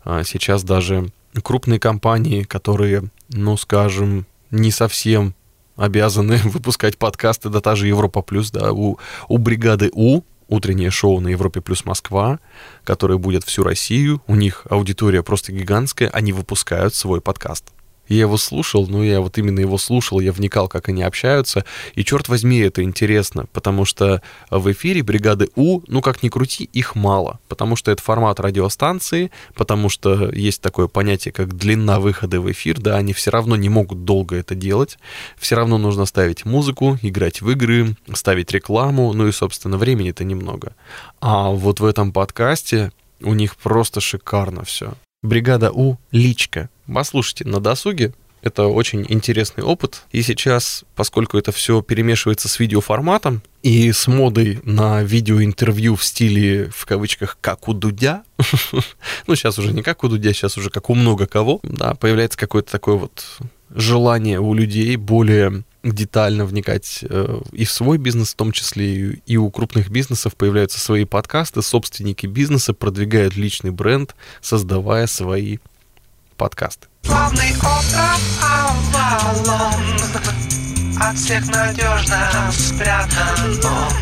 А 0.04 0.24
сейчас 0.24 0.64
даже 0.64 1.09
крупные 1.42 1.78
компании, 1.78 2.42
которые, 2.42 3.04
ну, 3.28 3.57
скажем, 3.57 4.26
не 4.50 4.70
совсем 4.70 5.34
обязаны 5.76 6.38
выпускать 6.44 6.98
подкасты, 6.98 7.48
да 7.48 7.61
та 7.61 7.76
же 7.76 7.86
Европа 7.86 8.22
Плюс, 8.22 8.50
да, 8.50 8.72
у, 8.72 8.98
у 9.28 9.38
бригады 9.38 9.90
У, 9.92 10.22
утреннее 10.48 10.90
шоу 10.90 11.20
на 11.20 11.28
Европе 11.28 11.61
Плюс 11.61 11.84
Москва, 11.84 12.38
которое 12.84 13.18
будет 13.18 13.44
всю 13.44 13.62
Россию, 13.62 14.22
у 14.26 14.34
них 14.34 14.66
аудитория 14.70 15.22
просто 15.22 15.52
гигантская, 15.52 16.09
они 16.11 16.32
выпускают 16.32 16.94
свой 16.94 17.20
подкаст. 17.20 17.72
Я 18.09 18.20
его 18.20 18.36
слушал, 18.36 18.86
ну, 18.86 19.02
я 19.02 19.20
вот 19.20 19.38
именно 19.38 19.61
его 19.61 19.78
слушал, 19.78 20.20
я 20.20 20.32
вникал, 20.32 20.68
как 20.68 20.88
они 20.88 21.02
общаются, 21.02 21.64
и, 21.94 22.04
черт 22.04 22.28
возьми, 22.28 22.59
это 22.59 22.82
интересно, 22.82 23.46
потому 23.52 23.84
что 23.84 24.22
в 24.50 24.70
эфире 24.72 25.02
бригады 25.02 25.48
У, 25.57 25.80
ну, 25.88 26.00
как 26.00 26.22
ни 26.22 26.28
крути, 26.28 26.64
их 26.72 26.94
мало, 26.94 27.40
потому 27.48 27.76
что 27.76 27.90
это 27.90 28.02
формат 28.02 28.40
радиостанции, 28.40 29.30
потому 29.54 29.88
что 29.88 30.30
есть 30.30 30.61
такое 30.61 30.86
понятие, 30.88 31.32
как 31.32 31.57
длина 31.57 32.00
выхода 32.00 32.40
в 32.40 32.50
эфир, 32.50 32.80
да, 32.80 32.96
они 32.96 33.12
все 33.12 33.30
равно 33.30 33.57
не 33.57 33.68
могут 33.68 34.04
долго 34.04 34.36
это 34.36 34.54
делать, 34.54 34.98
все 35.36 35.57
равно 35.57 35.78
нужно 35.78 36.07
ставить 36.07 36.44
музыку, 36.44 36.98
играть 37.02 37.40
в 37.40 37.50
игры, 37.50 37.96
ставить 38.12 38.52
рекламу, 38.52 39.12
ну 39.12 39.26
и, 39.26 39.32
собственно, 39.32 39.78
времени-то 39.78 40.24
немного. 40.24 40.74
А 41.20 41.50
вот 41.50 41.80
в 41.80 41.84
этом 41.84 42.12
подкасте 42.12 42.92
у 43.20 43.34
них 43.34 43.57
просто 43.57 44.00
шикарно 44.00 44.64
все. 44.64 44.94
Бригада 45.22 45.72
У— 45.72 45.96
личка. 46.12 46.68
Послушайте 46.93 47.45
на 47.45 47.61
досуге, 47.61 48.12
это 48.43 48.66
очень 48.68 49.05
интересный 49.09 49.64
опыт. 49.64 50.05
И 50.12 50.22
сейчас, 50.22 50.84
поскольку 50.95 51.37
это 51.37 51.51
все 51.51 51.82
перемешивается 51.82 52.49
с 52.49 52.61
видеоформатом 52.61 53.43
и 53.62 53.91
с 53.91 54.07
модой 54.07 54.61
на 54.62 55.03
видеоинтервью 55.03 55.97
в 55.97 56.05
стиле, 56.05 56.70
в 56.72 56.87
кавычках, 56.87 57.39
как 57.41 57.66
у 57.66 57.72
Дудя, 57.72 58.22
ну, 59.26 59.34
сейчас 59.34 59.59
уже 59.59 59.72
не 59.72 59.82
как 59.82 60.05
у 60.05 60.09
Дудя, 60.09 60.32
сейчас 60.32 60.57
уже 60.57 60.70
как 60.70 60.91
у 60.91 60.95
много 60.95 61.26
кого, 61.26 61.59
да, 61.64 61.95
появляется 61.95 62.39
какое-то 62.39 62.70
такое 62.70 62.95
вот 62.95 63.24
желание 63.74 64.39
у 64.39 64.55
людей 64.55 64.95
более 64.97 65.64
детально 65.82 66.45
вникать 66.45 67.05
э, 67.09 67.41
и 67.53 67.64
в 67.64 67.70
свой 67.70 67.99
бизнес, 67.99 68.32
в 68.32 68.37
том 68.37 68.53
числе 68.53 69.20
и 69.26 69.37
у 69.37 69.51
крупных 69.51 69.91
бизнесов 69.91 70.37
появляются 70.37 70.78
свои 70.78 71.05
подкасты, 71.05 71.62
собственники 71.62 72.26
бизнеса 72.26 72.74
продвигают 72.74 73.37
личный 73.37 73.70
бренд, 73.70 74.14
создавая 74.41 75.07
свои 75.07 75.59
подкасты. 76.37 76.87
Главный 77.05 77.53
остров 77.53 78.20
Авалон 78.43 79.84
От 81.01 81.16
всех 81.16 81.47
надежно 81.49 82.51
спрятан 82.53 83.61
он 83.64 83.93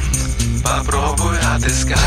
Попробуй 0.63 1.39
отыскать 1.55 1.99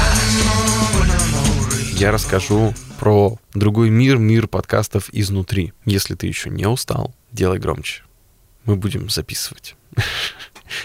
Я 1.93 2.11
расскажу 2.11 2.73
про 2.99 3.37
другой 3.53 3.89
мир, 3.89 4.17
мир 4.17 4.47
подкастов 4.47 5.09
изнутри. 5.11 5.73
Если 5.85 6.15
ты 6.15 6.27
еще 6.27 6.49
не 6.49 6.65
устал, 6.65 7.13
делай 7.31 7.59
громче 7.59 8.03
мы 8.67 8.75
будем 8.75 9.09
записывать 9.09 9.75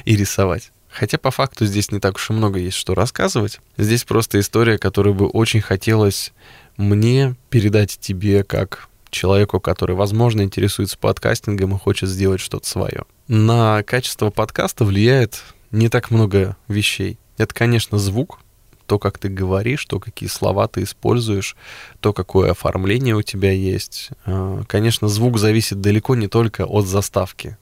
и 0.07 0.17
рисовать. 0.17 0.71
Хотя 0.89 1.19
по 1.19 1.31
факту 1.31 1.67
здесь 1.67 1.91
не 1.91 2.01
так 2.01 2.17
уж 2.17 2.31
и 2.31 2.33
много 2.33 2.59
есть 2.59 2.77
что 2.77 2.95
рассказывать. 2.95 3.61
Здесь 3.77 4.05
просто 4.05 4.41
история, 4.41 4.79
которую 4.79 5.15
бы 5.15 5.27
очень 5.27 5.61
хотелось 5.61 6.33
мне 6.77 7.35
передать 7.51 7.99
тебе 7.99 8.45
как 8.45 8.89
человеку, 9.13 9.61
который, 9.61 9.95
возможно, 9.95 10.43
интересуется 10.43 10.99
подкастингом 10.99 11.75
и 11.75 11.79
хочет 11.79 12.09
сделать 12.09 12.41
что-то 12.41 12.67
свое. 12.67 13.05
На 13.29 13.83
качество 13.85 14.31
подкаста 14.31 14.85
влияет 14.85 15.45
не 15.71 15.89
так 15.89 16.11
много 16.11 16.57
вещей. 16.67 17.19
Это, 17.39 17.55
конечно, 17.55 17.99
звук, 17.99 18.41
то, 18.87 18.99
как 18.99 19.19
ты 19.19 19.29
говоришь, 19.29 19.85
то, 19.87 20.01
какие 20.01 20.29
слова 20.29 20.67
ты 20.67 20.83
используешь, 20.83 21.57
то, 22.01 22.13
какое 22.13 22.51
оформление 22.51 23.15
у 23.15 23.23
тебя 23.23 23.53
есть. 23.53 24.11
А, 24.27 24.63
конечно, 24.67 25.09
звук 25.09 25.39
зависит 25.39 25.81
далеко 25.81 26.15
не 26.15 26.29
только 26.29 26.67
от 26.67 26.87
заставки 26.87 27.57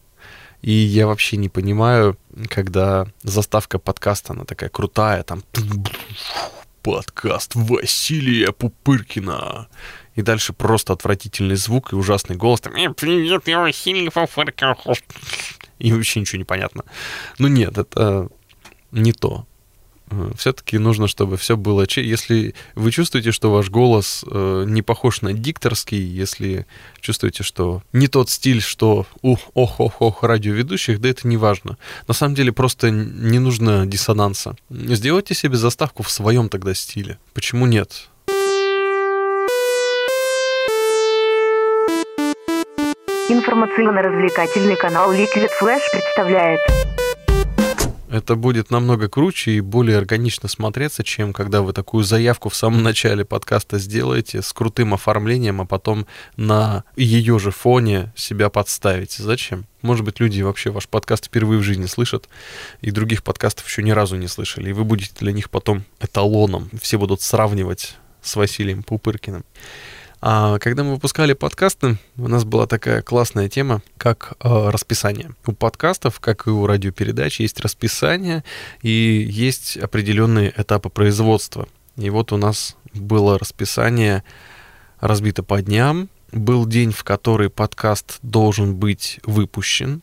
И 0.62 0.72
я 0.72 1.06
вообще 1.06 1.36
не 1.36 1.48
понимаю, 1.48 2.16
когда 2.48 3.06
заставка 3.22 3.78
подкаста, 3.78 4.32
она 4.32 4.44
такая 4.44 4.70
крутая, 4.70 5.22
там 5.22 5.42
подкаст 6.82 7.52
Василия 7.54 8.52
Пупыркина. 8.52 9.68
И 10.14 10.22
дальше 10.22 10.52
просто 10.52 10.92
отвратительный 10.92 11.56
звук 11.56 11.92
и 11.92 11.96
ужасный 11.96 12.36
голос. 12.36 12.60
Там, 12.60 12.74
«Э, 12.74 12.92
привет, 12.92 13.46
я 13.46 13.70
Пупыркин. 14.10 14.74
И 15.78 15.92
вообще 15.92 16.20
ничего 16.20 16.38
не 16.38 16.44
понятно. 16.44 16.84
Ну 17.38 17.48
нет, 17.48 17.78
это 17.78 18.28
не 18.90 19.12
то. 19.12 19.46
Все-таки 20.36 20.78
нужно, 20.78 21.06
чтобы 21.06 21.36
все 21.36 21.56
было... 21.56 21.86
Если 21.88 22.54
вы 22.74 22.90
чувствуете, 22.90 23.30
что 23.30 23.52
ваш 23.52 23.70
голос 23.70 24.24
э, 24.28 24.64
не 24.66 24.82
похож 24.82 25.22
на 25.22 25.32
дикторский, 25.32 26.02
если 26.02 26.66
чувствуете, 27.00 27.44
что 27.44 27.82
не 27.92 28.08
тот 28.08 28.28
стиль, 28.28 28.60
что 28.60 29.06
ух, 29.22 29.38
ох, 29.54 29.78
ох, 29.78 30.02
ох, 30.02 30.24
радиоведущих, 30.24 31.00
да 31.00 31.08
это 31.08 31.28
не 31.28 31.36
важно. 31.36 31.78
На 32.08 32.14
самом 32.14 32.34
деле 32.34 32.52
просто 32.52 32.90
не 32.90 33.38
нужно 33.38 33.86
диссонанса. 33.86 34.56
Сделайте 34.68 35.34
себе 35.34 35.56
заставку 35.56 36.02
в 36.02 36.10
своем 36.10 36.48
тогда 36.48 36.74
стиле. 36.74 37.18
Почему 37.32 37.66
нет? 37.66 38.09
Информационно-развлекательный 43.30 44.74
канал 44.74 45.12
Liquid 45.12 45.48
Flash 45.62 45.82
представляет 45.92 46.58
Это 48.10 48.34
будет 48.34 48.72
намного 48.72 49.08
круче 49.08 49.52
и 49.52 49.60
более 49.60 49.98
органично 49.98 50.48
смотреться, 50.48 51.04
чем 51.04 51.32
когда 51.32 51.62
вы 51.62 51.72
такую 51.72 52.02
заявку 52.02 52.48
в 52.48 52.56
самом 52.56 52.82
начале 52.82 53.24
подкаста 53.24 53.78
сделаете 53.78 54.42
с 54.42 54.52
крутым 54.52 54.94
оформлением, 54.94 55.60
а 55.60 55.64
потом 55.64 56.08
на 56.36 56.82
ее 56.96 57.38
же 57.38 57.52
фоне 57.52 58.12
себя 58.16 58.50
подставите. 58.50 59.22
Зачем? 59.22 59.64
Может 59.80 60.04
быть, 60.04 60.18
люди 60.18 60.42
вообще 60.42 60.70
ваш 60.70 60.88
подкаст 60.88 61.26
впервые 61.26 61.60
в 61.60 61.62
жизни 61.62 61.86
слышат, 61.86 62.28
и 62.80 62.90
других 62.90 63.22
подкастов 63.22 63.64
еще 63.68 63.84
ни 63.84 63.92
разу 63.92 64.16
не 64.16 64.26
слышали, 64.26 64.70
и 64.70 64.72
вы 64.72 64.82
будете 64.82 65.12
для 65.20 65.30
них 65.30 65.50
потом 65.50 65.84
эталоном. 66.00 66.68
Все 66.82 66.98
будут 66.98 67.22
сравнивать 67.22 67.96
с 68.22 68.34
Василием 68.34 68.82
Пупыркиным. 68.82 69.44
А 70.22 70.58
когда 70.58 70.84
мы 70.84 70.92
выпускали 70.94 71.32
подкасты, 71.32 71.96
у 72.18 72.28
нас 72.28 72.44
была 72.44 72.66
такая 72.66 73.00
классная 73.00 73.48
тема, 73.48 73.80
как 73.96 74.34
э, 74.40 74.68
расписание. 74.68 75.30
У 75.46 75.52
подкастов, 75.52 76.20
как 76.20 76.46
и 76.46 76.50
у 76.50 76.66
радиопередач, 76.66 77.40
есть 77.40 77.60
расписание 77.60 78.44
и 78.82 79.26
есть 79.26 79.78
определенные 79.78 80.52
этапы 80.54 80.90
производства. 80.90 81.68
И 81.96 82.10
вот 82.10 82.32
у 82.32 82.36
нас 82.36 82.76
было 82.92 83.38
расписание 83.38 84.22
разбито 85.00 85.42
по 85.42 85.62
дням. 85.62 86.10
Был 86.32 86.66
день, 86.66 86.92
в 86.92 87.02
который 87.02 87.48
подкаст 87.48 88.18
должен 88.22 88.76
быть 88.76 89.20
выпущен, 89.24 90.02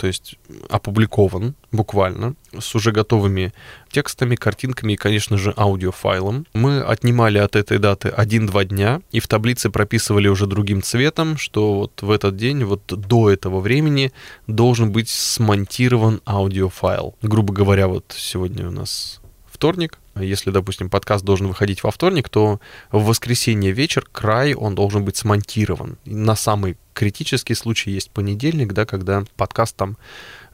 то 0.00 0.06
есть 0.06 0.38
опубликован 0.70 1.54
буквально, 1.72 2.34
с 2.58 2.74
уже 2.74 2.90
готовыми 2.90 3.52
текстами, 3.90 4.34
картинками 4.34 4.94
и, 4.94 4.96
конечно 4.96 5.36
же, 5.36 5.52
аудиофайлом. 5.54 6.46
Мы 6.54 6.80
отнимали 6.80 7.36
от 7.36 7.54
этой 7.54 7.78
даты 7.78 8.08
1-2 8.08 8.64
дня 8.64 9.02
и 9.12 9.20
в 9.20 9.28
таблице 9.28 9.68
прописывали 9.68 10.26
уже 10.26 10.46
другим 10.46 10.80
цветом, 10.80 11.36
что 11.36 11.74
вот 11.74 12.00
в 12.00 12.10
этот 12.10 12.36
день, 12.36 12.64
вот 12.64 12.80
до 12.86 13.28
этого 13.28 13.60
времени 13.60 14.10
должен 14.46 14.90
быть 14.90 15.10
смонтирован 15.10 16.22
аудиофайл. 16.24 17.14
Грубо 17.20 17.52
говоря, 17.52 17.86
вот 17.86 18.14
сегодня 18.16 18.68
у 18.68 18.70
нас 18.70 19.20
вторник. 19.52 19.98
Если, 20.20 20.50
допустим, 20.50 20.90
подкаст 20.90 21.24
должен 21.24 21.48
выходить 21.48 21.82
во 21.82 21.90
вторник, 21.90 22.28
то 22.28 22.60
в 22.90 23.04
воскресенье 23.04 23.72
вечер 23.72 24.06
край 24.10 24.54
он 24.54 24.74
должен 24.74 25.04
быть 25.04 25.16
смонтирован. 25.16 25.98
На 26.04 26.36
самый 26.36 26.76
критический 26.94 27.54
случай 27.54 27.90
есть 27.90 28.10
понедельник, 28.10 28.72
да, 28.72 28.86
когда 28.86 29.24
подкаст 29.36 29.76
там 29.76 29.96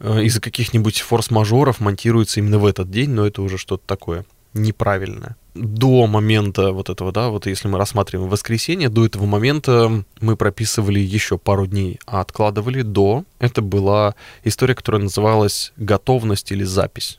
э, 0.01 0.23
из-за 0.25 0.41
каких-нибудь 0.41 1.01
форс-мажоров 1.01 1.81
монтируется 1.81 2.41
именно 2.41 2.59
в 2.59 2.67
этот 2.67 2.91
день, 2.91 3.11
но 3.11 3.27
это 3.27 3.43
уже 3.43 3.59
что-то 3.59 3.83
такое 3.87 4.25
неправильное. 4.57 5.37
До 5.55 6.07
момента 6.07 6.73
вот 6.73 6.91
этого, 6.91 7.13
да, 7.13 7.29
вот 7.29 7.47
если 7.47 7.69
мы 7.69 7.79
рассматриваем 7.79 8.29
воскресенье, 8.29 8.89
до 8.89 9.07
этого 9.07 9.27
момента 9.27 10.05
мы 10.21 10.37
прописывали 10.37 10.99
еще 10.99 11.39
пару 11.39 11.67
дней, 11.67 11.99
а 12.07 12.21
откладывали 12.21 12.83
до. 12.83 13.25
Это 13.39 13.63
была 13.63 14.15
история, 14.45 14.75
которая 14.75 15.03
называлась 15.03 15.73
«Готовность 15.77 16.53
или 16.53 16.65
запись». 16.65 17.19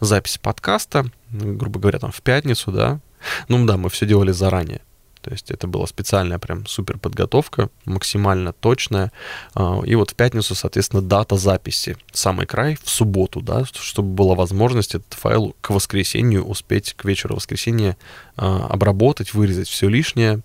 Запись 0.00 0.38
подкаста, 0.38 1.06
грубо 1.30 1.80
говоря, 1.80 1.98
там 1.98 2.12
в 2.12 2.22
пятницу, 2.22 2.72
да. 2.72 3.00
Ну 3.48 3.64
да, 3.66 3.76
мы 3.76 3.90
все 3.90 4.06
делали 4.06 4.32
заранее. 4.32 4.80
То 5.22 5.32
есть 5.32 5.50
это 5.50 5.66
была 5.66 5.86
специальная 5.86 6.38
прям 6.38 6.66
супер 6.66 6.98
подготовка, 6.98 7.70
максимально 7.84 8.52
точная. 8.52 9.12
А, 9.54 9.80
И 9.84 9.94
вот 9.94 10.12
в 10.12 10.14
пятницу, 10.14 10.54
соответственно, 10.54 11.02
дата 11.02 11.36
записи. 11.36 11.96
Самый 12.12 12.46
край 12.46 12.78
в 12.82 12.88
субботу, 12.88 13.40
да, 13.40 13.64
чтобы 13.74 14.14
была 14.14 14.34
возможность 14.34 14.94
этот 14.94 15.12
файл 15.14 15.54
к 15.60 15.70
воскресенью 15.70 16.44
успеть 16.44 16.94
к 16.94 17.04
вечеру 17.04 17.36
воскресенья 17.36 17.96
а, 18.36 18.68
обработать, 18.68 19.34
вырезать 19.34 19.68
все 19.68 19.88
лишнее 19.88 20.40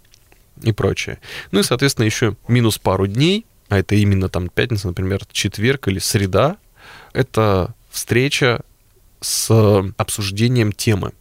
и 0.62 0.72
прочее. 0.72 1.20
Ну 1.52 1.60
и, 1.60 1.64
соответственно, 1.64 2.06
еще 2.06 2.36
минус 2.48 2.78
пару 2.78 3.08
дней, 3.08 3.46
а 3.70 3.80
это 3.80 3.96
именно 3.96 4.28
там 4.28 4.50
пятница, 4.50 4.88
например, 4.88 5.22
четверг 5.32 5.88
или 5.88 6.00
среда, 6.00 6.58
это 7.14 7.74
встреча 7.90 8.62
с 9.24 9.84
обсуждением 9.98 10.72
темы. 10.72 11.14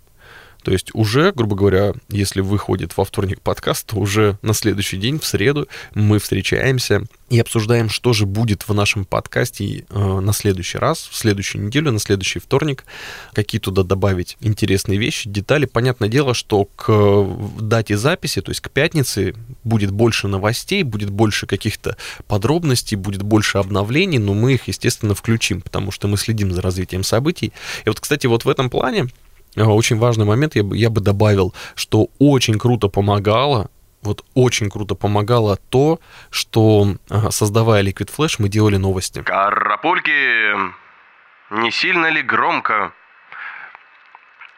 То 0.62 0.72
есть 0.72 0.90
уже, 0.94 1.32
грубо 1.32 1.56
говоря, 1.56 1.92
если 2.08 2.40
выходит 2.40 2.96
во 2.96 3.04
вторник 3.04 3.40
подкаст, 3.40 3.86
то 3.86 3.96
уже 3.96 4.38
на 4.42 4.54
следующий 4.54 4.96
день, 4.96 5.18
в 5.18 5.24
среду, 5.24 5.68
мы 5.94 6.18
встречаемся 6.18 7.04
и 7.28 7.40
обсуждаем, 7.40 7.88
что 7.88 8.12
же 8.12 8.26
будет 8.26 8.68
в 8.68 8.74
нашем 8.74 9.04
подкасте 9.04 9.86
э, 9.88 10.20
на 10.20 10.32
следующий 10.32 10.78
раз, 10.78 11.08
в 11.10 11.16
следующую 11.16 11.64
неделю, 11.64 11.90
на 11.90 11.98
следующий 11.98 12.38
вторник, 12.38 12.84
какие 13.32 13.60
туда 13.60 13.82
добавить 13.82 14.36
интересные 14.40 14.98
вещи, 14.98 15.30
детали. 15.30 15.64
Понятное 15.64 16.08
дело, 16.08 16.34
что 16.34 16.66
к 16.76 17.26
дате 17.58 17.96
записи, 17.96 18.42
то 18.42 18.50
есть 18.50 18.60
к 18.60 18.70
пятнице, 18.70 19.34
будет 19.64 19.90
больше 19.90 20.28
новостей, 20.28 20.82
будет 20.82 21.10
больше 21.10 21.46
каких-то 21.46 21.96
подробностей, 22.26 22.96
будет 22.96 23.22
больше 23.22 23.58
обновлений, 23.58 24.18
но 24.18 24.34
мы 24.34 24.54
их, 24.54 24.68
естественно, 24.68 25.14
включим, 25.14 25.62
потому 25.62 25.90
что 25.90 26.08
мы 26.08 26.18
следим 26.18 26.52
за 26.52 26.60
развитием 26.60 27.02
событий. 27.02 27.52
И 27.84 27.88
вот, 27.88 27.98
кстати, 27.98 28.26
вот 28.26 28.44
в 28.44 28.48
этом 28.48 28.68
плане 28.68 29.08
очень 29.56 29.98
важный 29.98 30.24
момент 30.24 30.54
я 30.56 30.62
бы, 30.62 30.76
я 30.76 30.90
бы 30.90 31.00
добавил, 31.00 31.54
что 31.74 32.08
очень 32.18 32.58
круто 32.58 32.88
помогало, 32.88 33.70
вот 34.02 34.24
очень 34.34 34.70
круто 34.70 34.94
помогало 34.94 35.56
то, 35.68 36.00
что 36.30 36.96
создавая 37.30 37.82
Liquid 37.82 38.10
Flash, 38.16 38.36
мы 38.38 38.48
делали 38.48 38.76
новости. 38.76 39.22
Карапульки, 39.22 40.54
не 41.50 41.70
сильно 41.70 42.08
ли 42.10 42.22
громко? 42.22 42.92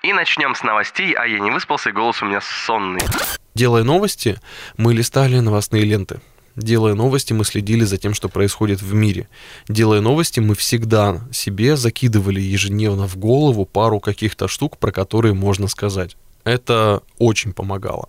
И 0.03 0.13
начнем 0.13 0.55
с 0.55 0.63
новостей, 0.63 1.13
а 1.15 1.27
я 1.27 1.39
не 1.39 1.51
выспался, 1.51 1.91
и 1.91 1.93
голос 1.93 2.23
у 2.23 2.27
меня 2.27 2.41
сонный. 2.43 3.01
Делая 3.55 3.85
новости, 3.85 4.39
мы 4.77 4.93
листали 4.93 5.39
новостные 5.39 5.83
ленты. 5.83 6.21
Делая 6.57 6.95
новости, 6.95 7.33
мы 7.33 7.45
следили 7.45 7.85
за 7.85 7.97
тем, 7.99 8.15
что 8.15 8.29
происходит 8.29 8.81
в 8.81 8.95
мире. 8.95 9.29
Делая 9.69 10.01
новости, 10.01 10.41
мы 10.41 10.55
всегда 10.55 11.21
себе 11.33 11.77
закидывали 11.77 12.41
ежедневно 12.41 13.09
в 13.09 13.17
голову 13.17 13.65
пару 13.65 13.99
каких-то 13.99 14.47
штук, 14.47 14.79
про 14.79 14.93
которые 14.93 15.35
можно 15.35 15.67
сказать. 15.67 16.17
Это 16.45 17.03
очень 17.19 17.53
помогало. 17.53 18.09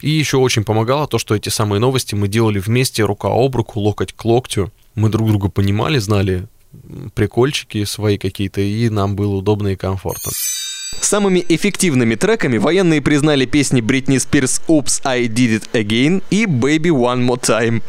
И 0.00 0.10
еще 0.10 0.36
очень 0.36 0.64
помогало 0.64 1.06
то, 1.06 1.18
что 1.18 1.34
эти 1.34 1.48
самые 1.48 1.80
новости 1.80 2.14
мы 2.14 2.28
делали 2.28 2.58
вместе, 2.58 3.04
рука 3.04 3.28
об 3.28 3.56
руку, 3.56 3.80
локоть 3.80 4.12
к 4.12 4.24
локтю. 4.24 4.70
Мы 4.94 5.08
друг 5.08 5.28
друга 5.28 5.48
понимали, 5.48 5.98
знали 5.98 6.48
прикольчики 7.14 7.84
свои 7.84 8.18
какие-то, 8.18 8.60
и 8.60 8.88
нам 8.90 9.16
было 9.16 9.36
удобно 9.36 9.68
и 9.68 9.76
комфортно. 9.76 10.30
Самыми 11.06 11.46
эффективными 11.48 12.16
треками 12.16 12.58
военные 12.58 13.00
признали 13.00 13.44
песни 13.46 13.80
Бритни 13.80 14.18
Спирс 14.18 14.60
«Oops, 14.66 15.02
I 15.04 15.26
Did 15.26 15.62
It 15.62 15.70
Again» 15.72 16.24
и 16.30 16.46
«Baby 16.46 16.90
One 16.90 17.24
More 17.24 17.40
Time». 17.40 17.80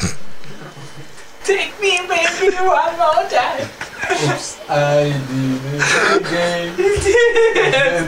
Take 1.44 1.72
me, 1.82 1.98
baby, 2.08 2.56
one 2.60 2.96
more 2.96 3.28
time. 3.28 3.68
Oops, 4.12 4.58
I 4.70 5.12
did 5.32 5.62
it 5.74 5.82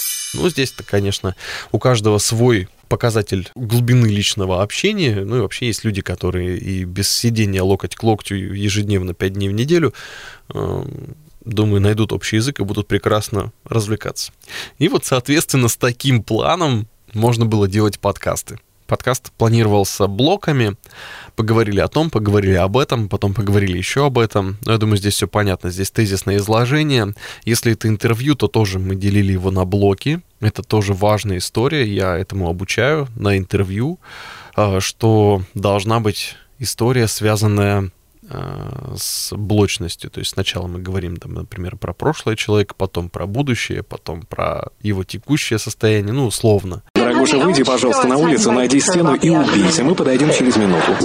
Ну, 0.34 0.50
здесь-то, 0.50 0.84
конечно, 0.84 1.34
у 1.72 1.78
каждого 1.78 2.18
свой 2.18 2.68
показатель 2.88 3.50
глубины 3.54 4.06
личного 4.06 4.62
общения. 4.62 5.24
Ну 5.24 5.38
и 5.38 5.40
вообще 5.40 5.66
есть 5.66 5.82
люди, 5.82 6.02
которые 6.02 6.58
и 6.58 6.84
без 6.84 7.10
сидения 7.10 7.62
локоть 7.62 7.96
к 7.96 8.02
локтю 8.02 8.34
ежедневно 8.34 9.14
5 9.14 9.32
дней 9.32 9.48
в 9.48 9.52
неделю, 9.52 9.94
э, 10.54 10.84
думаю, 11.46 11.80
найдут 11.80 12.12
общий 12.12 12.36
язык 12.36 12.60
и 12.60 12.64
будут 12.64 12.88
прекрасно 12.88 13.52
развлекаться. 13.64 14.32
И 14.78 14.88
вот, 14.88 15.04
соответственно, 15.04 15.68
с 15.68 15.76
таким 15.76 16.22
планом 16.22 16.88
можно 17.14 17.46
было 17.46 17.68
делать 17.68 17.98
подкасты. 17.98 18.58
Подкаст 18.86 19.32
планировался 19.32 20.06
блоками, 20.06 20.76
поговорили 21.34 21.80
о 21.80 21.88
том, 21.88 22.08
поговорили 22.08 22.54
об 22.54 22.76
этом, 22.76 23.08
потом 23.08 23.34
поговорили 23.34 23.76
еще 23.76 24.06
об 24.06 24.16
этом. 24.16 24.58
Но 24.64 24.72
я 24.72 24.78
думаю, 24.78 24.96
здесь 24.96 25.14
все 25.14 25.26
понятно. 25.26 25.70
Здесь 25.70 25.90
тезисное 25.90 26.36
изложение. 26.36 27.14
Если 27.44 27.72
это 27.72 27.88
интервью, 27.88 28.36
то 28.36 28.46
тоже 28.46 28.78
мы 28.78 28.94
делили 28.94 29.32
его 29.32 29.50
на 29.50 29.64
блоки. 29.64 30.20
Это 30.40 30.62
тоже 30.62 30.92
важная 30.92 31.38
история. 31.38 31.84
Я 31.84 32.16
этому 32.16 32.48
обучаю 32.48 33.08
на 33.16 33.36
интервью, 33.36 33.98
а, 34.54 34.80
что 34.80 35.42
должна 35.54 35.98
быть 35.98 36.36
история, 36.60 37.08
связанная 37.08 37.90
с 38.96 39.32
блочностью. 39.34 40.10
То 40.10 40.20
есть 40.20 40.32
сначала 40.32 40.66
мы 40.66 40.80
говорим, 40.80 41.16
там, 41.16 41.34
например, 41.34 41.76
про 41.76 41.92
прошлое 41.92 42.36
человека, 42.36 42.74
потом 42.76 43.08
про 43.08 43.26
будущее, 43.26 43.82
потом 43.82 44.22
про 44.22 44.68
его 44.80 45.04
текущее 45.04 45.58
состояние, 45.58 46.12
ну, 46.12 46.26
условно. 46.26 46.82
Дорогуша, 46.94 47.38
выйди, 47.38 47.62
пожалуйста, 47.64 48.06
на 48.06 48.16
улицу, 48.16 48.52
найди 48.52 48.80
стену 48.80 49.14
и 49.14 49.30
убейся. 49.30 49.84
Мы 49.84 49.94
подойдем 49.94 50.32
через 50.32 50.56
минуту. 50.56 50.96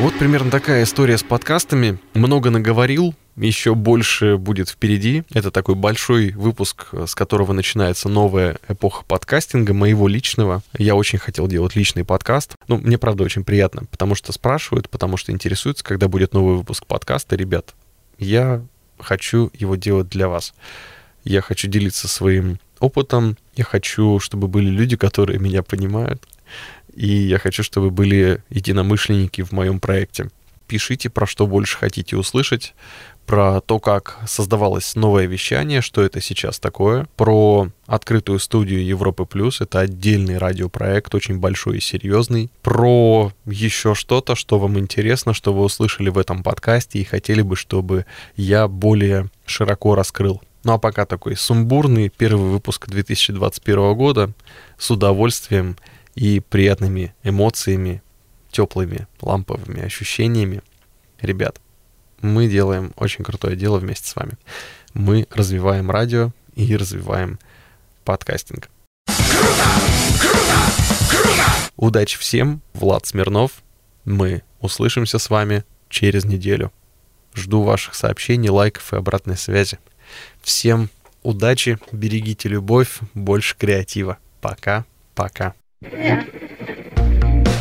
Вот 0.00 0.16
примерно 0.16 0.50
такая 0.50 0.84
история 0.84 1.18
с 1.18 1.24
подкастами. 1.24 1.98
Много 2.14 2.50
наговорил, 2.50 3.14
еще 3.40 3.74
больше 3.74 4.36
будет 4.36 4.68
впереди. 4.68 5.22
Это 5.32 5.50
такой 5.50 5.74
большой 5.74 6.30
выпуск, 6.32 6.88
с 6.92 7.14
которого 7.14 7.52
начинается 7.52 8.08
новая 8.08 8.58
эпоха 8.68 9.04
подкастинга, 9.04 9.74
моего 9.74 10.08
личного. 10.08 10.62
Я 10.76 10.94
очень 10.94 11.18
хотел 11.18 11.46
делать 11.46 11.76
личный 11.76 12.04
подкаст. 12.04 12.54
Ну, 12.66 12.78
мне, 12.78 12.98
правда, 12.98 13.24
очень 13.24 13.44
приятно, 13.44 13.84
потому 13.90 14.14
что 14.14 14.32
спрашивают, 14.32 14.88
потому 14.88 15.16
что 15.16 15.32
интересуются, 15.32 15.84
когда 15.84 16.08
будет 16.08 16.34
новый 16.34 16.56
выпуск 16.56 16.86
подкаста. 16.86 17.36
Ребят, 17.36 17.74
я 18.18 18.64
хочу 18.98 19.50
его 19.54 19.76
делать 19.76 20.08
для 20.08 20.28
вас. 20.28 20.54
Я 21.24 21.40
хочу 21.40 21.68
делиться 21.68 22.08
своим 22.08 22.58
опытом. 22.80 23.36
Я 23.54 23.64
хочу, 23.64 24.18
чтобы 24.20 24.48
были 24.48 24.68
люди, 24.70 24.96
которые 24.96 25.38
меня 25.38 25.62
понимают. 25.62 26.26
И 26.94 27.06
я 27.08 27.38
хочу, 27.38 27.62
чтобы 27.62 27.90
были 27.90 28.42
единомышленники 28.50 29.42
в 29.42 29.52
моем 29.52 29.78
проекте. 29.78 30.30
Пишите, 30.66 31.08
про 31.08 31.26
что 31.26 31.46
больше 31.46 31.78
хотите 31.78 32.16
услышать, 32.16 32.74
про 33.28 33.60
то, 33.60 33.78
как 33.78 34.18
создавалось 34.26 34.96
новое 34.96 35.26
вещание, 35.26 35.82
что 35.82 36.02
это 36.02 36.18
сейчас 36.18 36.58
такое, 36.58 37.06
про 37.14 37.68
открытую 37.86 38.38
студию 38.38 38.82
Европы 38.82 39.26
Плюс, 39.26 39.60
это 39.60 39.80
отдельный 39.80 40.38
радиопроект, 40.38 41.14
очень 41.14 41.38
большой 41.38 41.76
и 41.76 41.80
серьезный, 41.80 42.50
про 42.62 43.30
еще 43.44 43.94
что-то, 43.94 44.34
что 44.34 44.58
вам 44.58 44.78
интересно, 44.78 45.34
что 45.34 45.52
вы 45.52 45.64
услышали 45.64 46.08
в 46.08 46.16
этом 46.16 46.42
подкасте 46.42 47.00
и 47.00 47.04
хотели 47.04 47.42
бы, 47.42 47.54
чтобы 47.54 48.06
я 48.34 48.66
более 48.66 49.28
широко 49.44 49.94
раскрыл. 49.94 50.40
Ну 50.64 50.72
а 50.72 50.78
пока 50.78 51.04
такой 51.04 51.36
сумбурный 51.36 52.08
первый 52.08 52.50
выпуск 52.50 52.88
2021 52.88 53.94
года 53.94 54.32
с 54.78 54.90
удовольствием 54.90 55.76
и 56.14 56.40
приятными 56.40 57.14
эмоциями, 57.22 58.02
теплыми 58.50 59.06
ламповыми 59.20 59.82
ощущениями. 59.82 60.62
Ребят, 61.20 61.60
мы 62.20 62.48
делаем 62.48 62.92
очень 62.96 63.24
крутое 63.24 63.56
дело 63.56 63.78
вместе 63.78 64.08
с 64.08 64.16
вами. 64.16 64.32
Мы 64.94 65.26
развиваем 65.30 65.90
радио 65.90 66.32
и 66.54 66.76
развиваем 66.76 67.38
подкастинг. 68.04 68.68
Круто! 69.06 69.64
Круто! 70.20 70.54
Круто! 71.10 71.44
Удачи 71.76 72.18
всем, 72.18 72.60
Влад 72.72 73.06
Смирнов. 73.06 73.62
Мы 74.04 74.42
услышимся 74.60 75.18
с 75.18 75.30
вами 75.30 75.64
через 75.88 76.24
неделю. 76.24 76.72
Жду 77.34 77.62
ваших 77.62 77.94
сообщений, 77.94 78.48
лайков 78.48 78.92
и 78.92 78.96
обратной 78.96 79.36
связи. 79.36 79.78
Всем 80.42 80.90
удачи, 81.22 81.78
берегите 81.92 82.48
любовь, 82.48 82.98
больше 83.14 83.56
креатива. 83.56 84.18
Пока-пока. 84.40 85.54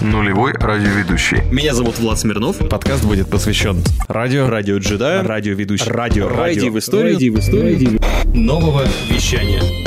Нулевой 0.02 0.54
радиоведущий. 0.54 1.42
Меня 1.52 1.74
зовут 1.74 1.98
Влад 1.98 2.20
Смирнов. 2.20 2.58
Подкаст 2.70 3.04
будет 3.04 3.30
посвящен 3.30 3.84
радио, 4.08 4.48
радио 4.48 4.78
джедая, 4.78 5.24
радиоведущий, 5.24 5.92
радио, 5.92 6.30
радио 6.30 6.72
в 6.72 6.78
историю, 6.78 7.16
радио 7.16 7.34
в 7.34 7.40
историю 7.40 8.00
нового 8.34 8.84
вещания. 9.10 9.87